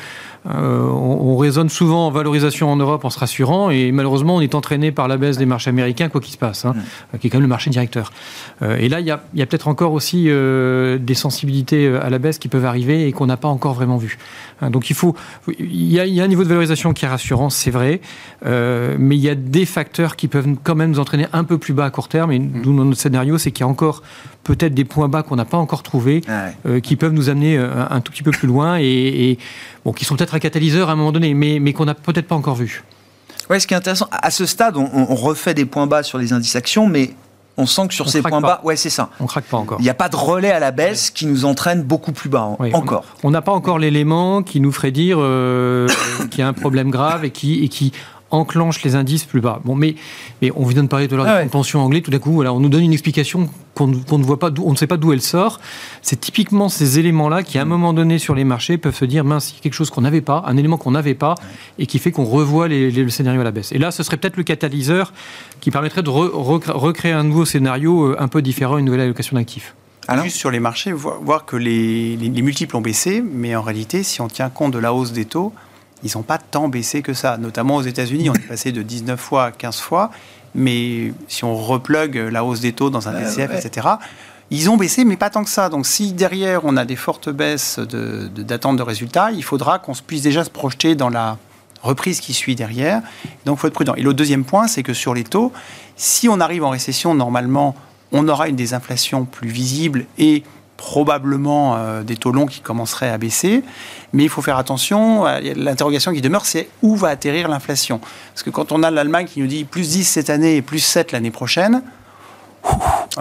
euh, 0.50 0.82
on, 0.88 1.38
raisonne 1.38 1.70
souvent 1.70 2.08
en 2.08 2.12
valorisation 2.12 2.72
en 2.72 2.76
Europe 2.76 3.06
en 3.06 3.10
se 3.10 3.20
rassurant, 3.20 3.70
et 3.70 3.92
malheureusement, 3.92 4.36
on 4.36 4.42
est 4.42 4.56
entraîné 4.56 4.92
par 4.92 5.08
la 5.08 5.18
baisse 5.18 5.38
des 5.38 5.46
marchés 5.46 5.70
américains, 5.70 6.10
quoi 6.10 6.22
qu'il 6.22 6.34
se 6.34 6.38
passe, 6.38 6.66
qui 7.20 7.28
est 7.28 7.30
quand 7.30 7.38
même 7.38 7.44
le 7.44 7.48
marché 7.48 7.70
directeur. 7.70 8.12
Euh, 8.62 8.78
et 8.78 8.90
là, 8.90 9.00
il 9.00 9.06
y 9.06 9.12
a, 9.12 9.22
y 9.36 9.42
a 9.42 9.46
peut-être 9.46 9.68
encore 9.68 9.94
aussi 9.94 10.26
euh, 10.28 10.98
des 10.98 11.14
sensibilités 11.14 11.88
à 11.88 12.10
la 12.10 12.20
baisse 12.20 12.40
qui 12.40 12.48
peuvent 12.48 12.66
arriver 12.66 13.08
et 13.08 13.12
qu'on 13.12 13.26
n'a 13.26 13.38
pas 13.38 13.48
encore 13.48 13.74
vraiment 13.74 13.98
vues. 13.98 14.18
Donc 14.70 14.90
il 14.90 14.96
faut, 14.96 15.16
il 15.60 15.92
y, 15.92 16.00
a, 16.00 16.06
il 16.06 16.14
y, 16.14 16.22
a, 16.22 16.24
un 16.24 16.28
niveau 16.28 16.44
de 16.44 16.50
valorisation 16.50 16.94
qui 16.94 17.06
est 17.06 17.08
rassurant, 17.08 17.50
c'est 17.50 17.72
vrai, 17.72 18.02
mais 18.44 19.16
il 19.16 19.22
y 19.22 19.30
a 19.30 19.36
des 19.36 19.66
facteurs 19.66 20.16
qui 20.16 20.28
peuvent 20.28 20.48
quand 20.64 20.76
même 20.76 20.92
nous 20.92 21.00
entraîner 21.00 21.28
un 21.34 21.44
peu 21.44 21.58
plus 21.58 21.74
bas 21.74 21.86
à 21.86 21.90
court 21.90 22.08
terme. 22.08 22.32
Et 22.32 22.40
nous, 22.40 22.76
dans 22.76 22.86
notre 22.86 23.00
scénario, 23.00 23.38
c'est 23.38 23.52
qu'il 23.52 23.64
y 23.64 23.68
a 23.68 23.70
encore 23.70 24.04
peut-être 24.44 24.74
des 24.74 24.86
points 24.86 25.10
bas 25.10 25.24
qu'on 25.24 25.36
n'a 25.36 25.46
pas 25.46 25.58
encore 25.58 25.84
trouvés, 25.84 26.22
ah 26.28 26.48
euh, 26.66 26.80
qui 26.80 26.96
peuvent 26.96 27.14
nous 27.14 27.30
amener 27.30 27.58
euh, 27.58 27.86
un, 27.90 28.02
tout 28.02 28.12
petit 28.12 28.24
peu 28.24 28.32
plus 28.32 28.48
loin 28.48 28.78
et, 28.80 29.38
bon, 29.86 29.94
qui 29.94 30.06
sont 30.06 30.16
peut-être 30.16 30.36
un 30.36 30.40
catalyseur 30.40 30.90
à 30.90 30.94
un 30.94 30.96
moment 30.96 31.12
donné, 31.12 31.34
mais, 31.34 31.60
mais 31.60 31.74
qu'on 31.74 31.86
n'a 31.86 31.96
peut-être 31.96 32.28
pas 32.28 32.36
encore 32.36 32.56
vu. 32.56 32.84
Ouais, 33.50 33.60
ce 33.60 33.68
qui 33.68 33.74
est 33.74 33.78
intéressant, 33.78 34.08
à 34.12 34.32
ce 34.32 34.46
stade, 34.46 34.78
on, 34.78 35.16
refait 35.16 35.54
des 35.54 35.66
points 35.66 35.88
bas 35.88 36.04
sur 36.04 36.18
les 36.18 36.34
indices 36.34 36.56
actions, 36.56 36.88
mais 36.88 37.12
on 37.60 37.66
sent 37.66 37.90
que 37.90 37.94
sur 37.94 38.10
ces 38.10 38.22
points 38.22 38.42
bas, 38.42 38.62
ouais, 38.64 38.78
c'est 38.78 38.90
ça. 38.90 39.10
On 39.20 39.26
craque 39.26 39.46
pas 39.46 39.58
encore. 39.58 39.80
Il 39.80 39.84
n'y 39.84 39.90
a 39.90 39.94
pas 39.94 40.10
de 40.10 40.16
relais 40.16 40.52
à 40.52 40.60
la 40.60 40.72
baisse 40.72 41.12
qui 41.12 41.26
nous 41.26 41.44
entraîne 41.46 41.84
beaucoup 41.84 42.14
plus 42.14 42.30
bas 42.30 42.44
encore. 42.74 43.04
On 43.24 43.32
n'a 43.32 43.42
pas 43.42 43.52
encore 43.52 43.78
l'élément 43.78 44.42
qui 44.44 44.62
nous 44.62 44.72
ferait 44.72 44.92
dire 44.92 45.18
euh, 45.20 45.88
qu'il 46.32 46.40
y 46.40 46.44
a 46.44 46.48
un 46.48 46.54
problème 46.54 46.90
grave 46.90 47.26
et 47.26 47.32
qui, 47.32 47.64
et 47.64 47.68
qui 47.68 47.92
enclenche 48.32 48.84
les 48.84 48.96
indices 48.96 49.26
plus 49.26 49.42
bas. 49.42 49.62
Bon, 49.64 49.76
mais, 49.76 49.96
mais 50.42 50.52
on 50.56 50.66
vient 50.66 50.84
de 50.84 50.88
parler 50.88 51.08
de 51.08 51.16
la 51.16 51.24
ah 51.24 51.46
pension 51.46 51.82
anglais, 51.82 52.02
tout 52.02 52.12
d'un 52.12 52.20
coup, 52.20 52.32
voilà, 52.32 52.54
on 52.54 52.60
nous 52.60 52.70
donne 52.70 52.84
une 52.84 52.94
explication 52.94 53.50
qu'on 53.76 53.88
ne 53.88 54.24
voit 54.24 54.40
pas, 54.40 54.52
on 54.64 54.72
ne 54.72 54.76
sait 54.76 54.88
pas 54.88 54.98
d'où 54.98 55.14
elle 55.14 55.22
sort. 55.22 55.60
C'est 56.02 56.20
typiquement 56.20 56.70
ces 56.70 57.00
éléments-là 57.00 57.44
qui, 57.44 57.58
à 57.58 57.62
un 57.62 57.66
mm. 57.66 57.70
moment 57.70 57.94
donné 57.94 58.20
sur 58.20 58.36
les 58.36 58.44
marchés, 58.44 58.78
peuvent 58.78 58.96
se 58.96 59.06
dire, 59.06 59.24
mince, 59.24 59.52
il 59.52 59.56
y 59.56 59.58
a 59.60 59.62
quelque 59.62 59.74
chose 59.74 59.90
qu'on 59.90 60.02
n'avait 60.02 60.22
pas, 60.22 60.44
un 60.48 60.58
élément 60.58 60.78
qu'on 60.78 60.92
n'avait 60.92 61.16
pas, 61.16 61.36
et 61.78 61.86
qui 61.86 62.00
fait 62.00 62.12
qu'on 62.12 62.26
revoit 62.26 62.68
les, 62.68 62.92
le 62.92 63.10
scénario 63.10 63.42
à 63.42 63.44
la 63.44 63.52
baisse. 63.52 63.72
Et 63.72 63.78
là, 63.78 63.92
ce 63.92 64.04
serait 64.04 64.18
peut-être 64.18 64.38
le 64.38 64.44
catalyseur 64.44 65.14
qui 65.62 65.72
permettrait 65.72 66.04
de 66.04 66.10
recréer 66.10 67.14
un 67.14 67.24
nouveau 67.24 67.46
scénario 67.46 68.12
euh, 68.12 68.16
un 68.20 68.28
peu 68.28 68.42
différent, 68.42 68.78
une 68.78 68.86
nouvelle 68.86 69.02
allocation 69.02 69.36
d'actifs. 69.38 69.76
Alors 70.08 70.24
Juste 70.24 70.38
sur 70.38 70.50
les 70.50 70.60
marchés, 70.60 70.92
voir 70.92 71.46
que 71.46 71.56
les, 71.56 72.18
les 72.18 72.42
multiples 72.42 72.76
ont 72.76 72.82
baissé, 72.82 73.22
mais 73.22 73.56
en 73.56 73.62
réalité, 73.62 74.02
si 74.02 74.22
on 74.22 74.28
tient 74.28 74.50
compte 74.50 74.74
de 74.74 74.80
la 74.80 74.92
hausse 74.92 75.12
des 75.12 75.26
taux, 75.26 75.54
ils 76.04 76.12
n'ont 76.16 76.24
pas 76.24 76.38
tant 76.38 76.68
baissé 76.68 77.02
que 77.02 77.14
ça. 77.14 77.38
Notamment 77.38 77.78
aux 77.78 77.82
États-Unis, 77.82 78.30
on 78.30 78.34
est 78.34 78.40
passé 78.48 78.72
de 78.72 78.82
19 78.82 79.20
fois 79.20 79.46
à 79.46 79.52
15 79.52 79.78
fois. 79.78 80.12
Mais 80.56 81.14
si 81.28 81.44
on 81.44 81.56
replugue 81.56 82.16
la 82.16 82.44
hausse 82.44 82.60
des 82.60 82.74
taux 82.74 82.90
dans 82.90 83.08
un 83.08 83.14
DCF, 83.14 83.52
etc., 83.54 83.88
ils 84.52 84.70
ont 84.70 84.78
baissé, 84.78 85.06
mais 85.06 85.16
pas 85.16 85.30
tant 85.30 85.44
que 85.44 85.50
ça. 85.50 85.70
Donc 85.70 85.86
si 85.86 86.12
derrière 86.14 86.66
on 86.66 86.76
a 86.76 86.86
des 86.86 86.96
fortes 86.96 87.30
baisses 87.30 87.78
d'attente 87.78 88.78
de, 88.78 88.82
de, 88.82 88.88
résultats, 88.88 89.32
il 89.32 89.44
faudra 89.44 89.78
qu'on 89.78 89.94
puisse 89.94 90.24
déjà 90.24 90.44
se 90.44 90.50
projeter 90.50 90.96
dans 90.96 91.10
la 91.10 91.38
reprise 91.84 92.20
qui 92.20 92.34
suit 92.34 92.56
derrière. 92.56 93.02
Donc 93.46 93.58
il 93.58 93.62
faut 93.62 93.68
être 93.68 93.74
prudent. 93.74 93.94
Et 93.96 94.02
le 94.02 94.14
deuxième 94.14 94.44
point, 94.44 94.68
c'est 94.68 94.84
que 94.84 94.94
sur 94.94 95.14
les 95.14 95.24
taux, 95.24 95.54
si 95.96 96.28
on 96.28 96.40
arrive 96.40 96.64
en 96.64 96.70
récession, 96.70 97.14
normalement, 97.14 97.76
on 98.12 98.28
aura 98.28 98.48
une 98.48 98.56
désinflation 98.56 99.26
plus 99.26 99.50
visible 99.50 100.06
et 100.18 100.44
probablement 100.80 101.76
euh, 101.76 102.04
des 102.04 102.16
taux 102.16 102.32
longs 102.32 102.46
qui 102.46 102.62
commenceraient 102.62 103.10
à 103.10 103.18
baisser. 103.18 103.64
Mais 104.14 104.24
il 104.24 104.30
faut 104.30 104.42
faire 104.42 104.58
attention, 104.58 105.26
l'interrogation 105.56 106.14
qui 106.14 106.22
demeure, 106.22 106.46
c'est 106.46 106.70
où 106.82 106.96
va 106.96 107.10
atterrir 107.10 107.50
l'inflation? 107.50 108.00
Parce 108.34 108.44
que 108.44 108.50
quand 108.50 108.72
on 108.72 108.82
a 108.82 108.90
l'Allemagne 108.90 109.28
qui 109.28 109.42
nous 109.42 109.48
dit 109.48 109.66
plus 109.66 109.90
10 109.90 110.06
cette 110.06 110.30
année 110.30 110.56
et 110.56 110.62
plus 110.62 110.80
7 110.80 111.12
l'année 111.12 111.32
prochaine, 111.32 111.84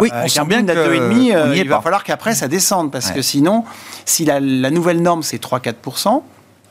oui, 0.00 0.08
on 0.12 0.28
sent 0.28 0.44
bien 0.46 0.64
que 0.64 0.72
demi, 0.72 1.32
euh, 1.32 1.56
il 1.56 1.68
va 1.68 1.80
falloir 1.80 2.04
qu'après 2.04 2.34
ça 2.34 2.46
descende, 2.46 2.92
parce 2.92 3.10
que 3.10 3.22
sinon, 3.22 3.64
si 4.04 4.24
la, 4.24 4.40
nouvelle 4.40 5.02
norme 5.02 5.24
c'est 5.24 5.42
3-4%, 5.42 6.22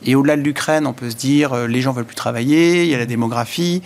et 0.04 0.14
au-delà 0.14 0.36
de 0.36 0.42
l'Ukraine, 0.42 0.86
on 0.86 0.92
peut 0.94 1.10
se 1.10 1.16
dire 1.16 1.52
euh, 1.52 1.66
les 1.66 1.82
gens 1.82 1.92
veulent 1.92 2.06
plus 2.06 2.14
travailler, 2.14 2.84
il 2.84 2.88
y 2.88 2.94
a 2.94 2.98
la 2.98 3.06
démographie, 3.06 3.82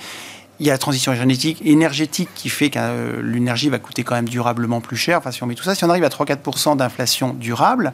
il 0.62 0.66
y 0.66 0.70
a 0.70 0.74
la 0.74 0.78
transition 0.78 1.12
énergétique, 1.12 1.60
énergétique 1.64 2.28
qui 2.36 2.48
fait 2.48 2.70
que 2.70 2.78
euh, 2.78 3.20
l'énergie 3.20 3.68
va 3.68 3.80
coûter 3.80 4.04
quand 4.04 4.14
même 4.14 4.28
durablement 4.28 4.80
plus 4.80 4.96
cher. 4.96 5.18
Enfin, 5.18 5.32
si 5.32 5.42
on 5.42 5.46
met 5.46 5.56
tout 5.56 5.64
ça, 5.64 5.74
si 5.74 5.84
on 5.84 5.90
arrive 5.90 6.04
à 6.04 6.08
3-4% 6.08 6.76
d'inflation 6.76 7.34
durable, 7.34 7.92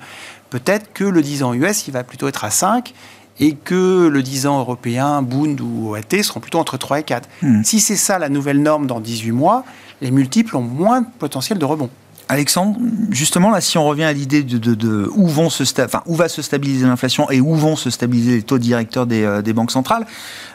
peut-être 0.50 0.92
que 0.92 1.04
le 1.04 1.22
10 1.22 1.44
ans 1.44 1.54
US, 1.54 1.88
il 1.88 1.92
va 1.92 2.04
plutôt 2.04 2.28
être 2.28 2.44
à 2.44 2.50
5 2.50 2.92
et 3.40 3.54
que 3.54 4.08
le 4.08 4.22
10 4.22 4.46
ans 4.48 4.58
européen, 4.58 5.22
Bund 5.22 5.58
ou 5.62 5.92
OAT 5.92 6.22
seront 6.22 6.40
plutôt 6.40 6.58
entre 6.58 6.76
3 6.76 7.00
et 7.00 7.02
4. 7.04 7.26
Hmm. 7.40 7.62
Si 7.64 7.80
c'est 7.80 7.96
ça 7.96 8.18
la 8.18 8.28
nouvelle 8.28 8.60
norme 8.60 8.86
dans 8.86 9.00
18 9.00 9.32
mois, 9.32 9.64
les 10.02 10.10
multiples 10.10 10.54
ont 10.54 10.60
moins 10.60 11.00
de 11.00 11.06
potentiel 11.18 11.58
de 11.58 11.64
rebond. 11.64 11.88
Alexandre, 12.28 12.78
justement, 13.10 13.50
là, 13.50 13.62
si 13.62 13.78
on 13.78 13.86
revient 13.86 14.04
à 14.04 14.12
l'idée 14.12 14.42
de, 14.42 15.10
où, 15.14 15.26
vont 15.28 15.48
se 15.48 15.64
où 16.04 16.14
va 16.14 16.28
se 16.28 16.42
stabiliser 16.42 16.86
l'inflation 16.86 17.30
et 17.30 17.40
où 17.40 17.54
vont 17.54 17.74
se 17.74 17.88
stabiliser 17.88 18.36
les 18.36 18.42
taux 18.42 18.58
directeurs 18.58 19.06
des, 19.06 19.22
euh, 19.22 19.42
banques 19.54 19.70
centrales, 19.70 20.06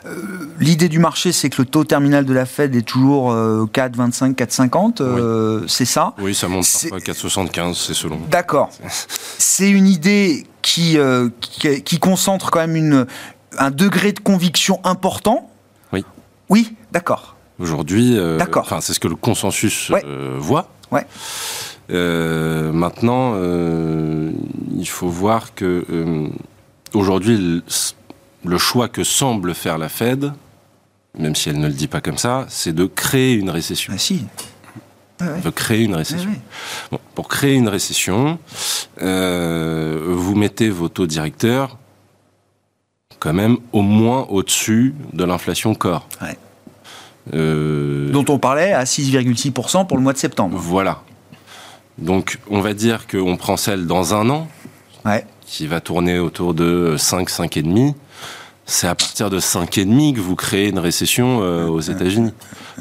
euh, 0.05 0.51
l'idée 0.59 0.87
du 0.87 0.99
marché, 0.99 1.31
c'est 1.31 1.49
que 1.49 1.63
le 1.63 1.67
taux 1.67 1.83
terminal 1.83 2.25
de 2.25 2.33
la 2.33 2.45
Fed 2.45 2.75
est 2.75 2.83
toujours 2.83 3.33
4,25, 3.33 4.35
4,50, 4.35 5.67
c'est 5.67 5.85
ça? 5.85 6.13
Oui, 6.19 6.35
ça 6.35 6.47
monte 6.47 6.67
parfois 6.71 6.99
4,75, 6.99 7.73
c'est 7.73 7.95
selon. 7.95 8.19
D'accord. 8.29 8.69
c'est 9.39 9.69
une 9.69 9.87
idée 9.87 10.45
qui, 10.61 10.97
qui, 11.41 11.99
concentre 11.99 12.51
quand 12.51 12.59
même 12.59 12.75
une, 12.75 13.07
un 13.57 13.71
degré 13.71 14.11
de 14.11 14.19
conviction 14.19 14.79
important? 14.83 15.49
Oui. 15.91 16.05
Oui, 16.49 16.75
d'accord. 16.91 17.35
Aujourd'hui, 17.57 18.15
enfin, 18.55 18.79
c'est 18.79 18.93
ce 18.93 18.99
que 18.99 19.07
le 19.07 19.15
consensus 19.15 19.91
voit. 20.37 20.67
Ouais. 20.93 21.05
Euh, 21.91 22.71
maintenant, 22.71 23.33
euh, 23.35 24.31
il 24.77 24.87
faut 24.87 25.09
voir 25.09 25.53
que 25.53 25.85
euh, 25.89 26.27
aujourd'hui, 26.93 27.61
le, 28.45 28.57
choix 28.57 28.87
que 28.87 29.03
semble 29.03 29.53
faire 29.53 29.77
la 29.77 29.89
Fed, 29.89 30.31
même 31.17 31.35
si 31.35 31.49
elle 31.49 31.59
ne 31.59 31.67
le 31.67 31.73
dit 31.73 31.87
pas 31.87 32.01
comme 32.01 32.17
ça, 32.17 32.45
c'est 32.49 32.73
de 32.73 32.85
créer 32.85 33.33
une 33.33 33.49
récession. 33.49 33.93
Ah 33.95 33.99
si. 33.99 34.25
De 35.19 35.49
créer 35.49 35.83
une 35.83 35.95
récession. 35.95 36.31
bon, 36.91 36.99
pour 37.15 37.27
créer 37.27 37.53
une 37.53 37.69
récession, 37.69 38.39
vous 38.99 40.35
mettez 40.35 40.69
vos 40.69 40.89
taux 40.89 41.07
directeurs 41.07 41.77
quand 43.19 43.33
même 43.33 43.57
au 43.71 43.81
moins 43.81 44.27
au-dessus 44.29 44.93
de 45.13 45.23
l'inflation 45.23 45.75
corps. 45.75 46.09
Dont 47.31 48.25
on 48.29 48.39
parlait 48.39 48.73
à 48.73 48.83
6,6% 48.83 49.87
pour 49.87 49.97
le 49.97 50.03
mois 50.03 50.13
de 50.13 50.17
septembre. 50.17 50.57
Voilà. 50.59 51.01
Donc, 51.97 52.39
on 52.49 52.59
va 52.59 52.73
dire 52.73 53.07
qu'on 53.07 53.37
prend 53.37 53.57
celle 53.57 53.85
dans 53.85 54.13
un 54.13 54.29
an, 54.29 54.47
qui 55.45 55.67
va 55.67 55.79
tourner 55.79 56.19
autour 56.19 56.53
de 56.53 56.95
5, 56.97 57.29
5,5. 57.29 57.93
C'est 58.65 58.87
à 58.87 58.95
partir 58.95 59.29
de 59.29 59.39
5,5 59.39 60.15
que 60.15 60.19
vous 60.21 60.35
créez 60.35 60.69
une 60.69 60.79
récession 60.79 61.41
euh, 61.41 61.67
aux 61.67 61.81
États-Unis. 61.81 62.33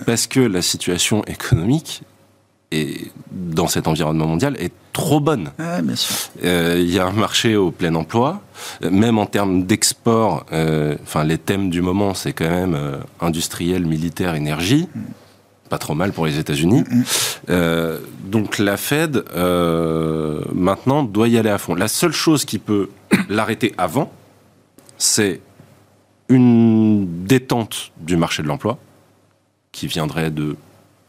Parce 0.06 0.26
que 0.26 0.40
la 0.40 0.62
situation 0.62 1.24
économique 1.24 2.02
et 2.72 3.10
dans 3.30 3.68
cet 3.68 3.86
environnement 3.86 4.26
mondial 4.26 4.56
est 4.58 4.72
trop 4.92 5.20
bonne. 5.20 5.50
Euh, 5.60 6.76
il 6.78 6.90
y 6.90 6.98
a 6.98 7.06
un 7.06 7.12
marché 7.12 7.56
au 7.56 7.70
plein 7.70 7.94
emploi, 7.94 8.40
même 8.82 9.18
en 9.18 9.26
termes 9.26 9.64
d'export. 9.64 10.46
Euh, 10.52 10.96
enfin, 11.02 11.24
les 11.24 11.38
thèmes 11.38 11.70
du 11.70 11.82
moment, 11.82 12.14
c'est 12.14 12.32
quand 12.32 12.50
même 12.50 12.76
industriel, 13.20 13.86
militaire, 13.86 14.34
énergie. 14.34 14.88
Mm 14.94 15.00
pas 15.72 15.78
trop 15.78 15.94
mal 15.94 16.12
pour 16.12 16.26
les 16.26 16.38
États-Unis. 16.38 16.82
Mm-hmm. 16.82 17.04
Euh, 17.48 17.98
donc 18.26 18.58
la 18.58 18.76
Fed, 18.76 19.24
euh, 19.34 20.42
maintenant, 20.52 21.02
doit 21.02 21.28
y 21.28 21.38
aller 21.38 21.48
à 21.48 21.56
fond. 21.56 21.74
La 21.74 21.88
seule 21.88 22.12
chose 22.12 22.44
qui 22.44 22.58
peut 22.58 22.90
l'arrêter 23.30 23.72
avant, 23.78 24.12
c'est 24.98 25.40
une 26.28 27.24
détente 27.24 27.92
du 27.96 28.18
marché 28.18 28.42
de 28.42 28.48
l'emploi, 28.48 28.76
qui 29.72 29.86
viendrait 29.86 30.30
de 30.30 30.56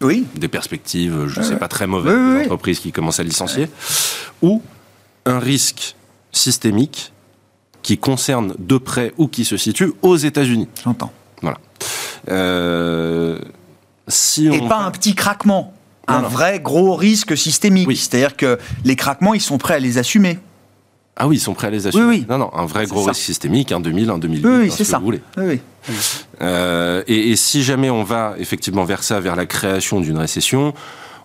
oui. 0.01 0.25
des 0.35 0.47
perspectives, 0.47 1.27
je 1.27 1.39
ne 1.39 1.45
sais 1.45 1.55
pas, 1.55 1.67
très 1.67 1.87
mauvaises, 1.87 2.37
des 2.37 2.45
entreprises 2.45 2.79
qui 2.79 2.91
commencent 2.91 3.19
à 3.19 3.23
licencier, 3.23 3.69
ou 4.41 4.61
un 5.25 5.39
risque 5.39 5.95
systémique 6.31 7.13
qui 7.81 7.97
concerne 7.97 8.55
de 8.57 8.77
près 8.77 9.13
ou 9.17 9.27
qui 9.27 9.45
se 9.45 9.57
situe 9.57 9.93
aux 10.01 10.15
États-Unis. 10.15 10.67
J'entends. 10.83 11.11
Voilà. 11.41 11.57
Euh, 12.29 13.37
et 14.37 14.67
pas 14.67 14.79
un 14.79 14.91
petit 14.91 15.15
craquement, 15.15 15.73
un 16.07 16.21
vrai 16.21 16.59
gros 16.59 16.95
risque 16.95 17.37
systémique. 17.37 17.89
C'est-à-dire 17.95 18.35
que 18.35 18.57
les 18.83 18.95
craquements, 18.95 19.33
ils 19.33 19.41
sont 19.41 19.57
prêts 19.57 19.75
à 19.75 19.79
les 19.79 19.97
assumer. 19.97 20.39
Ah 21.15 21.27
oui, 21.27 21.37
ils 21.37 21.39
sont 21.39 21.53
prêts 21.53 21.67
à 21.67 21.69
les 21.69 21.87
assumer. 21.87 22.03
Oui, 22.03 22.17
oui. 22.19 22.25
Non, 22.27 22.37
non, 22.37 22.53
un 22.53 22.65
vrai 22.65 22.85
gros 22.85 23.03
risque 23.03 23.21
systémique, 23.21 23.71
un 23.71 23.79
2000, 23.79 24.09
un 24.09 24.17
2008, 24.17 24.47
oui, 24.47 24.71
c'est 24.71 24.83
ça. 24.83 24.97
vous 24.97 25.05
voulez. 25.05 25.21
Oui, 25.37 25.61
euh, 26.41 27.03
et, 27.07 27.31
et, 27.31 27.35
si 27.35 27.63
jamais 27.63 27.89
on 27.89 28.03
va 28.03 28.35
effectivement 28.37 28.83
vers 28.83 29.03
ça, 29.03 29.19
vers 29.19 29.35
la 29.35 29.45
création 29.45 29.99
d'une 29.99 30.17
récession, 30.17 30.73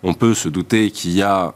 on 0.03 0.15
peut 0.15 0.35
se 0.35 0.49
douter 0.49 0.91
qu'il 0.91 1.13
y 1.13 1.23
a 1.23 1.55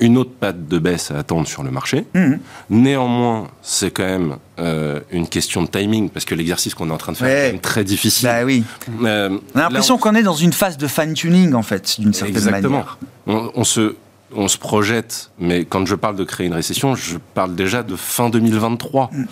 une 0.00 0.16
autre 0.16 0.30
patte 0.32 0.66
de 0.66 0.78
baisse 0.78 1.10
à 1.10 1.18
attendre 1.18 1.46
sur 1.46 1.62
le 1.62 1.70
marché. 1.70 2.06
Mhm. 2.14 2.40
Néanmoins, 2.70 3.48
c'est 3.62 3.90
quand 3.90 4.04
même 4.04 4.36
euh, 4.58 5.00
une 5.10 5.28
question 5.28 5.62
de 5.62 5.68
timing, 5.68 6.08
parce 6.08 6.24
que 6.24 6.34
l'exercice 6.34 6.74
qu'on 6.74 6.88
est 6.88 6.92
en 6.92 6.96
train 6.96 7.12
de 7.12 7.18
faire 7.18 7.28
est 7.28 7.46
quand 7.46 7.52
même 7.52 7.60
très 7.60 7.84
difficile. 7.84 8.28
Bah 8.28 8.44
oui. 8.44 8.64
Euh, 9.04 9.38
on 9.54 9.58
a 9.58 9.62
l'impression 9.62 9.98
qu'on 9.98 10.14
est 10.14 10.22
dans 10.22 10.34
une 10.34 10.52
phase 10.52 10.78
de 10.78 10.86
fine-tuning, 10.86 11.52
en 11.54 11.62
fait, 11.62 11.96
d'une 12.00 12.14
certaine 12.14 12.36
Exactement. 12.36 12.70
manière. 12.70 12.98
On, 13.26 13.50
on, 13.54 13.64
se, 13.64 13.94
on 14.34 14.48
se 14.48 14.58
projette, 14.58 15.30
mais 15.38 15.64
quand 15.64 15.86
je 15.86 15.94
parle 15.94 16.16
de 16.16 16.24
créer 16.24 16.46
une 16.46 16.54
récession, 16.54 16.94
je 16.94 17.18
parle 17.34 17.54
déjà 17.54 17.82
de 17.82 17.96
fin 17.96 18.30
2023. 18.30 19.10
Mhm. 19.12 19.24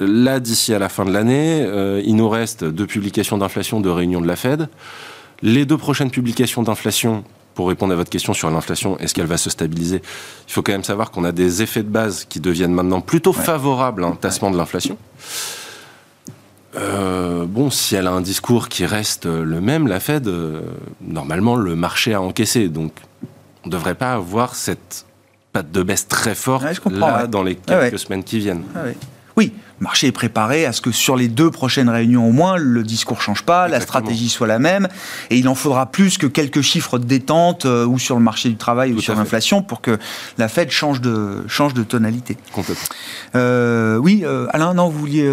Là, 0.00 0.40
d'ici 0.40 0.72
à 0.74 0.78
la 0.78 0.88
fin 0.88 1.04
de 1.04 1.12
l'année, 1.12 1.62
euh, 1.62 2.02
il 2.04 2.16
nous 2.16 2.28
reste 2.28 2.64
deux 2.64 2.86
publications 2.86 3.38
d'inflation 3.38 3.80
de 3.80 3.88
réunion 3.88 4.20
de 4.20 4.26
la 4.26 4.36
Fed. 4.36 4.68
Les 5.42 5.64
deux 5.64 5.78
prochaines 5.78 6.10
publications 6.10 6.62
d'inflation 6.62 7.24
pour 7.54 7.68
répondre 7.68 7.92
à 7.92 7.96
votre 7.96 8.10
question 8.10 8.32
sur 8.32 8.50
l'inflation, 8.50 8.96
est-ce 8.98 9.12
qu'elle 9.12 9.26
va 9.26 9.36
se 9.36 9.50
stabiliser? 9.50 10.00
Il 10.48 10.52
faut 10.52 10.62
quand 10.62 10.72
même 10.72 10.84
savoir 10.84 11.10
qu'on 11.10 11.24
a 11.24 11.32
des 11.32 11.62
effets 11.62 11.82
de 11.82 11.88
base 11.88 12.24
qui 12.24 12.40
deviennent 12.40 12.72
maintenant 12.72 13.00
plutôt 13.00 13.32
favorables 13.32 14.04
à 14.04 14.06
un 14.06 14.12
tassement 14.14 14.50
de 14.50 14.56
l'inflation. 14.56 14.96
Euh, 16.76 17.44
bon, 17.46 17.68
si 17.68 17.96
elle 17.96 18.06
a 18.06 18.12
un 18.12 18.20
discours 18.20 18.68
qui 18.68 18.86
reste 18.86 19.26
le 19.26 19.60
même, 19.60 19.88
la 19.88 20.00
Fed, 20.00 20.28
euh, 20.28 20.62
normalement, 21.00 21.56
le 21.56 21.74
marché 21.74 22.14
a 22.14 22.22
encaissé. 22.22 22.68
Donc, 22.68 22.92
on 23.64 23.68
ne 23.68 23.72
devrait 23.72 23.94
pas 23.94 24.12
avoir 24.12 24.54
cette 24.54 25.04
patte 25.52 25.70
de 25.70 25.82
baisse 25.82 26.08
très 26.08 26.34
forte 26.34 26.64
là, 26.90 27.26
dans 27.26 27.42
les 27.42 27.56
quelques 27.56 27.98
semaines 27.98 28.24
qui 28.24 28.38
viennent. 28.38 28.64
Oui, 29.36 29.52
le 29.80 29.84
marché 29.84 30.08
est 30.08 30.12
préparé 30.12 30.66
à 30.66 30.72
ce 30.72 30.82
que 30.82 30.90
sur 30.90 31.16
les 31.16 31.28
deux 31.28 31.50
prochaines 31.50 31.88
réunions 31.88 32.28
au 32.28 32.32
moins, 32.32 32.56
le 32.58 32.82
discours 32.82 33.22
change 33.22 33.42
pas, 33.42 33.68
la 33.68 33.80
stratégie 33.80 34.28
soit 34.28 34.46
la 34.46 34.58
même, 34.58 34.88
et 35.30 35.38
il 35.38 35.48
en 35.48 35.54
faudra 35.54 35.86
plus 35.86 36.18
que 36.18 36.26
quelques 36.26 36.60
chiffres 36.60 36.98
de 36.98 37.04
détente 37.04 37.64
euh, 37.64 37.86
ou 37.86 37.98
sur 37.98 38.16
le 38.16 38.22
marché 38.22 38.50
du 38.50 38.56
travail 38.56 38.92
ou 38.92 39.00
sur 39.00 39.14
l'inflation 39.14 39.62
pour 39.62 39.80
que 39.80 39.98
la 40.36 40.48
Fed 40.48 40.70
change 40.70 41.00
de, 41.00 41.44
change 41.48 41.72
de 41.72 41.82
tonalité. 41.82 42.36
Complètement. 42.52 42.84
Euh, 43.34 43.96
oui, 43.96 44.22
euh, 44.24 44.46
Alain, 44.50 44.74
non, 44.74 44.88
vous 44.90 44.98
vouliez 44.98 45.26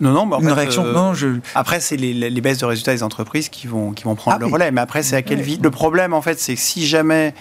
non, 0.00 0.26
non, 0.26 0.38
une 0.40 0.52
réaction 0.52 0.84
non, 0.84 1.14
je... 1.14 1.28
Après, 1.54 1.80
c'est 1.80 1.96
les, 1.96 2.40
baisses 2.42 2.58
de 2.58 2.66
résultats 2.66 2.92
des 2.92 3.02
entreprises 3.02 3.48
qui 3.48 3.66
vont, 3.66 3.92
qui 3.92 4.04
vont 4.04 4.16
prendre 4.16 4.36
ah 4.36 4.40
le 4.40 4.52
relais, 4.52 4.70
mais 4.70 4.82
après, 4.82 5.02
c'est 5.02 5.16
à 5.16 5.22
quelle 5.22 5.40
vie 5.40 5.58
Le 5.62 5.70
problème, 5.70 6.12
en 6.12 6.20
fait, 6.20 6.38
c'est 6.38 6.56
que 6.56 6.60
si 6.60 6.86
jamais 6.86 7.32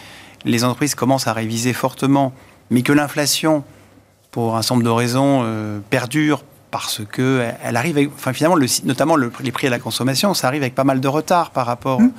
les 0.46 0.64
entreprises 0.64 0.96
commencent 0.96 1.28
à 1.28 1.34
réviser 1.34 1.74
fortement, 1.74 2.34
mais 2.70 2.82
que 2.82 2.94
l'inflation 2.94 3.64
pour 4.32 4.58
un 4.58 4.62
certain 4.62 4.76
nombre 4.76 4.86
de 4.86 4.90
raisons, 4.90 5.42
euh, 5.44 5.80
perdure 5.90 6.44
parce 6.70 7.02
que 7.10 7.48
elle 7.64 7.78
arrive, 7.78 7.96
avec, 7.96 8.10
enfin 8.14 8.34
finalement, 8.34 8.58
le, 8.58 8.68
notamment 8.84 9.16
les 9.16 9.52
prix 9.54 9.68
à 9.68 9.70
la 9.70 9.80
consommation, 9.80 10.34
ça 10.34 10.48
arrive 10.48 10.62
avec 10.62 10.76
pas 10.76 10.84
mal 10.84 11.00
de 11.00 11.08
retard 11.08 11.52
par 11.52 11.66
rapport. 11.66 12.02
Mmh. 12.02 12.12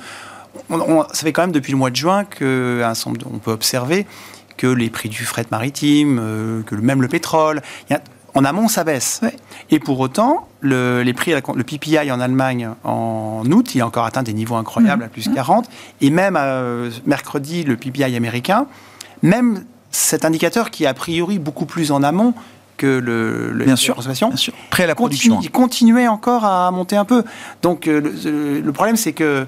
On, 0.71 1.03
ça 1.03 1.21
fait 1.21 1.31
quand 1.31 1.43
même 1.43 1.51
depuis 1.51 1.71
le 1.71 1.77
mois 1.77 1.91
de 1.91 1.95
juin 1.95 2.25
que 2.25 2.83
on 3.05 3.37
peut 3.37 3.51
observer 3.51 4.07
que 4.57 4.65
les 4.65 4.89
prix 4.89 5.09
du 5.09 5.25
fret 5.25 5.45
maritime, 5.51 6.17
euh, 6.19 6.63
que 6.63 6.73
même 6.73 7.03
le 7.03 7.07
pétrole, 7.07 7.61
en 8.37 8.45
amont, 8.45 8.67
ça 8.67 8.83
baisse. 8.83 9.21
Et 9.71 9.79
pour 9.79 9.99
autant, 9.99 10.47
le, 10.61 11.01
les 11.01 11.13
prix, 11.13 11.33
le 11.33 11.63
PPI 11.63 12.11
en 12.11 12.19
Allemagne 12.19 12.69
en 12.83 13.43
août, 13.51 13.73
il 13.75 13.81
a 13.81 13.87
encore 13.87 14.05
atteint 14.05 14.23
des 14.23 14.33
niveaux 14.33 14.55
incroyables, 14.55 15.03
mmh. 15.03 15.05
à 15.05 15.09
plus 15.09 15.29
40. 15.33 15.69
Et 16.01 16.09
même 16.09 16.37
euh, 16.39 16.91
mercredi, 17.05 17.63
le 17.63 17.77
PPI 17.77 18.15
américain, 18.15 18.67
même 19.23 19.65
cet 19.91 20.25
indicateur 20.25 20.69
qui 20.69 20.83
est 20.83 20.87
a 20.87 20.93
priori 20.93 21.39
beaucoup 21.39 21.65
plus 21.65 21.91
en 21.91 22.03
amont 22.03 22.33
que 22.77 22.85
le, 22.85 23.63
bien 23.65 23.75
sûr, 23.75 23.95
consommation, 23.95 24.27
bien 24.27 24.37
sûr. 24.37 24.53
Prêt 24.69 24.83
à 24.83 24.87
la 24.87 24.93
production. 24.93 25.39
il 25.41 25.49
continuait 25.49 26.07
encore 26.07 26.45
à 26.45 26.69
monter 26.69 26.95
un 26.95 27.05
peu. 27.05 27.23
Donc 27.63 27.87
euh, 27.87 28.61
le, 28.63 28.71
problème, 28.71 28.97
c'est 28.97 29.13
que 29.13 29.47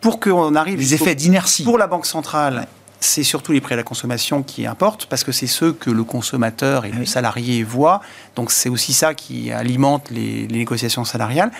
pour 0.00 0.20
qu'on 0.20 0.54
arrive... 0.54 0.78
Les 0.78 0.94
effets 0.94 1.16
d'inertie. 1.16 1.64
Pour 1.64 1.76
la 1.76 1.88
Banque 1.88 2.06
centrale, 2.06 2.68
c'est 3.00 3.22
surtout 3.22 3.52
les 3.52 3.60
prix 3.60 3.74
à 3.74 3.76
la 3.76 3.82
consommation 3.82 4.42
qui 4.42 4.66
importent, 4.66 5.06
parce 5.06 5.24
que 5.24 5.32
c'est 5.32 5.46
ceux 5.46 5.72
que 5.72 5.90
le 5.90 6.04
consommateur 6.04 6.84
et 6.84 6.90
le 6.90 7.06
salarié 7.06 7.62
voient. 7.62 8.00
Donc 8.34 8.50
c'est 8.50 8.68
aussi 8.68 8.92
ça 8.92 9.14
qui 9.14 9.52
alimente 9.52 10.10
les, 10.10 10.48
négociations 10.48 11.04
salariales. 11.04 11.50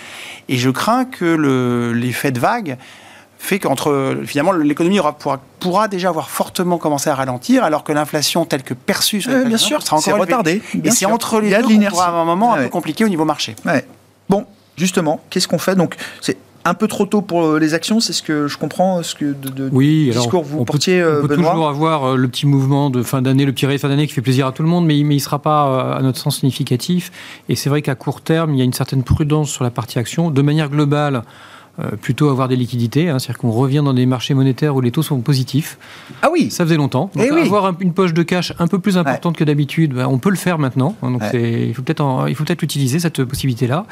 Et 0.49 0.57
je 0.57 0.70
crains 0.70 1.05
que 1.05 1.93
l'effet 1.95 2.32
de 2.32 2.41
vague 2.41 2.76
fait 3.39 3.61
qu'entre 3.61 4.20
finalement 4.26 4.51
l'économie 4.51 4.99
pourra, 5.18 5.41
pourra, 5.61 5.86
déjà 5.86 6.09
avoir 6.09 6.28
fortement 6.28 6.76
commencé 6.76 7.09
à 7.09 7.14
ralentir 7.14 7.62
alors 7.62 7.84
que 7.84 7.93
l'inflation 7.93 8.45
telle 8.45 8.64
que 8.64 8.74
perçue 8.74 9.22
bien 9.47 9.57
sûr 9.57 9.80
sera 9.80 9.97
encore 9.97 10.18
retardée 10.18 10.61
et 10.82 10.91
c'est 10.91 11.07
entre 11.07 11.41
les 11.41 11.51
deux 11.51 11.62
qu'on 11.62 11.80
pourra 11.91 12.07
avoir 12.09 12.22
un 12.22 12.24
moment 12.24 12.55
un 12.55 12.64
peu 12.64 12.68
compliqué 12.68 13.05
au 13.05 13.09
niveau 13.09 13.24
marché. 13.24 13.55
Bon 14.28 14.45
justement 14.76 15.20
qu'est-ce 15.30 15.47
qu'on 15.47 15.59
fait? 15.59 15.76
Donc 15.76 15.95
c'est 16.20 16.36
un 16.64 16.74
peu 16.74 16.88
trop 16.88 17.06
tôt 17.06 17.22
pour 17.22 17.56
les 17.56 17.74
actions, 17.74 18.00
c'est 18.00 18.12
ce 18.12 18.22
que 18.22 18.46
je 18.46 18.59
comprends, 18.59 19.02
ce 19.02 19.14
que 19.14 19.32
de, 19.32 19.68
oui, 19.72 20.11
discours 20.12 20.42
vous 20.42 20.59
on 20.61 20.64
portiez, 20.64 21.00
peut, 21.00 21.20
on 21.24 21.26
peut 21.26 21.36
toujours 21.36 21.68
avoir 21.68 22.04
euh, 22.04 22.16
le 22.16 22.28
petit 22.28 22.46
mouvement 22.46 22.90
de 22.90 23.02
fin 23.02 23.22
d'année, 23.22 23.44
le 23.44 23.52
petit 23.52 23.66
de 23.66 23.78
fin 23.78 23.88
d'année 23.88 24.06
qui 24.06 24.12
fait 24.12 24.22
plaisir 24.22 24.46
à 24.46 24.52
tout 24.52 24.62
le 24.62 24.68
monde, 24.68 24.84
mais, 24.84 25.02
mais 25.04 25.14
il 25.14 25.18
ne 25.18 25.22
sera 25.22 25.38
pas, 25.38 25.68
euh, 25.68 25.98
à 25.98 26.02
notre 26.02 26.18
sens, 26.18 26.38
significatif. 26.38 27.11
Et 27.48 27.56
c'est 27.56 27.70
vrai 27.70 27.82
qu'à 27.82 27.94
court 27.94 28.20
terme, 28.20 28.54
il 28.54 28.59
y 28.59 28.61
a 28.61 28.64
une 28.64 28.72
certaine 28.72 29.02
prudence 29.02 29.50
sur 29.50 29.64
la 29.64 29.70
partie 29.70 29.98
action. 29.98 30.30
De 30.30 30.42
manière 30.42 30.68
globale, 30.68 31.16
euh, 31.16 31.20
plutôt 32.01 32.29
avoir 32.29 32.49
des 32.49 32.57
liquidités, 32.57 33.09
hein, 33.09 33.18
c'est-à-dire 33.18 33.39
qu'on 33.39 33.51
revient 33.51 33.83
dans 33.85 33.95
des 33.95 34.07
marchés 34.07 34.35
monétaires 34.35 34.74
où 34.74 34.81
les 34.81 34.91
taux 34.91 35.03
sont 35.03 35.20
positifs. 35.20 35.79
Ah 36.22 36.29
oui 36.33 36.51
Ça 36.51 36.64
faisait 36.64 36.76
longtemps. 36.76 37.11
Donc, 37.14 37.24
Eh 37.24 37.41
avoir 37.41 37.74
une 37.81 37.93
poche 37.93 38.14
de 38.14 38.22
cash 38.22 38.53
un 38.59 38.66
peu 38.66 38.79
plus 38.79 38.97
importante 38.99 39.37
que 39.37 39.45
d'habitude, 39.45 39.95
ben, 39.95 40.07
on 40.07 40.18
peut 40.18 40.31
le 40.31 40.37
faire 40.37 40.59
maintenant. 40.59 40.97
Donc 41.03 41.22
il 41.35 41.74
faut 41.74 41.83
peut-être 41.83 42.26
peut 42.45 42.64
utiliser 42.64 42.99
cette 42.99 43.24
possibilité-là. 43.24 43.87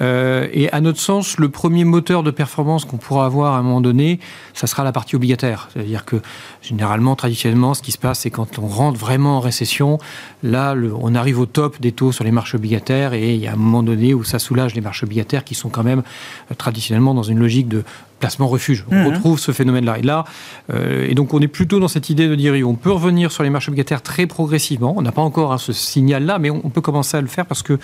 Euh, 0.00 0.48
et 0.52 0.70
à 0.72 0.80
notre 0.80 1.00
sens, 1.00 1.38
le 1.38 1.48
premier 1.48 1.84
moteur 1.84 2.22
de 2.22 2.30
performance 2.30 2.84
qu'on 2.84 2.96
pourra 2.96 3.26
avoir 3.26 3.54
à 3.54 3.58
un 3.58 3.62
moment 3.62 3.80
donné, 3.80 4.20
ça 4.54 4.66
sera 4.66 4.84
la 4.84 4.92
partie 4.92 5.16
obligataire. 5.16 5.68
C'est-à-dire 5.72 6.04
que 6.04 6.16
généralement, 6.62 7.16
traditionnellement, 7.16 7.74
ce 7.74 7.82
qui 7.82 7.92
se 7.92 7.98
passe, 7.98 8.20
c'est 8.20 8.30
quand 8.30 8.58
on 8.58 8.66
rentre 8.66 8.98
vraiment 8.98 9.36
en 9.36 9.40
récession, 9.40 9.98
là, 10.42 10.74
on 11.00 11.14
arrive 11.14 11.38
au 11.38 11.46
top 11.46 11.80
des 11.80 11.92
taux 11.92 12.12
sur 12.12 12.24
les 12.24 12.30
marchés 12.30 12.56
obligataires 12.56 13.12
et 13.12 13.34
il 13.34 13.40
y 13.40 13.46
a 13.46 13.52
un 13.52 13.56
moment 13.56 13.82
donné 13.82 14.14
où 14.14 14.24
ça 14.24 14.38
soulage 14.38 14.74
les 14.74 14.80
marchés 14.80 15.04
obligataires 15.04 15.44
qui 15.44 15.54
sont 15.54 15.68
quand 15.68 15.84
même 15.84 16.02
euh, 16.50 16.54
traditionnellement 16.54 17.14
dans 17.14 17.22
une 17.22 17.38
logique 17.38 17.68
de 17.68 17.84
placement 18.20 18.46
refuge. 18.46 18.84
On 18.90 18.94
mhm. 18.94 19.06
retrouve 19.08 19.40
ce 19.40 19.50
phénomène-là. 19.50 19.98
Et 19.98 20.02
là, 20.02 20.24
euh, 20.72 21.06
et 21.08 21.14
donc 21.14 21.34
on 21.34 21.40
est 21.40 21.48
plutôt 21.48 21.80
dans 21.80 21.88
cette 21.88 22.10
idée 22.10 22.28
de 22.28 22.34
dire 22.36 22.54
on 22.68 22.74
peut 22.74 22.92
revenir 22.92 23.32
sur 23.32 23.42
les 23.42 23.50
marchés 23.50 23.70
obligataires 23.70 24.02
très 24.02 24.26
progressivement. 24.26 24.94
On 24.96 25.02
n'a 25.02 25.12
pas 25.12 25.22
encore 25.22 25.52
hein, 25.52 25.58
ce 25.58 25.72
signal-là, 25.72 26.38
mais 26.38 26.50
on, 26.50 26.70
peut 26.70 26.80
commencer 26.80 27.16
à 27.16 27.20
le 27.20 27.26
faire 27.26 27.46
parce 27.46 27.62
que 27.62 27.78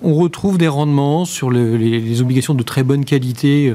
on 0.00 0.14
retrouve 0.14 0.58
des 0.58 0.68
rendements 0.68 1.24
sur 1.24 1.50
les, 1.50 2.20
obligations 2.20 2.54
de 2.54 2.62
très 2.62 2.84
bonne 2.84 3.04
qualité, 3.04 3.74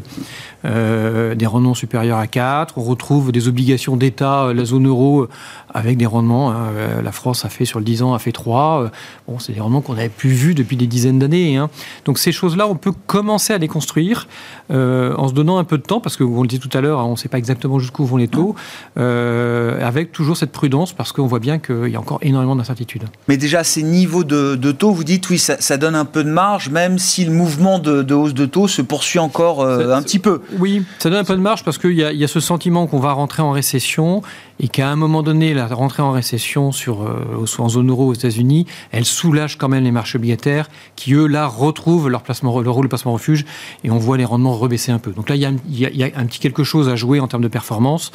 euh, 0.63 1.35
des 1.35 1.45
rendements 1.45 1.73
supérieurs 1.73 2.17
à 2.17 2.27
4. 2.27 2.77
On 2.77 2.83
retrouve 2.83 3.33
des 3.33 3.49
obligations 3.49 3.97
d'État, 3.97 4.45
euh, 4.45 4.53
la 4.53 4.63
zone 4.63 4.87
euro, 4.87 5.27
avec 5.73 5.97
des 5.97 6.05
rendements. 6.05 6.51
Hein, 6.51 6.69
la 7.03 7.11
France 7.11 7.43
a 7.43 7.49
fait 7.49 7.65
sur 7.65 7.79
le 7.79 7.85
10 7.85 8.03
ans, 8.03 8.13
a 8.13 8.19
fait 8.19 8.31
3. 8.31 8.89
Bon, 9.27 9.37
c'est 9.39 9.51
des 9.51 9.59
rendements 9.59 9.81
qu'on 9.81 9.95
n'avait 9.95 10.07
plus 10.07 10.29
vus 10.29 10.53
depuis 10.53 10.77
des 10.77 10.87
dizaines 10.87 11.19
d'années. 11.19 11.57
Hein. 11.57 11.69
Donc 12.05 12.19
ces 12.19 12.31
choses-là, 12.31 12.67
on 12.67 12.75
peut 12.75 12.93
commencer 13.05 13.51
à 13.51 13.57
les 13.57 13.67
construire 13.67 14.27
en 14.69 15.27
se 15.27 15.33
donnant 15.33 15.57
un 15.57 15.63
peu 15.65 15.77
de 15.77 15.83
temps, 15.83 15.99
parce 16.03 16.17
que, 16.17 16.23
vous 16.23 16.41
le 16.41 16.47
dit 16.47 16.59
tout 16.59 16.69
à 16.77 16.81
l'heure, 16.81 16.99
hein, 16.99 17.05
on 17.05 17.11
ne 17.11 17.15
sait 17.15 17.29
pas 17.29 17.37
exactement 17.37 17.79
jusqu'où 17.79 18.05
vont 18.05 18.17
les 18.17 18.27
taux, 18.27 18.55
avec 18.95 20.11
toujours 20.11 20.37
cette 20.37 20.51
prudence, 20.51 20.93
parce 20.93 21.11
qu'on 21.11 21.27
voit 21.27 21.39
bien 21.39 21.59
qu'il 21.59 21.89
y 21.89 21.95
a 21.95 21.99
encore 21.99 22.19
énormément 22.21 22.55
d'incertitudes. 22.55 23.03
Mais 23.27 23.37
déjà, 23.37 23.63
ces 23.63 23.83
niveaux 23.83 24.23
de, 24.23 24.71
taux, 24.71 24.91
vous 24.91 25.03
dites, 25.03 25.29
oui, 25.29 25.39
ça, 25.39 25.59
ça 25.59 25.77
donne 25.77 25.95
un 25.95 26.05
peu 26.05 26.23
de 26.23 26.29
marge, 26.29 26.69
même 26.69 26.99
si 26.99 27.25
le 27.25 27.31
mouvement 27.31 27.79
de, 27.79 28.13
hausse 28.13 28.33
de 28.33 28.45
taux 28.45 28.67
se 28.67 28.81
poursuit 28.81 29.19
encore 29.19 29.61
euh, 29.61 29.93
un 29.93 30.01
petit 30.01 30.19
peu. 30.19 30.41
Oui, 30.59 30.83
ça 30.99 31.09
donne 31.09 31.19
un 31.19 31.23
peu 31.23 31.35
de 31.35 31.41
marge 31.41 31.63
parce 31.63 31.77
qu'il 31.77 31.91
y, 31.91 32.01
y, 32.01 32.23
a 32.23 32.27
ce 32.27 32.39
sentiment 32.39 32.87
qu'on 32.87 32.99
va 32.99 33.13
rentrer 33.13 33.41
en 33.41 33.51
récession 33.51 34.21
et 34.59 34.67
qu'à 34.67 34.89
un 34.89 34.95
moment 34.95 35.23
donné, 35.23 35.53
la 35.53 35.67
rentrée 35.67 36.03
en 36.03 36.11
récession 36.11 36.71
sur, 36.71 37.03
euh, 37.03 37.45
en 37.57 37.69
zone 37.69 37.89
euro 37.89 38.07
aux 38.07 38.13
États-Unis, 38.13 38.65
elle 38.91 39.05
soulage 39.05 39.57
quand 39.57 39.69
même 39.69 39.83
les 39.83 39.91
marchés 39.91 40.17
obligataires 40.17 40.69
qui, 40.95 41.13
eux, 41.13 41.27
là, 41.27 41.47
retrouvent 41.47 42.09
leur, 42.09 42.21
placement, 42.21 42.59
leur 42.61 42.73
rôle 42.73 42.85
de 42.85 42.89
placement 42.89 43.13
refuge 43.13 43.45
et 43.83 43.91
on 43.91 43.97
voit 43.97 44.17
les 44.17 44.25
rendements 44.25 44.53
rebaisser 44.53 44.91
un 44.91 44.99
peu. 44.99 45.11
Donc 45.11 45.29
là, 45.29 45.35
il 45.35 45.41
y, 45.41 45.45
a, 45.45 45.51
il 45.67 45.97
y 45.97 46.03
a 46.03 46.09
un 46.15 46.25
petit 46.25 46.39
quelque 46.39 46.63
chose 46.63 46.89
à 46.89 46.95
jouer 46.95 47.19
en 47.19 47.27
termes 47.27 47.43
de 47.43 47.47
performance 47.47 48.11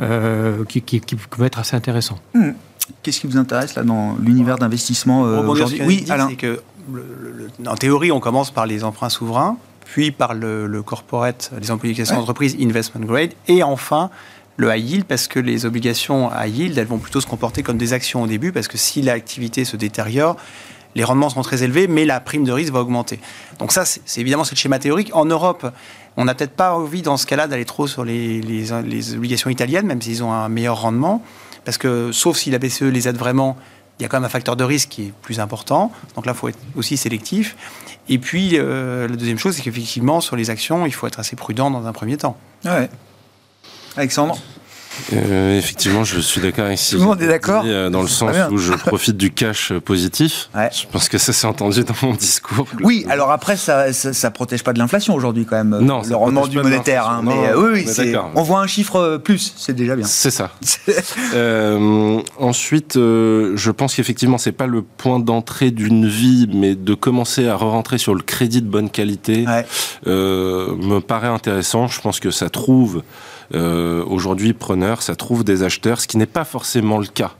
euh, 0.00 0.64
qui, 0.64 0.82
qui, 0.82 1.00
peut 1.00 1.44
être 1.44 1.58
assez 1.58 1.76
intéressant. 1.76 2.18
Hmm. 2.34 2.52
Qu'est-ce 3.02 3.20
qui 3.20 3.26
vous 3.26 3.36
intéresse 3.36 3.74
là 3.76 3.84
dans 3.84 4.16
l'univers 4.20 4.58
d'investissement 4.58 5.22
aujourd'hui 5.22 5.80
Oui, 5.84 6.04
Alain. 6.08 6.34
que 6.34 6.60
en 7.66 7.74
théorie, 7.74 8.12
on 8.12 8.20
commence 8.20 8.50
par 8.50 8.66
les 8.66 8.84
emprunts 8.84 9.08
souverains, 9.08 9.56
puis 9.84 10.10
par 10.10 10.34
le, 10.34 10.82
corporate, 10.82 11.50
les 11.60 11.70
obligations 11.70 12.16
d'entreprise 12.16 12.56
investment 12.60 13.04
grade, 13.04 13.30
et 13.48 13.62
enfin 13.62 14.10
le 14.56 14.74
high 14.74 14.84
yield, 14.84 15.04
parce 15.04 15.28
que 15.28 15.38
les 15.38 15.66
obligations 15.66 16.30
high 16.32 16.54
yield, 16.54 16.78
elles 16.78 16.86
vont 16.86 16.98
plutôt 16.98 17.20
se 17.20 17.26
comporter 17.26 17.62
comme 17.62 17.78
des 17.78 17.92
actions 17.92 18.22
au 18.22 18.26
début, 18.26 18.52
parce 18.52 18.68
que 18.68 18.78
si 18.78 19.02
l'activité 19.02 19.64
se 19.64 19.76
détériore, 19.76 20.36
les 20.94 21.04
rendements 21.04 21.30
seront 21.30 21.42
très 21.42 21.62
élevés, 21.62 21.86
mais 21.88 22.04
la 22.04 22.20
prime 22.20 22.44
de 22.44 22.52
risque 22.52 22.72
va 22.72 22.80
augmenter. 22.80 23.18
Donc 23.58 23.72
ça, 23.72 23.84
c'est 23.84 24.20
évidemment 24.20 24.44
le 24.48 24.56
schéma 24.56 24.78
théorique. 24.78 25.10
En 25.14 25.24
Europe, 25.24 25.72
on 26.16 26.24
n'a 26.24 26.34
peut-être 26.34 26.52
pas 26.52 26.74
envie 26.74 27.02
dans 27.02 27.16
ce 27.16 27.26
cas-là 27.26 27.46
d'aller 27.46 27.64
trop 27.64 27.86
sur 27.86 28.04
les, 28.04 28.40
les, 28.42 29.14
obligations 29.14 29.50
italiennes, 29.50 29.86
même 29.86 30.02
s'ils 30.02 30.22
ont 30.22 30.32
un 30.32 30.48
meilleur 30.48 30.80
rendement, 30.82 31.22
parce 31.64 31.78
que 31.78 32.12
sauf 32.12 32.36
si 32.36 32.50
la 32.50 32.58
BCE 32.58 32.82
les 32.82 33.08
aide 33.08 33.16
vraiment, 33.16 33.56
il 33.98 34.02
y 34.02 34.06
a 34.06 34.08
quand 34.08 34.18
même 34.18 34.24
un 34.24 34.30
facteur 34.30 34.56
de 34.56 34.64
risque 34.64 34.88
qui 34.88 35.02
est 35.06 35.12
plus 35.22 35.40
important. 35.40 35.92
Donc 36.16 36.26
là, 36.26 36.32
il 36.32 36.38
faut 36.38 36.48
être 36.48 36.58
aussi 36.76 36.96
sélectif. 36.96 37.56
Et 38.08 38.18
puis, 38.18 38.52
euh, 38.54 39.06
la 39.06 39.16
deuxième 39.16 39.38
chose, 39.38 39.54
c'est 39.54 39.62
qu'effectivement, 39.62 40.20
sur 40.20 40.34
les 40.34 40.50
actions, 40.50 40.86
il 40.86 40.92
faut 40.92 41.06
être 41.06 41.20
assez 41.20 41.36
prudent 41.36 41.70
dans 41.70 41.86
un 41.86 41.92
premier 41.92 42.16
temps. 42.16 42.36
Ouais. 42.64 42.90
Alexandre 43.96 44.38
euh, 45.12 45.58
effectivement, 45.58 46.04
je 46.04 46.20
suis 46.20 46.40
d'accord 46.40 46.66
avec 46.66 46.78
Tout 46.78 46.98
le 46.98 47.04
monde 47.04 47.22
est 47.22 47.26
d'accord 47.26 47.64
euh, 47.66 47.90
Dans 47.90 48.02
le 48.02 48.08
sens 48.08 48.36
où 48.50 48.58
je 48.58 48.72
profite 48.74 49.16
du 49.16 49.30
cash 49.30 49.72
positif. 49.72 50.50
Je 50.54 50.86
pense 50.90 51.08
que 51.08 51.18
ça 51.18 51.32
s'est 51.32 51.46
entendu 51.46 51.84
dans 51.84 51.94
mon 52.02 52.14
discours. 52.14 52.66
Oui, 52.82 53.06
alors 53.08 53.30
après, 53.30 53.56
ça, 53.56 53.92
ça, 53.92 54.30
protège 54.30 54.62
pas 54.62 54.72
de 54.72 54.78
l'inflation 54.78 55.14
aujourd'hui 55.14 55.46
quand 55.46 55.56
même. 55.56 55.78
Non, 55.80 56.02
le 56.02 56.14
rendement 56.14 56.46
du 56.46 56.58
monétaire. 56.58 57.08
Hein, 57.08 57.22
mais 57.24 57.48
euh, 57.48 57.72
oui, 57.72 57.86
oui 57.86 58.16
on 58.34 58.42
voit 58.42 58.60
un 58.60 58.66
chiffre 58.66 59.18
plus, 59.18 59.54
c'est 59.56 59.74
déjà 59.74 59.96
bien. 59.96 60.06
C'est 60.06 60.30
ça. 60.30 60.50
ensuite, 62.38 62.94
je 62.94 63.70
pense 63.70 63.94
qu'effectivement, 63.94 64.38
c'est 64.38 64.52
pas 64.52 64.66
le 64.66 64.82
point 64.82 65.18
d'entrée 65.18 65.70
d'une 65.70 66.06
vie, 66.06 66.48
mais 66.52 66.74
de 66.74 66.94
commencer 66.94 67.48
à 67.48 67.56
re-rentrer 67.56 67.98
sur 67.98 68.14
le 68.14 68.22
crédit 68.22 68.62
de 68.62 68.68
bonne 68.68 68.90
qualité 68.90 69.46
me 70.06 70.98
paraît 71.00 71.28
intéressant. 71.28 71.88
Je 71.88 72.00
pense 72.00 72.20
que 72.20 72.30
ça 72.30 72.50
trouve 72.50 73.02
euh, 73.54 74.02
aujourd'hui 74.06 74.54
preneur, 74.54 75.02
ça 75.02 75.14
trouve 75.14 75.44
des 75.44 75.62
acheteurs, 75.62 76.00
ce 76.00 76.06
qui 76.06 76.16
n'est 76.16 76.26
pas 76.26 76.44
forcément 76.44 76.98
le 76.98 77.06
cas 77.06 77.32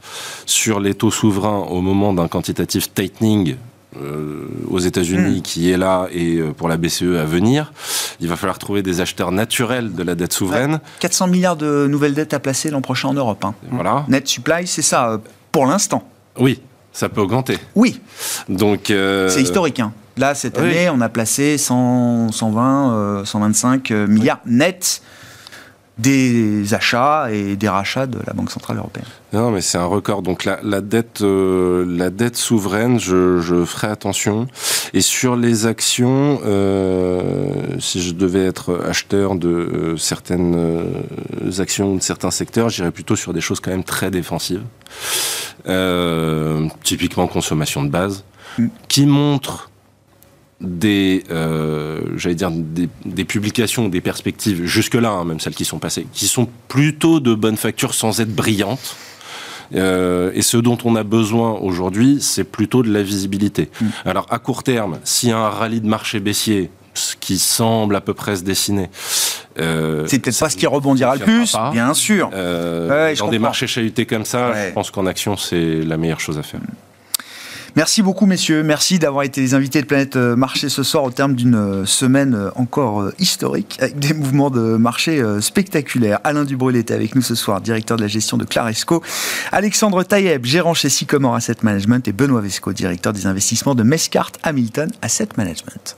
sur 0.44 0.78
les 0.78 0.94
taux 0.94 1.10
souverains 1.10 1.66
au 1.70 1.80
moment 1.80 2.12
d'un 2.12 2.28
quantitative 2.28 2.90
tightening 2.92 3.56
euh, 3.96 4.46
aux 4.68 4.78
États-Unis 4.78 5.38
hmm. 5.38 5.42
qui 5.42 5.70
est 5.70 5.76
là 5.78 6.08
et 6.12 6.36
euh, 6.36 6.52
pour 6.52 6.68
la 6.68 6.76
BCE 6.76 7.16
à 7.18 7.24
venir. 7.24 7.72
Il 8.20 8.28
va 8.28 8.36
falloir 8.36 8.58
trouver 8.58 8.82
des 8.82 9.00
acheteurs 9.00 9.32
naturels 9.32 9.94
de 9.94 10.02
la 10.02 10.14
dette 10.14 10.34
souveraine. 10.34 10.80
400 11.00 11.28
milliards 11.28 11.56
de 11.56 11.86
nouvelles 11.88 12.14
dettes 12.14 12.34
à 12.34 12.40
placer 12.40 12.70
l'an 12.70 12.82
prochain 12.82 13.08
en 13.08 13.14
Europe. 13.14 13.44
Hein. 13.44 13.54
Voilà. 13.70 14.04
Net 14.08 14.28
supply, 14.28 14.66
c'est 14.66 14.82
ça 14.82 15.18
pour 15.50 15.66
l'instant. 15.66 16.06
Oui, 16.38 16.60
ça 16.92 17.08
peut 17.08 17.22
augmenter. 17.22 17.58
Oui. 17.74 18.00
Donc 18.48 18.84
c'est 18.88 19.42
historique. 19.42 19.80
Hein. 19.80 19.92
Là, 20.18 20.34
cette 20.34 20.58
année, 20.58 20.90
on 20.90 21.00
a 21.00 21.08
placé 21.08 21.56
100, 21.56 22.32
120, 22.32 23.24
125 23.24 23.90
milliards 23.90 24.40
nets 24.44 25.00
des 26.03 26.74
achats 26.74 27.28
et 27.30 27.57
des 27.57 27.68
rachats 27.68 28.07
de 28.07 28.18
la 28.26 28.32
Banque 28.32 28.50
Centrale 28.50 28.78
Européenne. 28.78 29.07
Non, 29.32 29.50
mais 29.50 29.61
c'est 29.61 29.78
un 29.78 29.86
record. 29.86 30.22
Donc 30.22 30.44
la, 30.44 30.80
dette, 30.80 31.22
euh, 31.22 31.86
la 31.88 32.11
dette 32.11 32.36
souveraine, 32.36 32.98
je, 32.98 33.64
ferai 33.64 33.86
attention. 33.86 34.48
Et 34.92 35.00
sur 35.00 35.36
les 35.36 35.66
actions, 35.66 36.40
euh, 36.44 37.78
si 37.78 38.03
je 38.03 38.12
devais 38.12 38.44
être 38.44 38.82
acheteur 38.86 39.36
de 39.36 39.48
euh, 39.48 39.96
certaines 39.96 40.92
actions 41.59 41.94
de 41.94 42.03
certains 42.03 42.30
secteurs, 42.30 42.68
j'irais 42.68 42.90
plutôt 42.90 43.16
sur 43.16 43.32
des 43.32 43.40
choses 43.40 43.61
quand 43.61 43.70
même 43.70 43.84
très 43.84 44.11
défensives. 44.11 44.62
typiquement 46.82 47.26
consommation 47.28 47.82
de 47.84 47.88
base, 47.88 48.24
mm. 48.59 48.66
qui 48.88 49.07
montrent 49.07 49.72
des, 50.62 51.24
euh, 51.30 52.00
j'allais 52.16 52.34
dire, 52.34 52.50
des, 52.50 53.24
publications, 53.24 53.88
des 53.88 54.00
perspectives, 54.00 54.64
jusque-là, 54.64 55.10
hein, 55.10 55.24
même 55.24 55.40
celles 55.40 55.54
qui 55.54 55.64
sont 55.64 55.78
passées, 55.78 56.06
qui 56.12 56.28
sont 56.28 56.48
plutôt 56.68 57.20
de 57.20 57.34
bonne 57.34 57.56
facture 57.56 57.94
sans 57.94 58.20
être 58.20 58.34
brillantes. 58.34 58.96
Euh, 59.74 60.32
et 60.34 60.42
ce 60.42 60.58
dont 60.58 60.76
on 60.84 60.96
a 60.96 61.02
besoin 61.02 61.52
aujourd'hui, 61.52 62.18
c'est 62.20 62.44
plutôt 62.44 62.82
de 62.82 62.92
la 62.92 63.02
visibilité. 63.02 63.70
Mm. 63.80 63.86
Alors, 64.04 64.26
à 64.30 64.38
court 64.38 64.62
terme, 64.62 64.98
s'il 65.02 65.30
y 65.30 65.32
a 65.32 65.38
un 65.38 65.48
rallye 65.48 65.80
de 65.80 65.88
marché 65.88 66.20
baissier, 66.20 66.70
ce 66.94 67.16
qui 67.16 67.38
semble 67.38 67.96
à 67.96 68.02
peu 68.02 68.12
près 68.12 68.36
se 68.36 68.42
dessiner. 68.42 68.90
Euh, 69.58 70.04
c'est 70.06 70.18
peut-être 70.18 70.38
pas 70.38 70.50
ce 70.50 70.56
qui 70.56 70.66
rebondira 70.66 71.16
le 71.16 71.22
plus, 71.22 71.56
bien 71.72 71.94
sûr. 71.94 72.30
Euh, 72.34 73.14
dans 73.16 73.28
des 73.28 73.38
marchés 73.38 73.66
chahutés 73.66 74.04
comme 74.04 74.26
ça, 74.26 74.52
je 74.68 74.72
pense 74.72 74.90
qu'en 74.90 75.06
action, 75.06 75.36
c'est 75.36 75.80
la 75.82 75.96
meilleure 75.96 76.20
chose 76.20 76.38
à 76.38 76.42
faire. 76.42 76.60
Mm. 76.60 76.91
Merci 77.75 78.03
beaucoup, 78.03 78.27
messieurs. 78.27 78.62
Merci 78.62 78.99
d'avoir 78.99 79.25
été 79.25 79.41
les 79.41 79.55
invités 79.55 79.81
de 79.81 79.87
Planète 79.87 80.16
euh, 80.16 80.37
Marché 80.37 80.68
ce 80.68 80.83
soir 80.83 81.05
au 81.05 81.11
terme 81.11 81.35
d'une 81.35 81.55
euh, 81.55 81.87
semaine 81.87 82.35
euh, 82.35 82.51
encore 82.55 83.11
historique 83.18 83.79
avec 83.81 83.99
des 83.99 84.12
mouvements 84.12 84.51
de 84.51 84.77
marché 84.77 85.23
spectaculaires. 85.41 86.20
Alain 86.25 86.45
Dubrul 86.45 86.77
était 86.77 86.95
avec 86.95 87.14
nous 87.14 87.23
ce 87.23 87.35
soir, 87.35 87.61
directeur 87.61 87.97
de 87.97 88.03
la 88.03 88.09
gestion 88.09 88.37
de 88.37 88.45
Claresco. 88.45 89.03
Alexandre 89.53 90.03
Taïeb, 90.03 90.45
gérant 90.45 90.75
chez 90.75 90.89
Sycomore 90.89 91.35
Asset 91.35 91.57
Management 91.62 92.07
et 92.09 92.12
Benoît 92.12 92.41
Vesco, 92.41 92.73
directeur 92.73 93.12
des 93.12 93.27
investissements 93.27 93.75
de 93.75 93.83
Mescart 93.83 94.33
Hamilton 94.43 94.91
Asset 95.01 95.29
Management. 95.37 95.97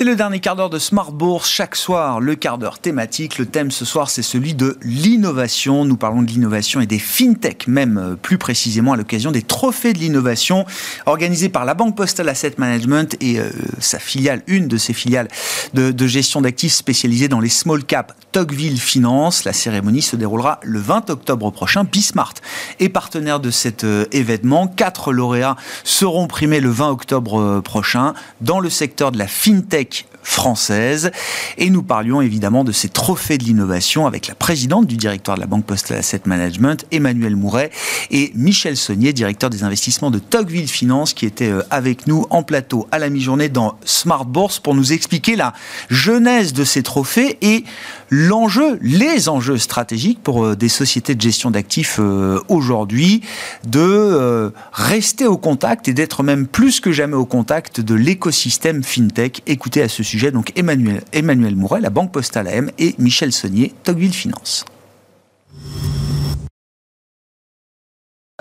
C'est 0.00 0.06
le 0.06 0.16
dernier 0.16 0.40
quart 0.40 0.56
d'heure 0.56 0.70
de 0.70 0.78
Smart 0.78 1.12
Bourse. 1.12 1.46
Chaque 1.46 1.76
soir, 1.76 2.20
le 2.20 2.34
quart 2.34 2.56
d'heure 2.56 2.78
thématique. 2.78 3.36
Le 3.36 3.44
thème 3.44 3.70
ce 3.70 3.84
soir, 3.84 4.08
c'est 4.08 4.22
celui 4.22 4.54
de 4.54 4.78
l'innovation. 4.80 5.84
Nous 5.84 5.98
parlons 5.98 6.22
de 6.22 6.28
l'innovation 6.28 6.80
et 6.80 6.86
des 6.86 6.98
fintech, 6.98 7.66
même 7.66 7.98
euh, 7.98 8.16
plus 8.16 8.38
précisément 8.38 8.94
à 8.94 8.96
l'occasion 8.96 9.30
des 9.30 9.42
trophées 9.42 9.92
de 9.92 9.98
l'innovation 9.98 10.64
organisés 11.04 11.50
par 11.50 11.66
la 11.66 11.74
Banque 11.74 11.98
Postal 11.98 12.30
Asset 12.30 12.54
Management 12.56 13.14
et 13.20 13.40
euh, 13.40 13.50
sa 13.78 13.98
filiale, 13.98 14.42
une 14.46 14.68
de 14.68 14.78
ses 14.78 14.94
filiales 14.94 15.28
de, 15.74 16.06
gestion 16.06 16.40
d'actifs 16.40 16.72
spécialisée 16.72 17.28
dans 17.28 17.40
les 17.40 17.50
small 17.50 17.84
caps, 17.84 18.14
Tocqueville 18.32 18.80
Finance. 18.80 19.44
La 19.44 19.52
cérémonie 19.52 20.00
se 20.00 20.16
déroulera 20.16 20.60
le 20.62 20.78
20 20.78 21.10
octobre 21.10 21.50
prochain. 21.50 21.84
Bismart 21.84 22.32
est 22.78 22.88
partenaire 22.88 23.38
de 23.38 23.50
cet 23.50 23.84
euh, 23.84 24.06
événement. 24.12 24.66
Quatre 24.66 25.12
lauréats 25.12 25.56
seront 25.84 26.26
primés 26.26 26.60
le 26.60 26.70
20 26.70 26.88
octobre 26.88 27.60
prochain 27.60 28.14
dans 28.40 28.60
le 28.60 28.70
secteur 28.70 29.12
de 29.12 29.18
la 29.18 29.26
fintech 29.26 29.89
française. 30.22 31.10
Et 31.58 31.70
nous 31.70 31.82
parlions 31.82 32.20
évidemment 32.20 32.64
de 32.64 32.72
ces 32.72 32.88
trophées 32.88 33.38
de 33.38 33.44
l'innovation 33.44 34.06
avec 34.06 34.26
la 34.26 34.34
présidente 34.34 34.86
du 34.86 34.96
directoire 34.96 35.36
de 35.36 35.40
la 35.40 35.46
Banque 35.46 35.64
Postal 35.64 35.98
Asset 35.98 36.22
Management, 36.26 36.86
Emmanuel 36.90 37.36
Mouret, 37.36 37.70
et 38.10 38.32
Michel 38.34 38.76
Saunier, 38.76 39.12
directeur 39.12 39.50
des 39.50 39.64
investissements 39.64 40.10
de 40.10 40.18
Tocqueville 40.18 40.68
Finance, 40.68 41.14
qui 41.14 41.26
était 41.26 41.50
euh, 41.50 41.62
avec 41.70 42.06
nous 42.06 42.26
en 42.30 42.42
plateau 42.42 42.86
à 42.92 42.98
la 42.98 43.10
mi-journée 43.10 43.48
dans 43.48 43.78
Smart 43.84 44.24
Bourse 44.24 44.58
pour 44.58 44.74
nous 44.74 44.92
expliquer 44.92 45.36
la 45.36 45.52
genèse 45.88 46.52
de 46.52 46.64
ces 46.64 46.82
trophées 46.82 47.38
et 47.42 47.64
l'enjeu, 48.10 48.78
les 48.82 49.28
enjeux 49.28 49.58
stratégiques 49.58 50.22
pour 50.22 50.44
euh, 50.44 50.56
des 50.56 50.68
sociétés 50.68 51.14
de 51.14 51.20
gestion 51.20 51.50
d'actifs 51.50 51.96
euh, 51.98 52.40
aujourd'hui, 52.48 53.22
de 53.66 54.52
rester 54.72 55.26
au 55.26 55.36
contact 55.36 55.88
et 55.88 55.94
d'être 55.94 56.22
même 56.22 56.46
plus 56.46 56.80
que 56.80 56.92
jamais 56.92 57.14
au 57.14 57.24
contact 57.24 57.80
de 57.80 57.94
l'écosystème 57.94 58.82
FinTech. 58.82 59.42
Écoutez 59.46 59.82
à 59.82 59.88
ce 59.88 60.02
sujet 60.02 60.30
donc 60.30 60.52
Emmanuel, 60.56 61.02
Emmanuel 61.12 61.56
Mouret, 61.56 61.80
la 61.80 61.90
Banque 61.90 62.12
Postale 62.12 62.48
AM 62.48 62.70
et 62.78 62.94
Michel 62.98 63.32
Saunier, 63.32 63.72
Tocqueville 63.84 64.12
Finance. 64.12 64.64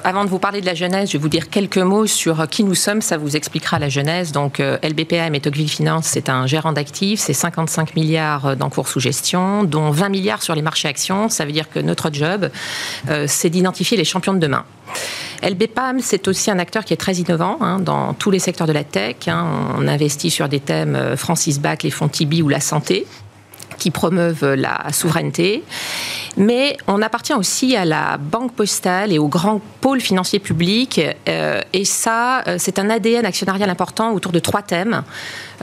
Avant 0.04 0.24
de 0.24 0.30
vous 0.30 0.40
parler 0.40 0.62
de 0.62 0.66
la 0.66 0.74
genèse, 0.74 1.10
je 1.10 1.14
vais 1.14 1.22
vous 1.22 1.30
dire 1.30 1.50
quelques 1.50 1.78
mots 1.78 2.08
sur 2.08 2.48
qui 2.48 2.64
nous 2.64 2.76
sommes, 2.76 3.02
ça 3.02 3.18
vous 3.18 3.36
expliquera 3.36 3.80
la 3.80 3.90
genèse. 3.90 4.32
Donc 4.32 4.60
euh, 4.60 4.78
LBPM 4.84 5.36
et 5.36 5.40
Tocqueville 5.40 5.70
Finance, 5.70 6.06
c'est 6.06 6.30
un 6.30 6.48
gérant 6.48 6.74
d'actifs, 6.74 7.20
c'est 7.20 7.34
55 7.34 7.96
milliards 7.96 8.56
d'encours 8.56 8.88
sous 8.88 9.00
gestion, 9.00 9.64
dont 9.64 9.92
20 9.92 10.10
milliards 10.10 10.42
sur 10.42 10.56
les 10.56 10.62
marchés 10.62 10.88
actions. 10.88 11.30
Ça 11.30 11.46
veut 11.46 11.52
dire 11.52 11.70
que 11.70 11.80
notre 11.80 12.10
job, 12.14 12.50
euh, 13.10 13.26
c'est 13.28 13.50
d'identifier 13.50 13.98
les 13.98 14.06
champions 14.06 14.34
de 14.34 14.40
demain. 14.40 14.66
LBPAM, 15.44 16.00
c'est 16.02 16.28
aussi 16.28 16.52
un 16.52 16.60
acteur 16.60 16.84
qui 16.84 16.94
est 16.94 16.98
très 16.98 17.14
innovant 17.14 17.58
hein, 17.62 17.80
dans 17.80 18.14
tous 18.14 18.32
les 18.32 18.40
secteurs 18.40 18.68
de 18.68 18.74
la 18.74 18.84
tech. 18.84 19.28
Hein. 19.28 19.48
On 19.78 19.88
investit 19.88 20.30
sur 20.30 20.50
des 20.50 20.60
thèmes 20.60 20.96
euh, 20.96 21.16
Francis 21.16 21.60
Bach, 21.60 21.78
les 21.84 21.92
fonds 21.92 22.10
Tibi 22.10 22.42
ou 22.42 22.50
la 22.50 22.60
santé 22.60 23.06
qui 23.80 23.92
promeuvent 23.92 24.54
la 24.54 24.92
souveraineté. 24.92 25.64
Mais 26.38 26.78
on 26.88 27.02
appartient 27.02 27.34
aussi 27.34 27.76
à 27.76 27.86
la 27.86 28.18
banque 28.18 28.54
postale 28.54 29.12
et 29.12 29.20
au 29.20 29.28
grand 29.28 29.62
pôle 29.82 30.00
financier 30.00 30.40
public. 30.40 31.02
Euh, 31.28 31.62
et 31.74 31.86
ça, 31.86 32.42
euh, 32.48 32.56
c'est 32.60 32.80
un 32.80 32.90
ADN 32.90 33.26
actionnarial 33.26 33.70
important 33.70 34.14
autour 34.14 34.32
de 34.32 34.40
trois 34.40 34.62
thèmes. 34.62 35.04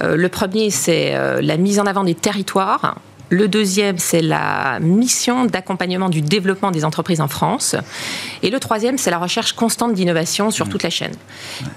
le 0.02 0.28
premier, 0.28 0.70
c'est 0.70 1.14
la 1.40 1.56
mise 1.56 1.78
en 1.78 1.86
avant 1.86 2.04
des 2.04 2.14
territoires. 2.14 2.96
Le 3.29 3.49
deuxième, 3.49 3.99
c'est 3.99 4.22
la 4.22 4.79
mission 4.81 5.47
d'accompagnement 5.47 6.09
du 6.09 6.20
développement 6.22 6.70
des 6.70 6.85
entreprises 6.85 7.20
en 7.20 7.27
France. 7.27 7.74
Et 8.43 8.51
le 8.51 8.61
troisième, 8.61 8.99
c'est 8.99 9.11
la 9.11 9.18
recherche 9.18 9.53
constante 9.53 9.95
d'innovation 9.95 10.53
sur 10.53 10.68
toute 10.68 10.85
la 10.85 10.91
chaîne. 10.91 11.14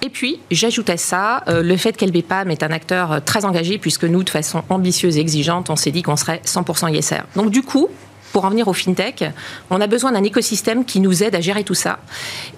Et 0.03 0.09
puis, 0.09 0.39
j'ajoute 0.51 0.89
à 0.91 0.97
ça 0.97 1.43
euh, 1.47 1.63
le 1.63 1.75
fait 1.75 1.97
qu'LBPAM 1.97 2.51
est 2.51 2.61
un 2.61 2.71
acteur 2.71 3.11
euh, 3.11 3.19
très 3.19 3.45
engagé, 3.45 3.79
puisque 3.79 4.03
nous, 4.03 4.23
de 4.23 4.29
façon 4.29 4.63
ambitieuse 4.69 5.17
et 5.17 5.21
exigeante, 5.21 5.71
on 5.71 5.75
s'est 5.75 5.91
dit 5.91 6.03
qu'on 6.03 6.15
serait 6.15 6.41
100% 6.45 6.93
ISR. 6.93 7.23
Donc, 7.35 7.49
du 7.49 7.63
coup, 7.63 7.89
pour 8.31 8.45
en 8.45 8.49
venir 8.51 8.67
au 8.67 8.73
fintech, 8.73 9.23
on 9.71 9.81
a 9.81 9.87
besoin 9.87 10.11
d'un 10.11 10.23
écosystème 10.23 10.85
qui 10.85 10.99
nous 10.99 11.23
aide 11.23 11.33
à 11.33 11.41
gérer 11.41 11.63
tout 11.63 11.73
ça. 11.73 11.97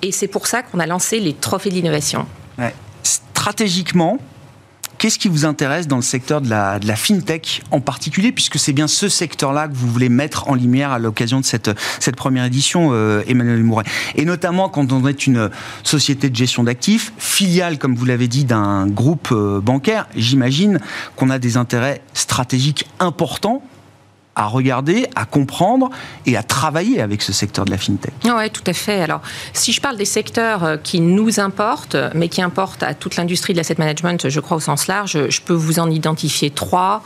Et 0.01 0.11
c'est 0.11 0.27
pour 0.27 0.47
ça 0.47 0.63
qu'on 0.63 0.79
a 0.79 0.85
lancé 0.85 1.19
les 1.19 1.33
trophées 1.33 1.69
de 1.69 1.75
l'innovation. 1.75 2.25
Stratégiquement, 3.03 4.19
Qu'est-ce 5.01 5.17
qui 5.17 5.29
vous 5.29 5.45
intéresse 5.45 5.87
dans 5.87 5.95
le 5.95 6.03
secteur 6.03 6.41
de 6.41 6.49
la, 6.51 6.77
de 6.77 6.85
la 6.85 6.95
fintech 6.95 7.63
en 7.71 7.81
particulier, 7.81 8.31
puisque 8.31 8.59
c'est 8.59 8.71
bien 8.71 8.87
ce 8.87 9.09
secteur-là 9.09 9.67
que 9.67 9.73
vous 9.73 9.87
voulez 9.87 10.09
mettre 10.09 10.47
en 10.47 10.53
lumière 10.53 10.91
à 10.91 10.99
l'occasion 10.99 11.39
de 11.39 11.45
cette, 11.45 11.71
cette 11.99 12.15
première 12.15 12.45
édition, 12.45 12.89
euh, 12.91 13.23
Emmanuel 13.25 13.63
Mouret? 13.63 13.85
Et 14.13 14.25
notamment 14.25 14.69
quand 14.69 14.91
on 14.91 15.07
est 15.07 15.25
une 15.25 15.49
société 15.81 16.29
de 16.29 16.35
gestion 16.35 16.63
d'actifs, 16.63 17.13
filiale, 17.17 17.79
comme 17.79 17.95
vous 17.95 18.05
l'avez 18.05 18.27
dit, 18.27 18.45
d'un 18.45 18.85
groupe 18.85 19.29
euh, 19.31 19.59
bancaire, 19.59 20.07
j'imagine 20.15 20.79
qu'on 21.15 21.31
a 21.31 21.39
des 21.39 21.57
intérêts 21.57 22.03
stratégiques 22.13 22.85
importants 22.99 23.63
à 24.35 24.45
regarder, 24.47 25.07
à 25.15 25.25
comprendre 25.25 25.89
et 26.25 26.37
à 26.37 26.43
travailler 26.43 27.01
avec 27.01 27.21
ce 27.21 27.33
secteur 27.33 27.65
de 27.65 27.71
la 27.71 27.77
fintech. 27.77 28.13
Oui, 28.23 28.49
tout 28.49 28.63
à 28.65 28.73
fait. 28.73 29.01
Alors, 29.01 29.21
si 29.53 29.73
je 29.73 29.81
parle 29.81 29.97
des 29.97 30.05
secteurs 30.05 30.63
euh, 30.63 30.77
qui 30.77 31.01
nous 31.01 31.39
importent, 31.39 31.97
mais 32.13 32.29
qui 32.29 32.41
importent 32.41 32.83
à 32.83 32.93
toute 32.93 33.17
l'industrie 33.17 33.53
de 33.53 33.57
l'asset 33.57 33.75
management, 33.77 34.29
je 34.29 34.39
crois 34.39 34.57
au 34.57 34.61
sens 34.61 34.87
large, 34.87 35.17
je 35.29 35.41
peux 35.41 35.53
vous 35.53 35.79
en 35.79 35.89
identifier 35.89 36.49
trois. 36.49 37.03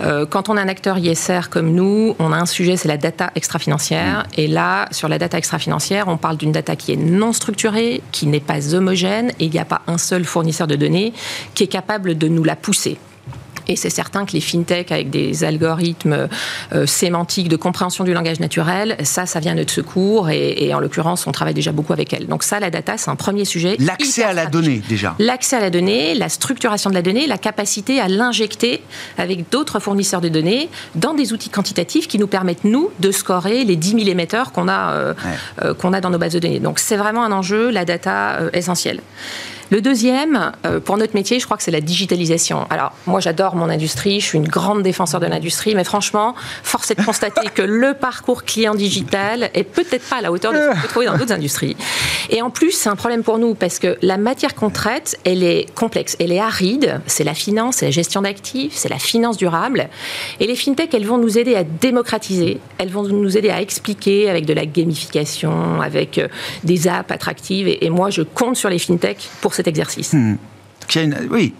Euh, 0.00 0.26
quand 0.26 0.48
on 0.48 0.56
a 0.56 0.62
un 0.62 0.68
acteur 0.68 0.98
ISR 0.98 1.48
comme 1.50 1.72
nous, 1.72 2.16
on 2.18 2.32
a 2.32 2.36
un 2.36 2.46
sujet, 2.46 2.76
c'est 2.76 2.88
la 2.88 2.96
data 2.96 3.30
extra-financière. 3.34 4.20
Mm. 4.20 4.40
Et 4.40 4.46
là, 4.48 4.88
sur 4.90 5.08
la 5.08 5.18
data 5.18 5.38
extra-financière, 5.38 6.08
on 6.08 6.16
parle 6.16 6.36
d'une 6.36 6.52
data 6.52 6.76
qui 6.76 6.92
est 6.92 6.96
non 6.96 7.32
structurée, 7.32 8.02
qui 8.10 8.26
n'est 8.26 8.40
pas 8.40 8.74
homogène, 8.74 9.30
et 9.38 9.44
il 9.44 9.50
n'y 9.50 9.58
a 9.58 9.64
pas 9.64 9.82
un 9.86 9.98
seul 9.98 10.24
fournisseur 10.24 10.66
de 10.66 10.76
données 10.76 11.12
qui 11.54 11.64
est 11.64 11.68
capable 11.68 12.18
de 12.18 12.28
nous 12.28 12.44
la 12.44 12.56
pousser. 12.56 12.98
Et 13.68 13.76
c'est 13.76 13.90
certain 13.90 14.24
que 14.26 14.32
les 14.32 14.40
fintechs 14.40 14.92
avec 14.92 15.10
des 15.10 15.44
algorithmes 15.44 16.28
euh, 16.72 16.86
sémantiques 16.86 17.48
de 17.48 17.56
compréhension 17.56 18.04
du 18.04 18.12
langage 18.12 18.40
naturel, 18.40 18.96
ça, 19.02 19.26
ça 19.26 19.40
vient 19.40 19.54
de 19.54 19.60
notre 19.60 19.72
secours. 19.72 20.30
Et, 20.30 20.72
en 20.74 20.80
l'occurrence, 20.80 21.26
on 21.26 21.32
travaille 21.32 21.54
déjà 21.54 21.72
beaucoup 21.72 21.92
avec 21.92 22.12
elles. 22.12 22.26
Donc 22.26 22.42
ça, 22.42 22.60
la 22.60 22.70
data, 22.70 22.96
c'est 22.96 23.10
un 23.10 23.16
premier 23.16 23.44
sujet. 23.44 23.76
L'accès 23.78 24.22
à 24.22 24.32
la 24.32 24.46
donnée, 24.46 24.82
déjà. 24.88 25.14
L'accès 25.18 25.56
à 25.56 25.60
la 25.60 25.70
donnée, 25.70 26.14
la 26.14 26.28
structuration 26.28 26.90
de 26.90 26.94
la 26.94 27.02
donnée, 27.02 27.26
la 27.26 27.38
capacité 27.38 28.00
à 28.00 28.08
l'injecter 28.08 28.82
avec 29.18 29.50
d'autres 29.50 29.80
fournisseurs 29.80 30.20
de 30.20 30.28
données 30.28 30.68
dans 30.94 31.14
des 31.14 31.32
outils 31.32 31.50
quantitatifs 31.50 32.08
qui 32.08 32.18
nous 32.18 32.26
permettent, 32.26 32.64
nous, 32.64 32.90
de 33.00 33.10
scorer 33.10 33.64
les 33.64 33.76
10 33.76 33.90
000 33.90 34.00
émetteurs 34.08 34.52
qu'on 34.52 34.68
a, 34.68 34.92
euh, 34.92 35.14
euh, 35.62 35.74
qu'on 35.74 35.92
a 35.92 36.00
dans 36.00 36.10
nos 36.10 36.18
bases 36.18 36.34
de 36.34 36.38
données. 36.38 36.60
Donc 36.60 36.78
c'est 36.78 36.96
vraiment 36.96 37.24
un 37.24 37.32
enjeu, 37.32 37.70
la 37.70 37.84
data 37.84 38.38
essentielle. 38.52 39.00
Le 39.70 39.80
deuxième, 39.80 40.52
euh, 40.66 40.80
pour 40.80 40.96
notre 40.96 41.14
métier, 41.14 41.38
je 41.38 41.44
crois 41.44 41.56
que 41.56 41.62
c'est 41.62 41.70
la 41.70 41.80
digitalisation. 41.80 42.66
Alors, 42.70 42.92
moi, 43.06 43.20
j'adore 43.20 43.56
mon 43.56 43.68
industrie, 43.68 44.20
je 44.20 44.26
suis 44.26 44.38
une 44.38 44.48
grande 44.48 44.82
défenseur 44.82 45.20
de 45.20 45.26
l'industrie, 45.26 45.74
mais 45.74 45.84
franchement, 45.84 46.34
force 46.62 46.90
est 46.90 46.98
de 46.98 47.04
constater 47.04 47.48
que 47.54 47.62
le 47.62 47.94
parcours 47.94 48.44
client 48.44 48.74
digital 48.74 49.50
est 49.54 49.64
peut-être 49.64 50.08
pas 50.08 50.16
à 50.16 50.20
la 50.20 50.32
hauteur 50.32 50.52
de 50.52 50.58
ce 50.58 50.68
qu'on 50.68 50.80
peut 50.80 50.88
trouver 50.88 51.06
dans 51.06 51.16
d'autres 51.16 51.32
industries. 51.32 51.76
Et 52.30 52.42
en 52.42 52.50
plus, 52.50 52.72
c'est 52.72 52.88
un 52.88 52.96
problème 52.96 53.22
pour 53.22 53.38
nous 53.38 53.54
parce 53.54 53.78
que 53.78 53.96
la 54.02 54.16
matière 54.16 54.54
qu'on 54.54 54.70
traite, 54.70 55.18
elle 55.24 55.42
est 55.42 55.72
complexe, 55.74 56.16
elle 56.20 56.32
est 56.32 56.40
aride. 56.40 57.00
C'est 57.06 57.24
la 57.24 57.34
finance, 57.34 57.76
c'est 57.76 57.86
la 57.86 57.90
gestion 57.90 58.22
d'actifs, 58.22 58.74
c'est 58.74 58.88
la 58.88 58.98
finance 58.98 59.36
durable. 59.36 59.88
Et 60.40 60.46
les 60.46 60.56
fintechs, 60.56 60.92
elles 60.94 61.06
vont 61.06 61.18
nous 61.18 61.38
aider 61.38 61.54
à 61.54 61.64
démocratiser, 61.64 62.60
elles 62.78 62.90
vont 62.90 63.04
nous 63.04 63.36
aider 63.36 63.50
à 63.50 63.60
expliquer 63.60 64.28
avec 64.28 64.46
de 64.46 64.52
la 64.52 64.66
gamification, 64.66 65.80
avec 65.80 66.18
euh, 66.18 66.28
des 66.64 66.88
apps 66.88 67.10
attractives. 67.10 67.68
Et, 67.68 67.90
moi, 67.90 68.10
je 68.10 68.22
compte 68.22 68.56
sur 68.56 68.68
les 68.68 68.78
fintechs 68.78 69.28
pour 69.40 69.53
cet 69.54 69.68
exercice. 69.68 70.12
Hmm. 70.12 70.36
oui, 71.30 71.54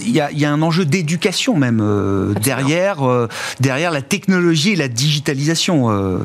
il 0.00 0.10
y, 0.10 0.44
a, 0.44 0.50
un 0.50 0.62
enjeu 0.62 0.84
d'éducation 0.84 1.56
même 1.56 1.80
euh, 1.80 2.34
derrière, 2.42 3.08
euh, 3.08 3.28
derrière 3.60 3.92
la 3.92 4.02
technologie 4.02 4.72
et 4.72 4.76
la 4.76 4.88
digitalisation. 4.88 5.90
Euh. 5.90 6.18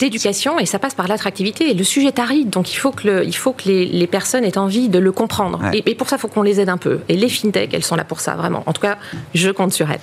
D'éducation 0.00 0.58
et 0.58 0.66
ça 0.66 0.78
passe 0.78 0.94
par 0.94 1.06
l'attractivité. 1.06 1.74
Le 1.74 1.84
sujet 1.84 2.08
est 2.08 2.18
aride, 2.18 2.48
donc 2.48 2.72
il 2.72 2.76
faut 2.76 2.90
que, 2.90 3.24
il 3.24 3.36
faut 3.36 3.52
que 3.52 3.68
les, 3.68 4.06
personnes 4.06 4.44
aient 4.44 4.58
envie 4.58 4.88
de 4.88 4.98
le 4.98 5.12
comprendre. 5.12 5.60
Et, 5.72 5.90
et, 5.90 5.94
pour 5.94 6.08
ça, 6.08 6.16
il 6.16 6.20
faut 6.20 6.28
qu'on 6.28 6.42
les 6.42 6.58
aide 6.58 6.70
un 6.70 6.78
peu. 6.78 7.00
Et 7.08 7.16
les 7.16 7.28
fintechs, 7.28 7.72
elles 7.74 7.84
sont 7.84 7.96
là 7.96 8.04
pour 8.04 8.20
ça, 8.20 8.34
vraiment. 8.34 8.62
En 8.66 8.72
tout 8.72 8.82
cas, 8.82 8.98
je 9.34 9.50
compte 9.50 9.72
sur 9.72 9.90
elles. 9.90 10.00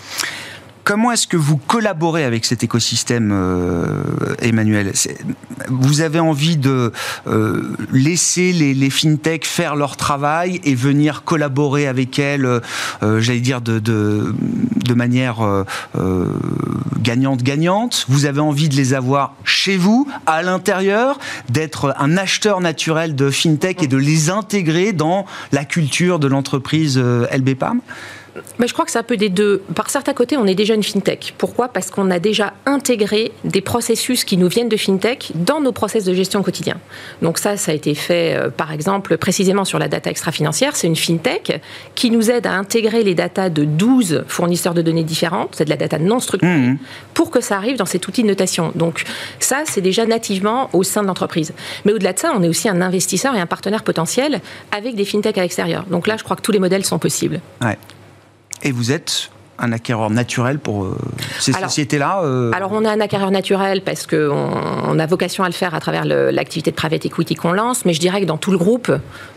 Comment 0.87 1.11
est-ce 1.11 1.27
que 1.27 1.35
vous 1.35 1.57
collaborez 1.57 2.23
avec 2.23 2.45
cet 2.45 2.63
écosystème, 2.63 3.33
euh, 3.33 4.35
Emmanuel? 4.41 4.93
Vous 5.67 5.99
avez 5.99 6.21
envie 6.21 6.55
de 6.55 6.93
euh, 7.27 7.75
laisser 7.91 8.53
les, 8.53 8.73
les 8.73 8.89
fintechs 8.89 9.45
faire 9.45 9.75
leur 9.75 9.97
travail 9.97 10.61
et 10.63 10.75
venir 10.75 11.25
collaborer 11.25 11.87
avec 11.87 12.19
elles, 12.19 12.45
euh, 12.45 13.19
j'allais 13.19 13.41
dire, 13.41 13.59
de, 13.59 14.33
manière 14.95 15.65
gagnante-gagnante 17.01 18.05
Vous 18.07 18.23
avez 18.23 18.39
envie 18.39 18.69
de 18.69 18.75
les 18.75 18.93
avoir 18.93 19.33
chez 19.43 19.75
vous, 19.75 20.07
à 20.25 20.41
l'intérieur, 20.41 21.19
d'être 21.49 21.93
un 21.99 22.15
acheteur 22.15 22.61
naturel 22.61 23.13
de 23.13 23.29
fintech 23.29 23.83
et 23.83 23.87
de 23.87 23.97
les 23.97 24.29
intégrer 24.29 24.93
dans 24.93 25.25
la 25.51 25.65
culture 25.65 26.17
de 26.17 26.27
l'entreprise 26.27 26.97
LBPAM 26.97 27.81
je 28.65 28.73
crois 28.73 28.85
que 28.85 28.91
c'est 28.91 28.99
un 28.99 29.03
peu 29.03 29.17
des 29.17 29.29
deux. 29.29 29.61
Par 29.75 29.89
certains 29.89 30.13
côtés, 30.13 30.37
on 30.37 30.45
est 30.45 30.55
déjà 30.55 30.73
une 30.73 30.83
fintech. 30.83 31.33
Pourquoi? 31.37 31.67
Parce 31.67 31.89
qu'on 31.89 32.09
a 32.11 32.19
déjà 32.19 32.53
intégré 32.65 33.31
des 33.43 33.61
processus 33.61 34.23
qui 34.23 34.37
nous 34.37 34.47
viennent 34.47 34.69
de 34.69 34.77
fintech 34.77 35.31
dans 35.35 35.61
nos 35.61 35.71
process 35.71 36.03
de 36.03 36.13
gestion 36.13 36.43
quotidien. 36.43 36.77
Donc 37.21 37.37
ça, 37.37 37.57
ça 37.57 37.71
a 37.71 37.75
été 37.75 37.95
fait, 37.95 38.35
euh, 38.35 38.49
par 38.49 38.71
exemple, 38.71 39.17
précisément 39.17 39.65
sur 39.65 39.79
la 39.79 39.87
data 39.87 40.09
extra-financière. 40.09 40.75
C'est 40.75 40.87
une 40.87 40.95
fintech 40.95 41.61
qui 41.95 42.11
nous 42.11 42.29
aide 42.31 42.47
à 42.47 42.53
intégrer 42.53 43.03
les 43.03 43.15
datas 43.15 43.49
de 43.49 43.63
12 43.65 44.23
fournisseurs 44.27 44.73
de 44.73 44.81
données 44.81 45.03
différentes, 45.03 45.55
c'est 45.55 45.65
de 45.65 45.69
la 45.69 45.77
data 45.77 45.97
non 45.99 46.19
structurée, 46.19 46.53
mmh. 46.53 46.77
pour 47.13 47.31
que 47.31 47.41
ça 47.41 47.55
arrive 47.57 47.77
dans 47.77 47.85
cet 47.85 48.07
outil 48.07 48.23
de 48.23 48.27
notation. 48.27 48.71
Donc 48.75 49.03
ça, 49.39 49.63
c'est 49.65 49.81
déjà 49.81 50.05
nativement 50.05 50.69
au 50.73 50.83
sein 50.83 51.01
de 51.01 51.07
l'entreprise. 51.07 51.53
Mais 51.85 51.93
au-delà 51.93 52.13
de 52.13 52.19
ça, 52.19 52.31
on 52.35 52.43
est 52.43 52.49
aussi 52.49 52.69
un 52.69 52.81
investisseur 52.81 53.35
et 53.35 53.39
un 53.39 53.45
partenaire 53.45 53.83
potentiel 53.83 54.41
avec 54.71 54.95
des 54.95 55.05
fintechs 55.05 55.37
à 55.37 55.41
l'extérieur. 55.41 55.85
Donc 55.89 56.07
là, 56.07 56.17
je 56.17 56.23
crois 56.23 56.35
que 56.35 56.41
tous 56.41 56.51
les 56.51 56.59
modèles 56.59 56.85
sont 56.85 56.99
possibles. 56.99 57.39
Ouais. 57.61 57.77
Et 58.63 58.71
vous 58.71 58.91
êtes 58.91 59.31
un 59.59 59.71
acquéreur 59.71 60.09
naturel 60.09 60.59
pour 60.59 60.85
euh, 60.85 60.97
ces 61.39 61.53
sociétés-là 61.53 62.21
euh 62.23 62.51
Alors, 62.53 62.71
on 62.73 62.83
est 62.83 62.89
un 62.89 62.99
acquéreur 62.99 63.31
naturel 63.31 63.81
parce 63.81 64.05
qu'on 64.05 64.51
on 64.87 64.99
a 64.99 65.05
vocation 65.05 65.43
à 65.43 65.47
le 65.47 65.53
faire 65.53 65.73
à 65.73 65.79
travers 65.79 66.05
l'activité 66.05 66.71
de 66.71 66.75
private 66.75 67.05
equity 67.05 67.35
qu'on 67.35 67.51
lance, 67.51 67.85
mais 67.85 67.93
je 67.93 67.99
dirais 67.99 68.21
que 68.21 68.25
dans 68.25 68.37
tout 68.37 68.51
le 68.51 68.57
groupe, 68.57 68.91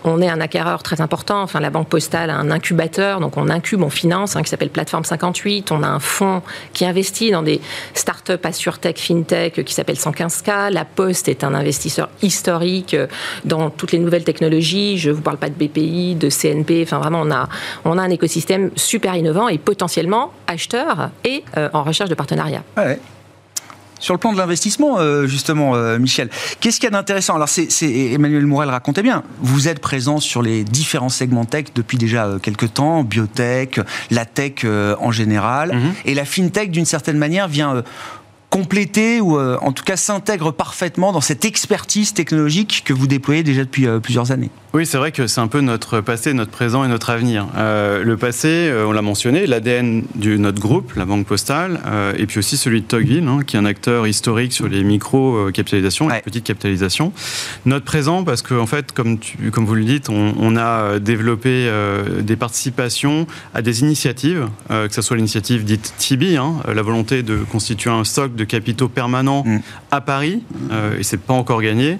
on 0.04 0.20
est 0.20 0.28
un 0.28 0.40
acquéreur 0.40 0.82
très 0.82 1.00
important. 1.00 1.42
Enfin, 1.42 1.60
la 1.60 1.70
Banque 1.70 1.88
Postale 1.88 2.30
a 2.30 2.36
un 2.36 2.50
incubateur, 2.50 3.20
donc 3.20 3.36
on 3.36 3.48
incube, 3.48 3.82
on 3.82 3.90
finance, 3.90 4.36
hein, 4.36 4.42
qui 4.42 4.50
s'appelle 4.50 4.70
Plateforme 4.70 5.04
58. 5.04 5.72
On 5.72 5.82
a 5.82 5.88
un 5.88 6.00
fonds 6.00 6.42
qui 6.72 6.84
investit 6.84 7.30
dans 7.30 7.42
des 7.42 7.60
startups 7.94 8.38
tech, 8.80 8.96
fintech 8.96 9.64
qui 9.64 9.74
s'appelle 9.74 9.96
115K. 9.96 10.70
La 10.70 10.84
Poste 10.84 11.28
est 11.28 11.44
un 11.44 11.54
investisseur 11.54 12.08
historique 12.22 12.96
dans 13.44 13.70
toutes 13.70 13.92
les 13.92 13.98
nouvelles 13.98 14.24
technologies. 14.24 14.98
Je 14.98 15.10
ne 15.10 15.14
vous 15.14 15.22
parle 15.22 15.38
pas 15.38 15.48
de 15.48 15.54
BPI, 15.54 16.14
de 16.14 16.28
CNP. 16.28 16.82
Enfin, 16.82 16.98
vraiment, 16.98 17.22
on 17.22 17.30
a, 17.30 17.48
on 17.84 17.96
a 17.96 18.02
un 18.02 18.10
écosystème 18.10 18.70
super 18.76 19.14
innovant 19.14 19.48
et 19.48 19.58
potentiellement 19.58 20.09
acheteurs 20.46 21.10
et 21.24 21.44
euh, 21.56 21.68
en 21.72 21.82
recherche 21.82 22.10
de 22.10 22.14
partenariats. 22.14 22.64
Sur 23.98 24.14
le 24.14 24.18
plan 24.18 24.32
de 24.32 24.38
l'investissement, 24.38 24.98
euh, 24.98 25.26
justement, 25.26 25.74
euh, 25.74 25.98
Michel, 25.98 26.30
qu'est-ce 26.60 26.80
qu'il 26.80 26.84
y 26.84 26.86
a 26.86 26.90
d'intéressant? 26.90 27.34
Alors, 27.34 27.50
c'est, 27.50 27.68
Emmanuel 27.82 28.46
Mourel 28.46 28.70
racontait 28.70 29.02
bien. 29.02 29.22
Vous 29.40 29.68
êtes 29.68 29.78
présent 29.78 30.20
sur 30.20 30.40
les 30.40 30.64
différents 30.64 31.10
segments 31.10 31.44
tech 31.44 31.66
depuis 31.74 31.98
déjà 31.98 32.26
quelques 32.42 32.72
temps, 32.72 33.04
biotech, 33.04 33.78
la 34.10 34.24
tech 34.24 34.64
en 34.64 35.10
général, 35.10 35.74
mhm. 35.74 35.92
et 36.06 36.14
la 36.14 36.24
fintech, 36.24 36.70
d'une 36.70 36.86
certaine 36.86 37.18
manière, 37.18 37.46
vient 37.46 37.82
compléter 38.50 39.20
ou 39.20 39.38
en 39.38 39.72
tout 39.72 39.84
cas 39.84 39.96
s'intègre 39.96 40.50
parfaitement 40.50 41.12
dans 41.12 41.20
cette 41.20 41.44
expertise 41.44 42.12
technologique 42.12 42.82
que 42.84 42.92
vous 42.92 43.06
déployez 43.06 43.42
déjà 43.42 43.62
depuis 43.62 43.86
plusieurs 44.02 44.32
années. 44.32 44.50
Oui, 44.72 44.86
c'est 44.86 44.98
vrai 44.98 45.10
que 45.10 45.26
c'est 45.26 45.40
un 45.40 45.48
peu 45.48 45.62
notre 45.62 46.00
passé, 46.00 46.32
notre 46.32 46.52
présent 46.52 46.84
et 46.84 46.88
notre 46.88 47.10
avenir. 47.10 47.48
Euh, 47.56 48.04
le 48.04 48.16
passé, 48.16 48.48
euh, 48.48 48.86
on 48.86 48.92
l'a 48.92 49.02
mentionné, 49.02 49.48
l'ADN 49.48 50.04
de 50.14 50.36
notre 50.36 50.60
groupe, 50.60 50.94
la 50.94 51.04
Banque 51.04 51.26
Postale, 51.26 51.80
euh, 51.86 52.12
et 52.16 52.26
puis 52.26 52.38
aussi 52.38 52.56
celui 52.56 52.80
de 52.80 52.86
Tocqueville, 52.86 53.26
hein, 53.26 53.40
qui 53.44 53.56
est 53.56 53.58
un 53.58 53.64
acteur 53.64 54.06
historique 54.06 54.52
sur 54.52 54.68
les 54.68 54.84
micro-capitalisations, 54.84 56.08
les 56.08 56.20
petites 56.20 56.44
capitalisations. 56.44 57.12
Notre 57.66 57.84
présent, 57.84 58.22
parce 58.22 58.42
qu'en 58.42 58.58
en 58.58 58.66
fait, 58.66 58.92
comme, 58.92 59.18
tu, 59.18 59.50
comme 59.50 59.66
vous 59.66 59.74
le 59.74 59.84
dites, 59.84 60.08
on, 60.08 60.56
a 60.56 60.98
développé 60.98 61.70
des 62.20 62.36
participations 62.36 63.26
à 63.54 63.62
des 63.62 63.80
initiatives, 63.80 64.48
que 64.68 64.92
ce 64.92 65.00
soit 65.00 65.16
l'initiative 65.16 65.64
dite 65.64 65.94
TIBI, 65.96 66.36
hein, 66.36 66.54
la 66.72 66.82
volonté 66.82 67.22
de 67.22 67.36
constituer 67.38 67.90
un 67.90 68.04
stock 68.04 68.34
de 68.34 68.39
capitaux 68.44 68.88
permanents 68.88 69.44
mm. 69.44 69.58
à 69.90 70.00
Paris, 70.00 70.42
et 70.98 71.02
c'est 71.02 71.20
pas 71.20 71.34
encore 71.34 71.62
gagné. 71.62 71.98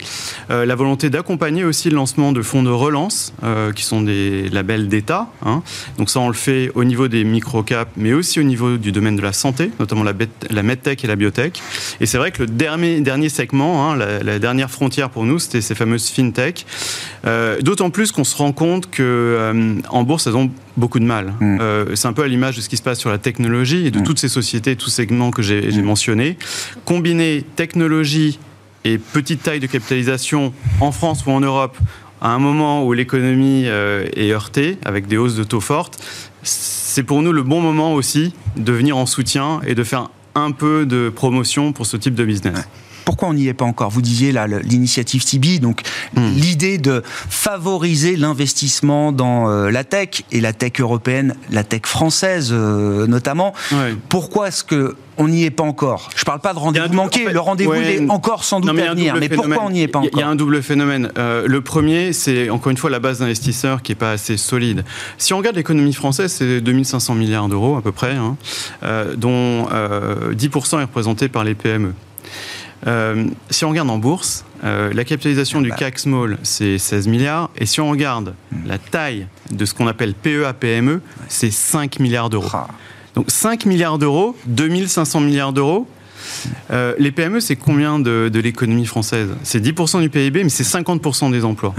la 0.49 0.74
volonté 0.74 1.11
d'accompagner 1.11 1.64
aussi 1.64 1.91
le 1.91 1.97
lancement 1.97 2.32
de 2.32 2.43
fonds 2.43 2.62
de 2.62 2.70
relance, 2.70 3.32
euh, 3.43 3.72
qui 3.72 3.84
sont 3.84 4.03
des 4.03 4.49
labels 4.49 4.88
d'État. 4.88 5.28
Hein. 5.45 5.62
Donc 5.99 6.11
ça, 6.11 6.20
on 6.20 6.28
le 6.28 6.34
fait 6.34 6.70
au 6.74 6.84
niveau 6.84 7.09
des 7.09 7.24
micro-caps, 7.24 7.91
mais 7.97 8.12
aussi 8.12 8.41
au 8.41 8.43
niveau 8.43 8.76
du 8.76 8.93
domaine 8.93 9.16
de 9.16 9.22
la 9.22 9.32
santé, 9.32 9.70
notamment 9.78 10.05
la, 10.05 10.12
la 10.51 10.62
medtech 10.62 11.05
et 11.05 11.07
la 11.07 11.16
biotech. 11.16 11.62
Et 12.01 12.07
c'est 12.07 12.18
vrai 12.18 12.30
que 12.32 12.43
le 12.43 12.49
dernier, 12.49 13.01
dernier 13.01 13.28
segment, 13.28 13.91
hein, 13.91 13.97
la, 13.97 14.38
dernière 14.38 14.70
frontière 14.70 15.11
pour 15.11 15.24
nous, 15.24 15.38
c'était 15.38 15.61
ces 15.61 15.74
fameuses 15.74 16.09
fintech. 16.09 16.66
Euh, 17.26 17.61
d'autant 17.61 17.91
plus 17.91 18.12
qu'on 18.12 18.24
se 18.24 18.36
rend 18.36 18.53
compte 18.53 18.91
que 18.91 19.03
euh, 19.03 19.80
en 19.88 20.03
bourse, 20.03 20.26
elles 20.26 20.36
ont 20.36 20.51
beaucoup 20.77 20.99
de 20.99 21.05
mal. 21.05 21.35
Mm. 21.41 21.95
c'est 21.95 22.09
un 22.09 22.12
peu 22.12 22.23
à 22.23 22.29
l'image 22.29 22.57
de 22.57 22.61
ce 22.61 22.68
qui 22.68 22.77
se 22.77 22.83
passe 22.83 22.99
sur 22.99 23.11
la 23.11 23.18
technologie 23.18 23.87
et 23.87 23.91
de 23.91 24.01
mm. 24.01 24.05
toutes 24.05 24.18
ces 24.18 24.29
sociétés, 24.29 24.77
tous 24.77 24.89
ces 24.91 25.03
segments 25.03 25.31
que 25.31 25.43
j'ai 25.43 25.61
mm. 25.61 25.83
mentionnés. 25.83 26.37
Combiner 26.85 27.45
technologie 27.57 28.39
et 28.85 28.99
petite 28.99 29.43
taille 29.43 29.61
de 29.61 29.66
capitalisation 29.66 30.53
en 30.81 30.93
France 30.93 31.25
ou 31.27 31.31
en 31.31 31.41
Europe 31.41 31.77
à 32.21 32.29
un 32.29 32.39
moment 32.39 32.85
où 32.85 32.93
l'économie 32.93 33.64
euh, 33.66 34.07
est 34.14 34.31
heurtée, 34.31 34.79
avec 34.85 35.07
des 35.07 35.16
hausses 35.16 35.37
de 35.37 35.45
taux 35.45 35.61
fortes, 35.61 35.99
c'est 36.43 37.03
pour 37.03 37.23
nous 37.23 37.33
le 37.33 37.43
bon 37.43 37.61
moment 37.61 37.95
aussi 37.95 38.35
de 38.57 38.73
venir 38.73 38.97
en 38.97 39.07
soutien 39.07 39.61
et 39.66 39.75
de 39.75 39.85
faire 39.85 40.11
un 40.35 40.51
peu 40.51 40.87
de 40.87 41.09
promotion 41.09 41.73
pour 41.73 41.87
ce 41.87 41.97
type 41.97 42.14
de 42.14 42.25
business 42.25 42.68
pourquoi 43.05 43.28
on 43.28 43.34
n'y 43.34 43.48
est 43.48 43.55
pas 43.55 43.64
encore? 43.64 43.90
Vous 43.90 44.03
disiez 44.03 44.32
là 44.32 44.46
l'initiative 44.46 45.24
Tibi, 45.24 45.61
donc 45.61 45.82
hmm. 46.14 46.34
l'idée 46.34 46.78
de 46.78 47.03
favoriser 47.05 48.16
l'investissement 48.16 49.12
dans 49.12 49.48
euh, 49.48 49.70
la 49.70 49.84
tech 49.84 50.24
et 50.32 50.40
la 50.40 50.53
tech 50.53 50.72
européenne, 50.80 51.34
la 51.51 51.64
tech 51.64 51.82
française 51.84 52.51
euh, 52.53 53.07
notamment. 53.07 53.53
Pourquoi 54.09 54.48
est-ce 54.48 54.64
que 54.64 54.96
on 55.18 55.28
n'y 55.28 55.44
est 55.44 55.51
pas 55.51 55.64
encore? 55.64 56.09
Je 56.16 56.22
ne 56.22 56.24
parle 56.24 56.40
pas 56.40 56.55
de 56.55 56.59
rendez-vous 56.59 56.94
manqué, 56.94 57.30
le 57.30 57.40
rendez-vous 57.40 57.74
est 57.74 58.09
encore 58.09 58.44
sans 58.44 58.61
doute 58.61 58.70
à 58.70 58.90
venir, 58.90 59.14
mais 59.16 59.28
pourquoi 59.28 59.64
on 59.64 59.70
n'y 59.70 59.82
est 59.82 59.88
pas 59.88 59.98
encore 59.98 60.11
Il 60.14 60.18
y 60.18 60.22
a 60.22 60.28
un 60.28 60.34
double 60.34 60.62
phénomène. 60.62 61.11
Euh, 61.18 61.46
le 61.46 61.61
premier, 61.61 62.12
c'est 62.12 62.48
encore 62.48 62.70
une 62.70 62.78
fois 62.78 62.88
la 62.88 63.01
base 63.01 63.18
d'investisseurs 63.18 63.82
qui 63.82 63.92
n'est 63.92 63.96
pas 63.96 64.12
assez 64.12 64.36
solide. 64.36 64.84
Si 65.18 65.34
on 65.34 65.38
regarde 65.38 65.57
l'économie 65.57 65.92
française, 65.92 66.32
c'est 66.32 66.61
2500 66.61 67.14
milliards 67.14 67.48
d'euros 67.48 67.76
à 67.76 67.82
peu 67.82 67.92
près, 67.92 68.14
hein, 68.14 68.36
dont 69.16 69.66
10% 69.66 70.78
est 70.78 70.82
représenté 70.82 71.28
par 71.28 71.44
les 71.44 71.55
PME. 71.55 71.92
Euh, 72.87 73.26
si 73.51 73.64
on 73.64 73.70
regarde 73.70 73.91
en 73.91 73.99
bourse, 73.99 74.45
euh, 74.64 74.93
la 74.93 75.05
capitalisation 75.05 75.61
du 75.61 75.70
CAC 75.70 75.99
Small, 75.99 76.39
c'est 76.43 76.78
16 76.78 77.09
milliards. 77.09 77.51
Et 77.57 77.66
si 77.66 77.81
on 77.81 77.91
regarde 77.91 78.35
hmm. 78.53 78.66
la 78.66 78.78
taille 78.78 79.26
de 79.51 79.64
ce 79.64 79.74
qu'on 79.74 79.87
appelle 79.87 80.14
PEA-PME, 80.14 81.01
c'est 81.28 81.51
5 81.51 81.99
milliards 82.01 82.31
d'euros. 82.31 82.49
Ah. 82.53 82.68
Donc 83.14 83.31
5 83.31 83.66
milliards 83.66 83.99
d'euros, 83.99 84.37
2500 84.47 85.20
milliards 85.20 85.53
d'euros. 85.53 85.87
Euh, 86.70 86.95
les 86.99 87.11
PME, 87.11 87.41
c'est 87.41 87.57
combien 87.57 87.99
de, 87.99 88.31
l'économie 88.35 88.87
française? 88.87 89.31
C'est 89.43 89.61
10% 89.61 90.01
du 90.01 90.11
PIB, 90.11 90.45
mais 90.45 90.51
c'est 90.51 90.64
50% 90.64 91.31
des 91.31 91.45
emplois. 91.45 91.74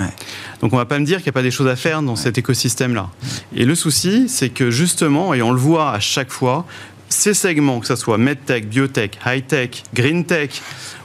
Donc 0.62 0.74
on 0.74 0.76
ne 0.76 0.82
va 0.82 0.86
pas 0.86 1.00
me 1.00 1.06
dire 1.06 1.18
qu'il 1.18 1.26
n'y 1.26 1.30
a 1.30 1.34
pas 1.34 1.44
des 1.44 1.52
choses 1.52 1.68
à 1.68 1.76
faire 1.76 2.02
dans 2.02 2.16
cet 2.16 2.38
écosystème-là. 2.38 3.10
Et 3.56 3.66
le 3.66 3.76
souci, 3.76 4.28
c'est 4.28 4.50
que 4.50 4.72
justement, 4.72 5.34
et 5.34 5.42
on 5.42 5.52
le 5.52 5.60
voit 5.60 5.92
à 5.92 6.00
chaque 6.00 6.32
fois, 6.32 6.66
ces 7.10 7.34
segments, 7.34 7.80
que 7.80 7.88
ce 7.88 7.96
soit 7.96 8.18
medtech, 8.18 8.68
biotech, 8.70 9.20
high-tech, 9.26 9.84
green 9.94 10.26
tech 10.26 10.62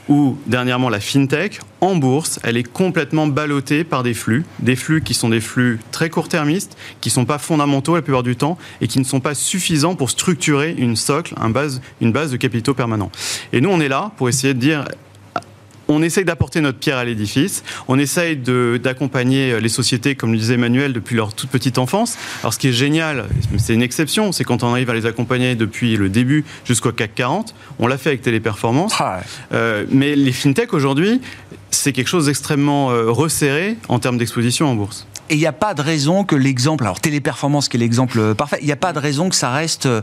ou 0.09 0.37
dernièrement 0.45 0.89
la 0.89 0.99
fintech, 0.99 1.59
en 1.81 1.95
bourse, 1.95 2.39
elle 2.43 2.57
est 2.57 2.63
complètement 2.63 3.27
ballottée 3.27 3.83
par 3.83 4.03
des 4.03 4.13
flux, 4.13 4.45
des 4.59 4.75
flux 4.75 5.01
qui 5.01 5.13
sont 5.13 5.29
des 5.29 5.41
flux 5.41 5.79
très 5.91 6.09
court-termistes, 6.09 6.77
qui 7.01 7.09
ne 7.09 7.13
sont 7.13 7.25
pas 7.25 7.37
fondamentaux 7.37 7.95
la 7.95 8.01
plupart 8.01 8.23
du 8.23 8.35
temps 8.35 8.57
et 8.81 8.87
qui 8.87 8.99
ne 8.99 9.03
sont 9.03 9.19
pas 9.19 9.35
suffisants 9.35 9.95
pour 9.95 10.09
structurer 10.09 10.73
une 10.77 10.95
socle, 10.95 11.35
base, 11.49 11.81
une 12.01 12.11
base 12.11 12.31
de 12.31 12.37
capitaux 12.37 12.73
permanents. 12.73 13.11
Et 13.53 13.61
nous, 13.61 13.69
on 13.69 13.79
est 13.79 13.89
là 13.89 14.11
pour 14.17 14.29
essayer 14.29 14.53
de 14.53 14.59
dire 14.59 14.85
on 15.87 16.01
essaye 16.01 16.25
d'apporter 16.25 16.61
notre 16.61 16.79
pierre 16.79 16.97
à 16.97 17.05
l'édifice, 17.05 17.63
on 17.87 17.97
essaye 17.99 18.37
d'accompagner 18.37 19.59
les 19.59 19.69
sociétés, 19.69 20.15
comme 20.15 20.31
le 20.31 20.37
disait 20.37 20.55
Emmanuel, 20.55 20.93
depuis 20.93 21.15
leur 21.15 21.33
toute 21.33 21.49
petite 21.49 21.77
enfance. 21.77 22.17
Alors 22.41 22.53
ce 22.53 22.59
qui 22.59 22.69
est 22.69 22.73
génial, 22.73 23.25
c'est 23.57 23.73
une 23.73 23.81
exception, 23.81 24.31
c'est 24.31 24.43
quand 24.43 24.63
on 24.63 24.71
arrive 24.71 24.89
à 24.89 24.93
les 24.93 25.05
accompagner 25.05 25.55
depuis 25.55 25.97
le 25.97 26.09
début 26.09 26.45
jusqu'au 26.65 26.91
CAC 26.91 27.15
40, 27.15 27.55
on 27.79 27.87
l'a 27.87 27.97
fait 27.97 28.09
avec 28.09 28.21
Téléperformance. 28.21 28.93
Ah 28.99 29.21
euh, 29.53 29.85
mais 29.89 30.15
les 30.15 30.31
fintechs 30.31 30.73
aujourd'hui, 30.73 31.21
c'est 31.71 31.93
quelque 31.93 32.07
chose 32.07 32.25
d'extrêmement 32.27 32.91
euh, 32.91 33.09
resserré 33.11 33.77
en 33.89 33.99
termes 33.99 34.17
d'exposition 34.17 34.67
en 34.67 34.75
bourse. 34.75 35.07
Et 35.29 35.35
il 35.35 35.39
n'y 35.39 35.45
a 35.45 35.53
pas 35.53 35.73
de 35.73 35.81
raison 35.81 36.23
que 36.23 36.35
l'exemple, 36.35 36.83
alors 36.83 36.99
Téléperformance 36.99 37.69
qui 37.69 37.77
est 37.77 37.79
l'exemple 37.79 38.19
euh, 38.19 38.33
parfait, 38.33 38.57
il 38.61 38.65
n'y 38.65 38.71
a 38.71 38.77
pas 38.77 38.93
de 38.93 38.99
raison 38.99 39.29
que 39.29 39.35
ça 39.35 39.51
reste 39.51 39.85
euh, 39.85 40.01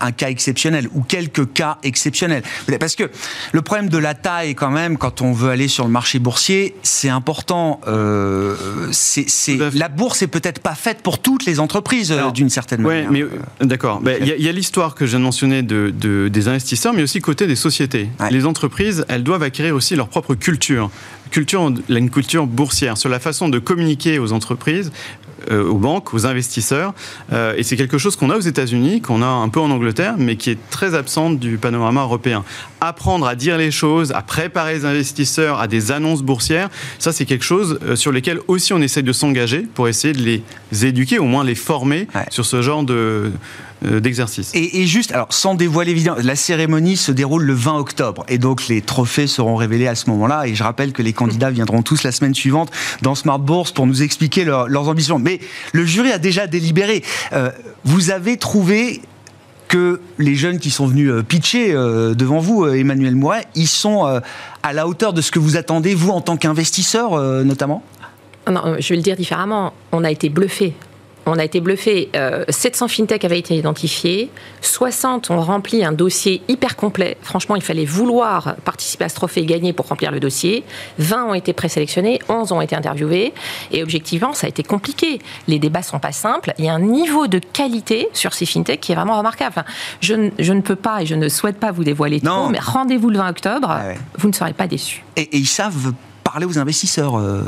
un 0.00 0.12
cas 0.12 0.28
exceptionnel 0.28 0.88
ou 0.94 1.02
quelques 1.02 1.52
cas 1.52 1.78
exceptionnels. 1.82 2.42
Parce 2.78 2.94
que 2.94 3.10
le 3.52 3.62
problème 3.62 3.88
de 3.88 3.98
la 3.98 4.14
taille, 4.14 4.54
quand 4.54 4.70
même, 4.70 4.98
quand 4.98 5.22
on 5.22 5.32
veut 5.32 5.50
aller 5.50 5.68
sur 5.68 5.84
le 5.84 5.90
marché 5.90 6.18
boursier, 6.18 6.74
c'est 6.82 7.08
important. 7.08 7.80
Euh, 7.86 8.56
c'est, 8.92 9.26
la 9.74 9.88
bourse 9.88 10.22
est 10.22 10.26
peut-être 10.26 10.60
pas 10.60 10.74
faite 10.74 11.02
pour 11.02 11.18
toutes 11.18 11.46
les 11.46 11.60
entreprises 11.60 12.14
d'une 12.34 12.50
certaine 12.50 12.82
manière. 12.82 13.10
mais 13.10 13.24
d'accord. 13.60 14.00
Ben, 14.00 14.18
il 14.20 14.28
y, 14.28 14.48
a 14.48 14.52
l'histoire 14.52 14.94
que 14.94 15.06
je 15.06 15.10
viens 15.12 15.20
de 15.20 15.24
mentionner 15.24 15.62
de, 15.62 16.28
des 16.28 16.48
investisseurs, 16.48 16.92
mais 16.92 17.02
aussi 17.02 17.20
côté 17.20 17.46
des 17.46 17.56
sociétés. 17.56 18.08
Les 18.30 18.46
entreprises, 18.46 19.04
elles 19.08 19.24
doivent 19.24 19.42
acquérir 19.42 19.74
aussi 19.74 19.96
leur 19.96 20.08
propre 20.08 20.34
culture 20.34 20.90
culture, 21.30 21.72
une 21.88 22.10
culture 22.10 22.46
boursière, 22.46 22.96
sur 22.96 23.08
la 23.08 23.20
façon 23.20 23.48
de 23.48 23.58
communiquer 23.58 24.18
aux 24.18 24.32
entreprises, 24.32 24.92
aux 25.50 25.78
banques, 25.78 26.12
aux 26.12 26.26
investisseurs. 26.26 26.92
et 27.56 27.62
c'est 27.62 27.76
quelque 27.76 27.96
chose 27.96 28.14
qu'on 28.14 28.28
a 28.28 28.36
aux 28.36 28.40
États-Unis, 28.40 29.00
qu'on 29.00 29.22
a 29.22 29.26
un 29.26 29.48
peu 29.48 29.58
en 29.58 29.70
Angleterre, 29.70 30.16
mais 30.18 30.36
qui 30.36 30.50
est 30.50 30.58
très 30.68 30.94
absente 30.94 31.38
du 31.38 31.56
panorama 31.56 32.02
européen. 32.02 32.44
Apprendre 32.82 33.26
à 33.26 33.34
dire 33.34 33.56
les 33.56 33.70
choses, 33.70 34.12
à 34.12 34.20
préparer 34.20 34.74
les 34.74 34.84
investisseurs 34.84 35.58
à 35.58 35.66
des 35.66 35.92
annonces 35.92 36.22
boursières, 36.22 36.68
ça 36.98 37.12
c'est 37.12 37.24
quelque 37.24 37.44
chose 37.44 37.78
sur 37.94 38.12
lequel 38.12 38.40
aussi 38.48 38.74
on 38.74 38.82
essaie 38.82 39.02
de 39.02 39.12
s'engager 39.12 39.60
pour 39.60 39.88
essayer 39.88 40.12
de 40.12 40.22
les 40.22 40.84
éduquer, 40.84 41.18
au 41.18 41.24
moins 41.24 41.42
les 41.42 41.54
former 41.54 42.06
sur 42.28 42.44
ce 42.44 42.60
genre 42.60 42.82
de 42.82 43.32
d'exercice. 43.82 44.50
Et, 44.54 44.82
et, 44.82 44.86
juste, 44.86 45.12
alors 45.12 45.28
sans 45.30 45.54
dévoiler 45.54 45.92
évidemment, 45.92 46.18
la 46.22 46.36
cérémonie 46.36 46.96
se 46.96 47.12
déroule 47.12 47.44
le 47.44 47.54
20 47.54 47.78
octobre 47.78 48.24
et 48.28 48.38
donc 48.38 48.68
les 48.68 48.82
trophées 48.82 49.26
seront 49.26 49.56
révélés 49.56 49.86
à 49.86 49.94
ce 49.94 50.10
moment-là. 50.10 50.46
Et 50.46 50.54
je 50.54 50.62
rappelle 50.62 50.92
que 50.92 51.02
les 51.02 51.12
candidats 51.12 51.50
viendront 51.50 51.82
tous 51.82 52.02
la 52.02 52.12
semaine 52.12 52.34
suivante 52.34 52.70
dans 53.02 53.14
Smart 53.14 53.38
Bourse 53.38 53.72
pour 53.72 53.86
nous 53.86 54.02
expliquer 54.02 54.44
leurs 54.44 54.88
ambitions. 54.88 55.18
Mais 55.18 55.40
le 55.72 55.84
jury 55.84 56.12
a 56.12 56.18
déjà 56.18 56.46
délibéré. 56.46 57.02
Euh, 57.32 57.50
vous 57.84 58.10
avez 58.10 58.36
trouvé 58.36 59.02
que 59.68 60.00
les 60.18 60.34
jeunes 60.34 60.58
qui 60.58 60.70
sont 60.70 60.86
venus 60.86 61.10
euh, 61.10 61.22
pitcher 61.22 61.72
euh, 61.72 62.14
devant 62.14 62.40
vous, 62.40 62.66
Emmanuel 62.66 63.14
Mouret, 63.14 63.46
ils 63.54 63.68
sont 63.68 64.20
à 64.62 64.72
la 64.72 64.88
hauteur 64.88 65.12
de 65.12 65.20
ce 65.20 65.30
que 65.30 65.38
vous 65.38 65.56
attendez, 65.56 65.94
vous, 65.94 66.10
en 66.10 66.20
tant 66.20 66.36
qu'investisseur, 66.36 67.20
notamment? 67.44 67.82
Non, 68.50 68.76
je 68.78 68.88
vais 68.88 68.96
le 68.96 69.02
dire 69.02 69.16
différemment. 69.16 69.72
On 69.92 70.02
a 70.02 70.10
été 70.10 70.28
bluffé 70.28 70.74
on 71.30 71.38
a 71.38 71.44
été 71.44 71.60
bluffé. 71.60 72.10
700 72.48 72.84
euh, 72.84 72.88
fintech 72.88 73.24
avaient 73.24 73.38
été 73.38 73.56
identifiés, 73.56 74.30
60 74.60 75.30
ont 75.30 75.40
rempli 75.40 75.84
un 75.84 75.92
dossier 75.92 76.42
hyper 76.48 76.76
complet. 76.76 77.16
Franchement, 77.22 77.56
il 77.56 77.62
fallait 77.62 77.84
vouloir 77.84 78.56
participer 78.64 79.04
à 79.04 79.08
ce 79.08 79.14
trophée 79.14 79.40
et 79.40 79.46
gagner 79.46 79.72
pour 79.72 79.86
remplir 79.86 80.10
le 80.10 80.20
dossier. 80.20 80.64
20 80.98 81.24
ont 81.26 81.34
été 81.34 81.52
présélectionnés, 81.52 82.20
11 82.28 82.52
ont 82.52 82.60
été 82.60 82.76
interviewés. 82.76 83.32
Et 83.70 83.82
objectivement, 83.82 84.32
ça 84.32 84.46
a 84.46 84.50
été 84.50 84.62
compliqué. 84.62 85.20
Les 85.48 85.58
débats 85.58 85.82
sont 85.82 85.98
pas 85.98 86.12
simples. 86.12 86.52
Il 86.58 86.64
y 86.64 86.68
a 86.68 86.74
un 86.74 86.80
niveau 86.80 87.26
de 87.26 87.38
qualité 87.38 88.08
sur 88.12 88.34
ces 88.34 88.46
fintech 88.46 88.80
qui 88.80 88.92
est 88.92 88.94
vraiment 88.94 89.18
remarquable. 89.18 89.64
je, 90.00 90.14
ne 90.14 90.60
peux 90.60 90.76
pas 90.76 91.02
et 91.02 91.06
je 91.06 91.14
ne 91.14 91.28
souhaite 91.28 91.58
pas 91.58 91.70
vous 91.70 91.84
dévoiler 91.84 92.20
tout, 92.20 92.48
mais 92.50 92.58
rendez-vous 92.58 93.10
le 93.10 93.18
20 93.18 93.30
octobre, 93.30 93.70
ah 93.70 93.92
vous 94.18 94.28
ne 94.28 94.34
serez 94.34 94.52
pas 94.52 94.66
déçus. 94.66 95.04
Et, 95.16 95.22
et 95.22 95.38
ils 95.38 95.46
savent 95.46 95.92
parler 96.30 96.46
aux 96.46 96.58
investisseurs 96.58 97.18
euh, 97.18 97.42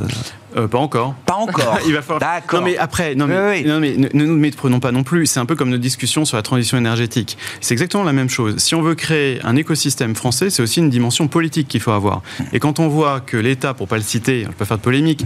euh, 0.57 0.68
pas 0.68 0.78
encore. 0.78 1.14
Pas 1.26 1.34
encore. 1.34 1.78
Il 1.86 1.94
va 1.94 2.03
falloir. 2.03 2.20
D'accord. 2.20 2.61
Non 2.61 2.66
mais 2.66 2.76
après, 2.76 3.14
non 3.14 3.26
mais, 3.26 3.62
Non, 3.62 3.80
mais 3.80 3.96
ne, 3.96 4.09
nous 4.12 4.36
méprenons 4.36 4.80
pas 4.80 4.92
non 4.92 5.03
plus. 5.03 5.26
C'est 5.26 5.40
un 5.40 5.46
peu 5.46 5.57
comme 5.57 5.70
nos 5.70 5.78
discussions 5.78 6.24
sur 6.24 6.36
la 6.36 6.42
transition 6.42 6.78
énergétique. 6.78 7.38
C'est 7.61 7.74
exactement 7.74 8.05
la 8.05 8.12
même 8.12 8.30
chose. 8.30 8.57
Si 8.59 8.74
on 8.74 8.82
veut 8.82 8.94
créer 8.94 9.40
un 9.44 9.57
écosystème 9.57 10.14
français, 10.14 10.50
c'est 10.50 10.62
aussi 10.62 10.80
une 10.80 10.90
dimension 10.90 11.28
politique 11.28 11.68
qu'il 11.68 11.80
faut 11.80 11.92
avoir. 11.92 12.22
Et 12.53 12.59
quand 12.59 12.80
on 12.80 12.88
voit 12.88 13.20
que 13.20 13.36
l'État, 13.36 13.74
pour 13.74 13.88
pas 13.88 13.96
le 13.96 14.03
citer, 14.03 14.44
je 14.44 14.50
peux 14.50 14.64
faire 14.64 14.78
de 14.78 14.82
polémique, 14.82 15.24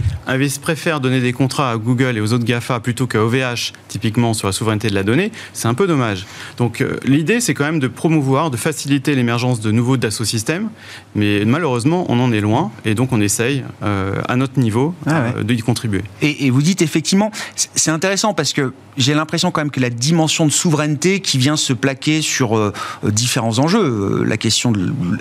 préfère 0.57 0.99
donner 0.99 1.21
des 1.21 1.33
contrats 1.33 1.71
à 1.71 1.77
Google 1.77 2.17
et 2.17 2.21
aux 2.21 2.33
autres 2.33 2.43
Gafa 2.43 2.79
plutôt 2.79 3.07
qu'à 3.07 3.23
OVH, 3.23 3.73
typiquement 3.87 4.33
sur 4.33 4.47
la 4.47 4.51
souveraineté 4.51 4.89
de 4.89 4.95
la 4.95 5.03
donnée, 5.03 5.31
c'est 5.53 5.67
un 5.67 5.73
peu 5.73 5.87
dommage. 5.87 6.25
Donc 6.57 6.81
euh, 6.81 6.97
l'idée, 7.05 7.39
c'est 7.39 7.53
quand 7.53 7.65
même 7.65 7.79
de 7.79 7.87
promouvoir, 7.87 8.51
de 8.51 8.57
faciliter 8.57 9.15
l'émergence 9.15 9.59
de 9.59 9.71
nouveaux 9.71 9.97
DASO-systèmes, 9.97 10.69
mais 11.15 11.45
malheureusement, 11.45 12.05
on 12.09 12.19
en 12.19 12.31
est 12.31 12.41
loin, 12.41 12.71
et 12.85 12.95
donc 12.95 13.11
on 13.11 13.21
essaye 13.21 13.63
euh, 13.83 14.21
à 14.27 14.35
notre 14.35 14.59
niveau. 14.59 14.93
Euh, 15.17 15.43
d'y 15.43 15.61
contribuer. 15.61 16.03
Et, 16.21 16.49
vous 16.49 16.61
dites 16.61 16.81
effectivement, 16.81 17.31
c'est 17.55 17.91
intéressant 17.91 18.33
parce 18.33 18.53
que 18.53 18.73
j'ai 18.97 19.13
l'impression 19.13 19.51
quand 19.51 19.61
même 19.61 19.71
que 19.71 19.79
la 19.79 19.89
dimension 19.89 20.45
de 20.45 20.51
souveraineté 20.51 21.19
qui 21.19 21.37
vient 21.37 21.57
se 21.57 21.73
plaquer 21.73 22.21
sur 22.21 22.57
euh, 22.57 22.73
différents 23.03 23.59
enjeux, 23.59 23.79
euh, 23.79 24.23
la 24.25 24.37
question 24.37 24.73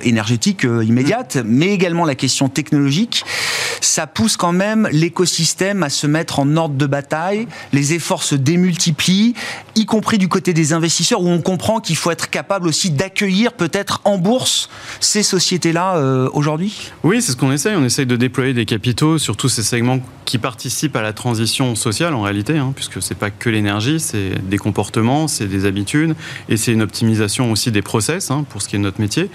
énergétique 0.03 0.65
immédiate, 0.65 1.37
mm. 1.37 1.43
mais 1.45 1.69
également 1.69 2.05
la 2.05 2.15
question 2.15 2.49
technologique, 2.49 3.25
ça 3.81 4.07
pousse 4.07 4.37
quand 4.37 4.53
même 4.53 4.89
l'écosystème 4.93 5.83
à 5.83 5.91
se 5.91 6.07
mettre 6.07 6.39
en 6.39 6.57
ordre 6.57 6.77
de 6.77 6.87
bataille, 6.87 7.47
les 7.73 7.93
efforts 7.93 8.23
se 8.23 8.35
démultiplient, 8.35 9.35
y 9.75 9.85
compris 9.85 10.19
du 10.19 10.29
côté 10.29 10.53
des 10.53 10.73
investisseurs, 10.73 11.21
où 11.21 11.29
on 11.29 11.41
comprend 11.41 11.81
qu'il 11.81 11.97
faut 11.97 12.11
être 12.11 12.31
capable 12.31 12.69
aussi 12.69 12.91
d'accueillir 12.91 13.53
peut-être 13.53 14.01
en 14.05 14.19
bourse 14.19 14.71
ces 15.01 15.23
sociétés-là 15.23 16.29
aujourd'hui? 16.33 16.93
Oui, 17.03 17.21
c'est 17.21 17.33
ce 17.33 17.37
qu'on 17.37 17.53
essaye. 17.53 17.77
On 17.77 17.85
essaye 17.85 18.07
de 18.07 18.17
déployer 18.17 18.55
des 18.55 18.65
capitaux 18.65 19.19
sur 19.19 19.37
tous 19.37 19.49
ces 19.49 19.63
segments 19.63 19.86
qui 20.27 20.39
participent 20.39 20.97
à 20.97 21.03
la 21.03 21.13
transition 21.13 21.75
sociale 21.75 22.13
en 22.13 22.23
réalité, 22.23 22.59
hein, 22.59 22.73
puisque 22.75 23.01
c'est 23.01 23.15
pas 23.15 23.31
que 23.31 23.49
l'énergie, 23.49 24.01
c'est 24.01 24.33
des 24.47 24.59
comportements, 24.59 25.29
c'est 25.29 25.47
des 25.47 25.65
habitudes, 25.65 26.15
et 26.49 26.57
c'est 26.57 26.73
une 26.73 26.83
optimisation 26.83 27.51
aussi 27.53 27.71
des 27.71 27.83
process 27.83 28.31
hein, 28.31 28.45
pour 28.51 28.61
ce 28.61 28.69
qui 28.69 28.77
est 28.77 28.79
de 28.79 28.85
notre 28.85 29.01
métier. 29.01 29.31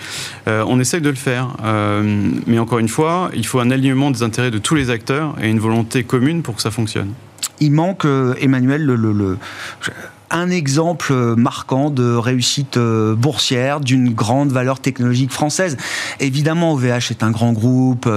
Euh, 0.48 0.64
on 0.68 0.80
essaye 0.80 1.02
de 1.02 1.10
le 1.10 1.16
faire, 1.16 1.56
euh, 1.64 2.30
mais 2.46 2.60
encore 2.60 2.80
une 2.80 2.90
fois, 2.90 3.32
il 3.34 3.46
faut 3.46 3.60
un 3.60 3.72
alignement 3.72 4.12
des 4.12 4.22
intérêts 4.22 4.52
de 4.52 4.60
tous 4.60 4.76
les 4.76 4.90
acteurs 4.90 5.36
et 5.42 5.50
une 5.50 5.60
volonté 5.60 6.04
commune 6.04 6.44
pour 6.44 6.56
que 6.56 6.62
ça 6.62 6.72
fonctionne. 6.72 7.14
Il 7.60 7.72
manque, 7.72 8.06
euh, 8.06 8.36
Emmanuel, 8.42 8.90
un 10.34 10.50
exemple 10.50 11.14
marquant 11.36 11.90
de 11.90 12.16
réussite 12.16 12.80
boursière 12.80 13.82
d'une 13.82 14.14
grande 14.14 14.52
valeur 14.52 14.80
technologique 14.80 15.32
française. 15.32 15.76
Évidemment, 16.22 16.72
OVH 16.72 17.12
est 17.12 17.22
un 17.22 17.32
grand 17.32 17.52
groupe, 17.52 18.10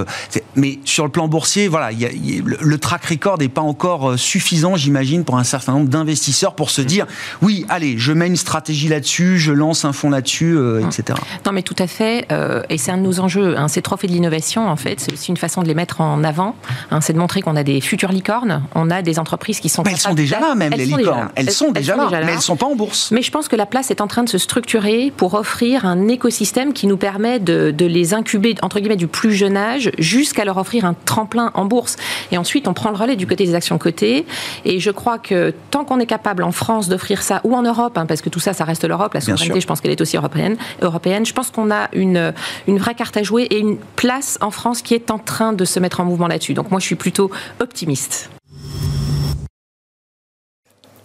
mais 0.55 0.79
sur 0.85 1.05
le 1.05 1.11
plan 1.11 1.27
boursier, 1.27 1.67
voilà, 1.67 1.89
le 1.91 2.77
track 2.77 3.05
record 3.05 3.37
n'est 3.39 3.49
pas 3.49 3.61
encore 3.61 4.11
euh, 4.11 4.17
suffisant, 4.17 4.75
j'imagine, 4.75 5.23
pour 5.23 5.37
un 5.37 5.43
certain 5.43 5.73
nombre 5.73 5.89
d'investisseurs 5.89 6.55
pour 6.55 6.69
se 6.69 6.81
mm. 6.81 6.85
dire, 6.85 7.05
oui, 7.41 7.65
allez, 7.69 7.97
je 7.97 8.11
mets 8.13 8.27
une 8.27 8.35
stratégie 8.35 8.87
là-dessus, 8.87 9.37
je 9.37 9.51
lance 9.51 9.85
un 9.85 9.93
fonds 9.93 10.09
là-dessus, 10.09 10.53
mm. 10.53 10.87
etc. 10.87 11.19
Non, 11.45 11.51
mais 11.51 11.61
tout 11.61 11.75
à 11.79 11.87
fait, 11.87 12.27
et 12.69 12.77
c'est 12.77 12.91
un 12.91 12.97
de 12.97 13.03
nos 13.03 13.19
enjeux. 13.19 13.57
Hein, 13.57 13.67
ces 13.67 13.81
trophées 13.81 14.07
de 14.07 14.13
l'innovation, 14.13 14.67
en 14.67 14.75
fait, 14.75 14.99
c'est 14.99 15.13
aussi 15.13 15.29
une 15.29 15.37
façon 15.37 15.61
de 15.61 15.67
les 15.67 15.73
mettre 15.73 16.01
en 16.01 16.23
avant. 16.23 16.55
Hein, 16.91 17.01
c'est 17.01 17.13
de 17.13 17.19
montrer 17.19 17.41
qu'on 17.41 17.55
a 17.55 17.63
des 17.63 17.81
futures 17.81 18.11
licornes, 18.11 18.63
on 18.75 18.89
a 18.89 19.01
des 19.01 19.19
entreprises 19.19 19.59
qui 19.59 19.69
sont. 19.69 19.83
elles 19.83 19.97
sont 19.97 20.13
déjà 20.13 20.39
là, 20.39 20.55
même 20.55 20.73
les 20.73 20.85
licornes. 20.85 21.29
Elles, 21.35 21.51
sont 21.51 21.71
déjà 21.71 21.95
là 21.95 22.07
mais 22.11 22.31
elles 22.31 22.35
ne 22.37 22.41
sont 22.41 22.55
pas 22.55 22.65
en 22.65 22.75
bourse. 22.75 23.11
Mais 23.11 23.21
je 23.21 23.31
pense 23.31 23.47
que 23.47 23.55
la 23.55 23.65
place 23.65 23.91
est 23.91 24.01
en 24.01 24.07
train 24.07 24.23
de 24.23 24.29
se 24.29 24.37
structurer 24.37 25.11
pour 25.15 25.33
offrir 25.33 25.85
un 25.85 26.07
écosystème 26.07 26.73
qui 26.73 26.87
nous 26.87 26.97
permet 26.97 27.39
de, 27.39 27.73
les 27.85 28.13
incuber, 28.13 28.55
entre 28.61 28.79
guillemets, 28.79 28.95
du 28.95 29.07
plus 29.07 29.33
jeune 29.33 29.57
âge 29.57 29.91
jusqu'à 29.99 30.44
leur 30.45 30.57
offrir 30.57 30.85
un 30.85 30.93
tremplin 30.93 31.51
en 31.53 31.65
bourse. 31.65 31.97
Et 32.31 32.37
ensuite, 32.37 32.67
on 32.67 32.73
prend 32.73 32.89
le 32.89 32.95
relais 32.95 33.15
du 33.15 33.27
côté 33.27 33.45
des 33.45 33.55
actions 33.55 33.77
cotées. 33.77 34.25
Et 34.63 34.79
je 34.79 34.91
crois 34.91 35.17
que 35.17 35.53
tant 35.71 35.83
qu'on 35.83 35.99
est 35.99 36.05
capable 36.05 36.43
en 36.43 36.51
France 36.51 36.87
d'offrir 36.87 37.21
ça, 37.21 37.41
ou 37.43 37.55
en 37.55 37.61
Europe, 37.61 37.97
hein, 37.97 38.05
parce 38.05 38.21
que 38.21 38.29
tout 38.29 38.39
ça, 38.39 38.53
ça 38.53 38.63
reste 38.63 38.85
l'Europe, 38.85 39.13
la 39.13 39.21
souveraineté, 39.21 39.59
je 39.59 39.67
pense 39.67 39.81
qu'elle 39.81 39.91
est 39.91 40.01
aussi 40.01 40.17
européenne, 40.17 40.57
européenne 40.81 41.25
je 41.25 41.33
pense 41.33 41.51
qu'on 41.51 41.71
a 41.71 41.89
une, 41.93 42.33
une 42.67 42.77
vraie 42.77 42.95
carte 42.95 43.17
à 43.17 43.23
jouer 43.23 43.43
et 43.43 43.59
une 43.59 43.77
place 43.95 44.37
en 44.41 44.51
France 44.51 44.81
qui 44.81 44.93
est 44.93 45.11
en 45.11 45.19
train 45.19 45.53
de 45.53 45.65
se 45.65 45.79
mettre 45.79 45.99
en 45.99 46.05
mouvement 46.05 46.27
là-dessus. 46.27 46.53
Donc 46.53 46.71
moi, 46.71 46.79
je 46.79 46.85
suis 46.85 46.95
plutôt 46.95 47.31
optimiste. 47.59 48.34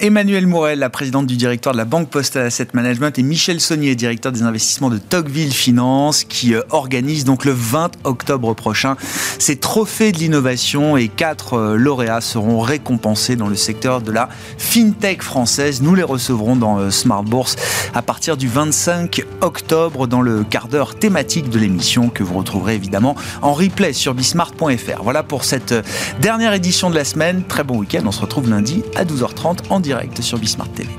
Emmanuel 0.03 0.47
Morel, 0.47 0.79
la 0.79 0.89
présidente 0.89 1.27
du 1.27 1.37
directoire 1.37 1.75
de 1.75 1.77
la 1.77 1.85
Banque 1.85 2.09
Postal 2.09 2.47
Asset 2.47 2.69
Management, 2.73 3.19
et 3.19 3.21
Michel 3.21 3.61
Saunier, 3.61 3.93
directeur 3.93 4.31
des 4.31 4.41
investissements 4.41 4.89
de 4.89 4.97
Tocqueville 4.97 5.53
Finance, 5.53 6.23
qui 6.23 6.55
euh, 6.55 6.63
organise 6.71 7.23
donc 7.23 7.45
le 7.45 7.51
20 7.51 7.91
octobre 8.03 8.55
prochain 8.55 8.95
ces 9.37 9.57
trophées 9.57 10.11
de 10.11 10.17
l'innovation 10.17 10.97
et 10.97 11.07
quatre 11.07 11.53
euh, 11.53 11.75
lauréats 11.75 12.19
seront 12.19 12.61
récompensés 12.61 13.35
dans 13.35 13.47
le 13.47 13.55
secteur 13.55 14.01
de 14.01 14.11
la 14.11 14.27
fintech 14.57 15.21
française. 15.21 15.83
Nous 15.83 15.93
les 15.93 16.01
recevrons 16.01 16.55
dans 16.55 16.79
euh, 16.79 16.89
Smart 16.89 17.21
Bourse 17.21 17.55
à 17.93 18.01
partir 18.01 18.37
du 18.37 18.47
25 18.47 19.23
octobre 19.41 20.07
dans 20.07 20.23
le 20.23 20.43
quart 20.43 20.67
d'heure 20.67 20.95
thématique 20.95 21.51
de 21.51 21.59
l'émission 21.59 22.09
que 22.09 22.23
vous 22.23 22.39
retrouverez 22.39 22.73
évidemment 22.73 23.15
en 23.43 23.53
replay 23.53 23.93
sur 23.93 24.15
bismart.fr. 24.15 25.03
Voilà 25.03 25.21
pour 25.21 25.43
cette 25.43 25.75
dernière 26.21 26.53
édition 26.53 26.89
de 26.89 26.95
la 26.95 27.05
semaine. 27.05 27.43
Très 27.43 27.63
bon 27.63 27.77
week-end. 27.77 28.01
On 28.07 28.11
se 28.11 28.21
retrouve 28.21 28.49
lundi 28.49 28.81
à 28.95 29.05
12h30 29.05 29.59
en 29.69 29.79
direct 29.79 29.90
direct 29.91 30.21
sur 30.21 30.39
Bismart 30.39 30.69
TV. 30.69 30.89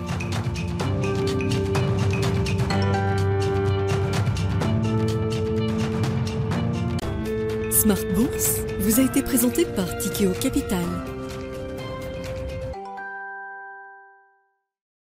Smart 7.70 7.97
Bourse 8.14 8.59
vous 8.80 9.01
a 9.01 9.05
été 9.05 9.22
présenté 9.22 9.64
par 9.64 9.97
Tikeo 9.97 10.32
Capital. 10.38 11.12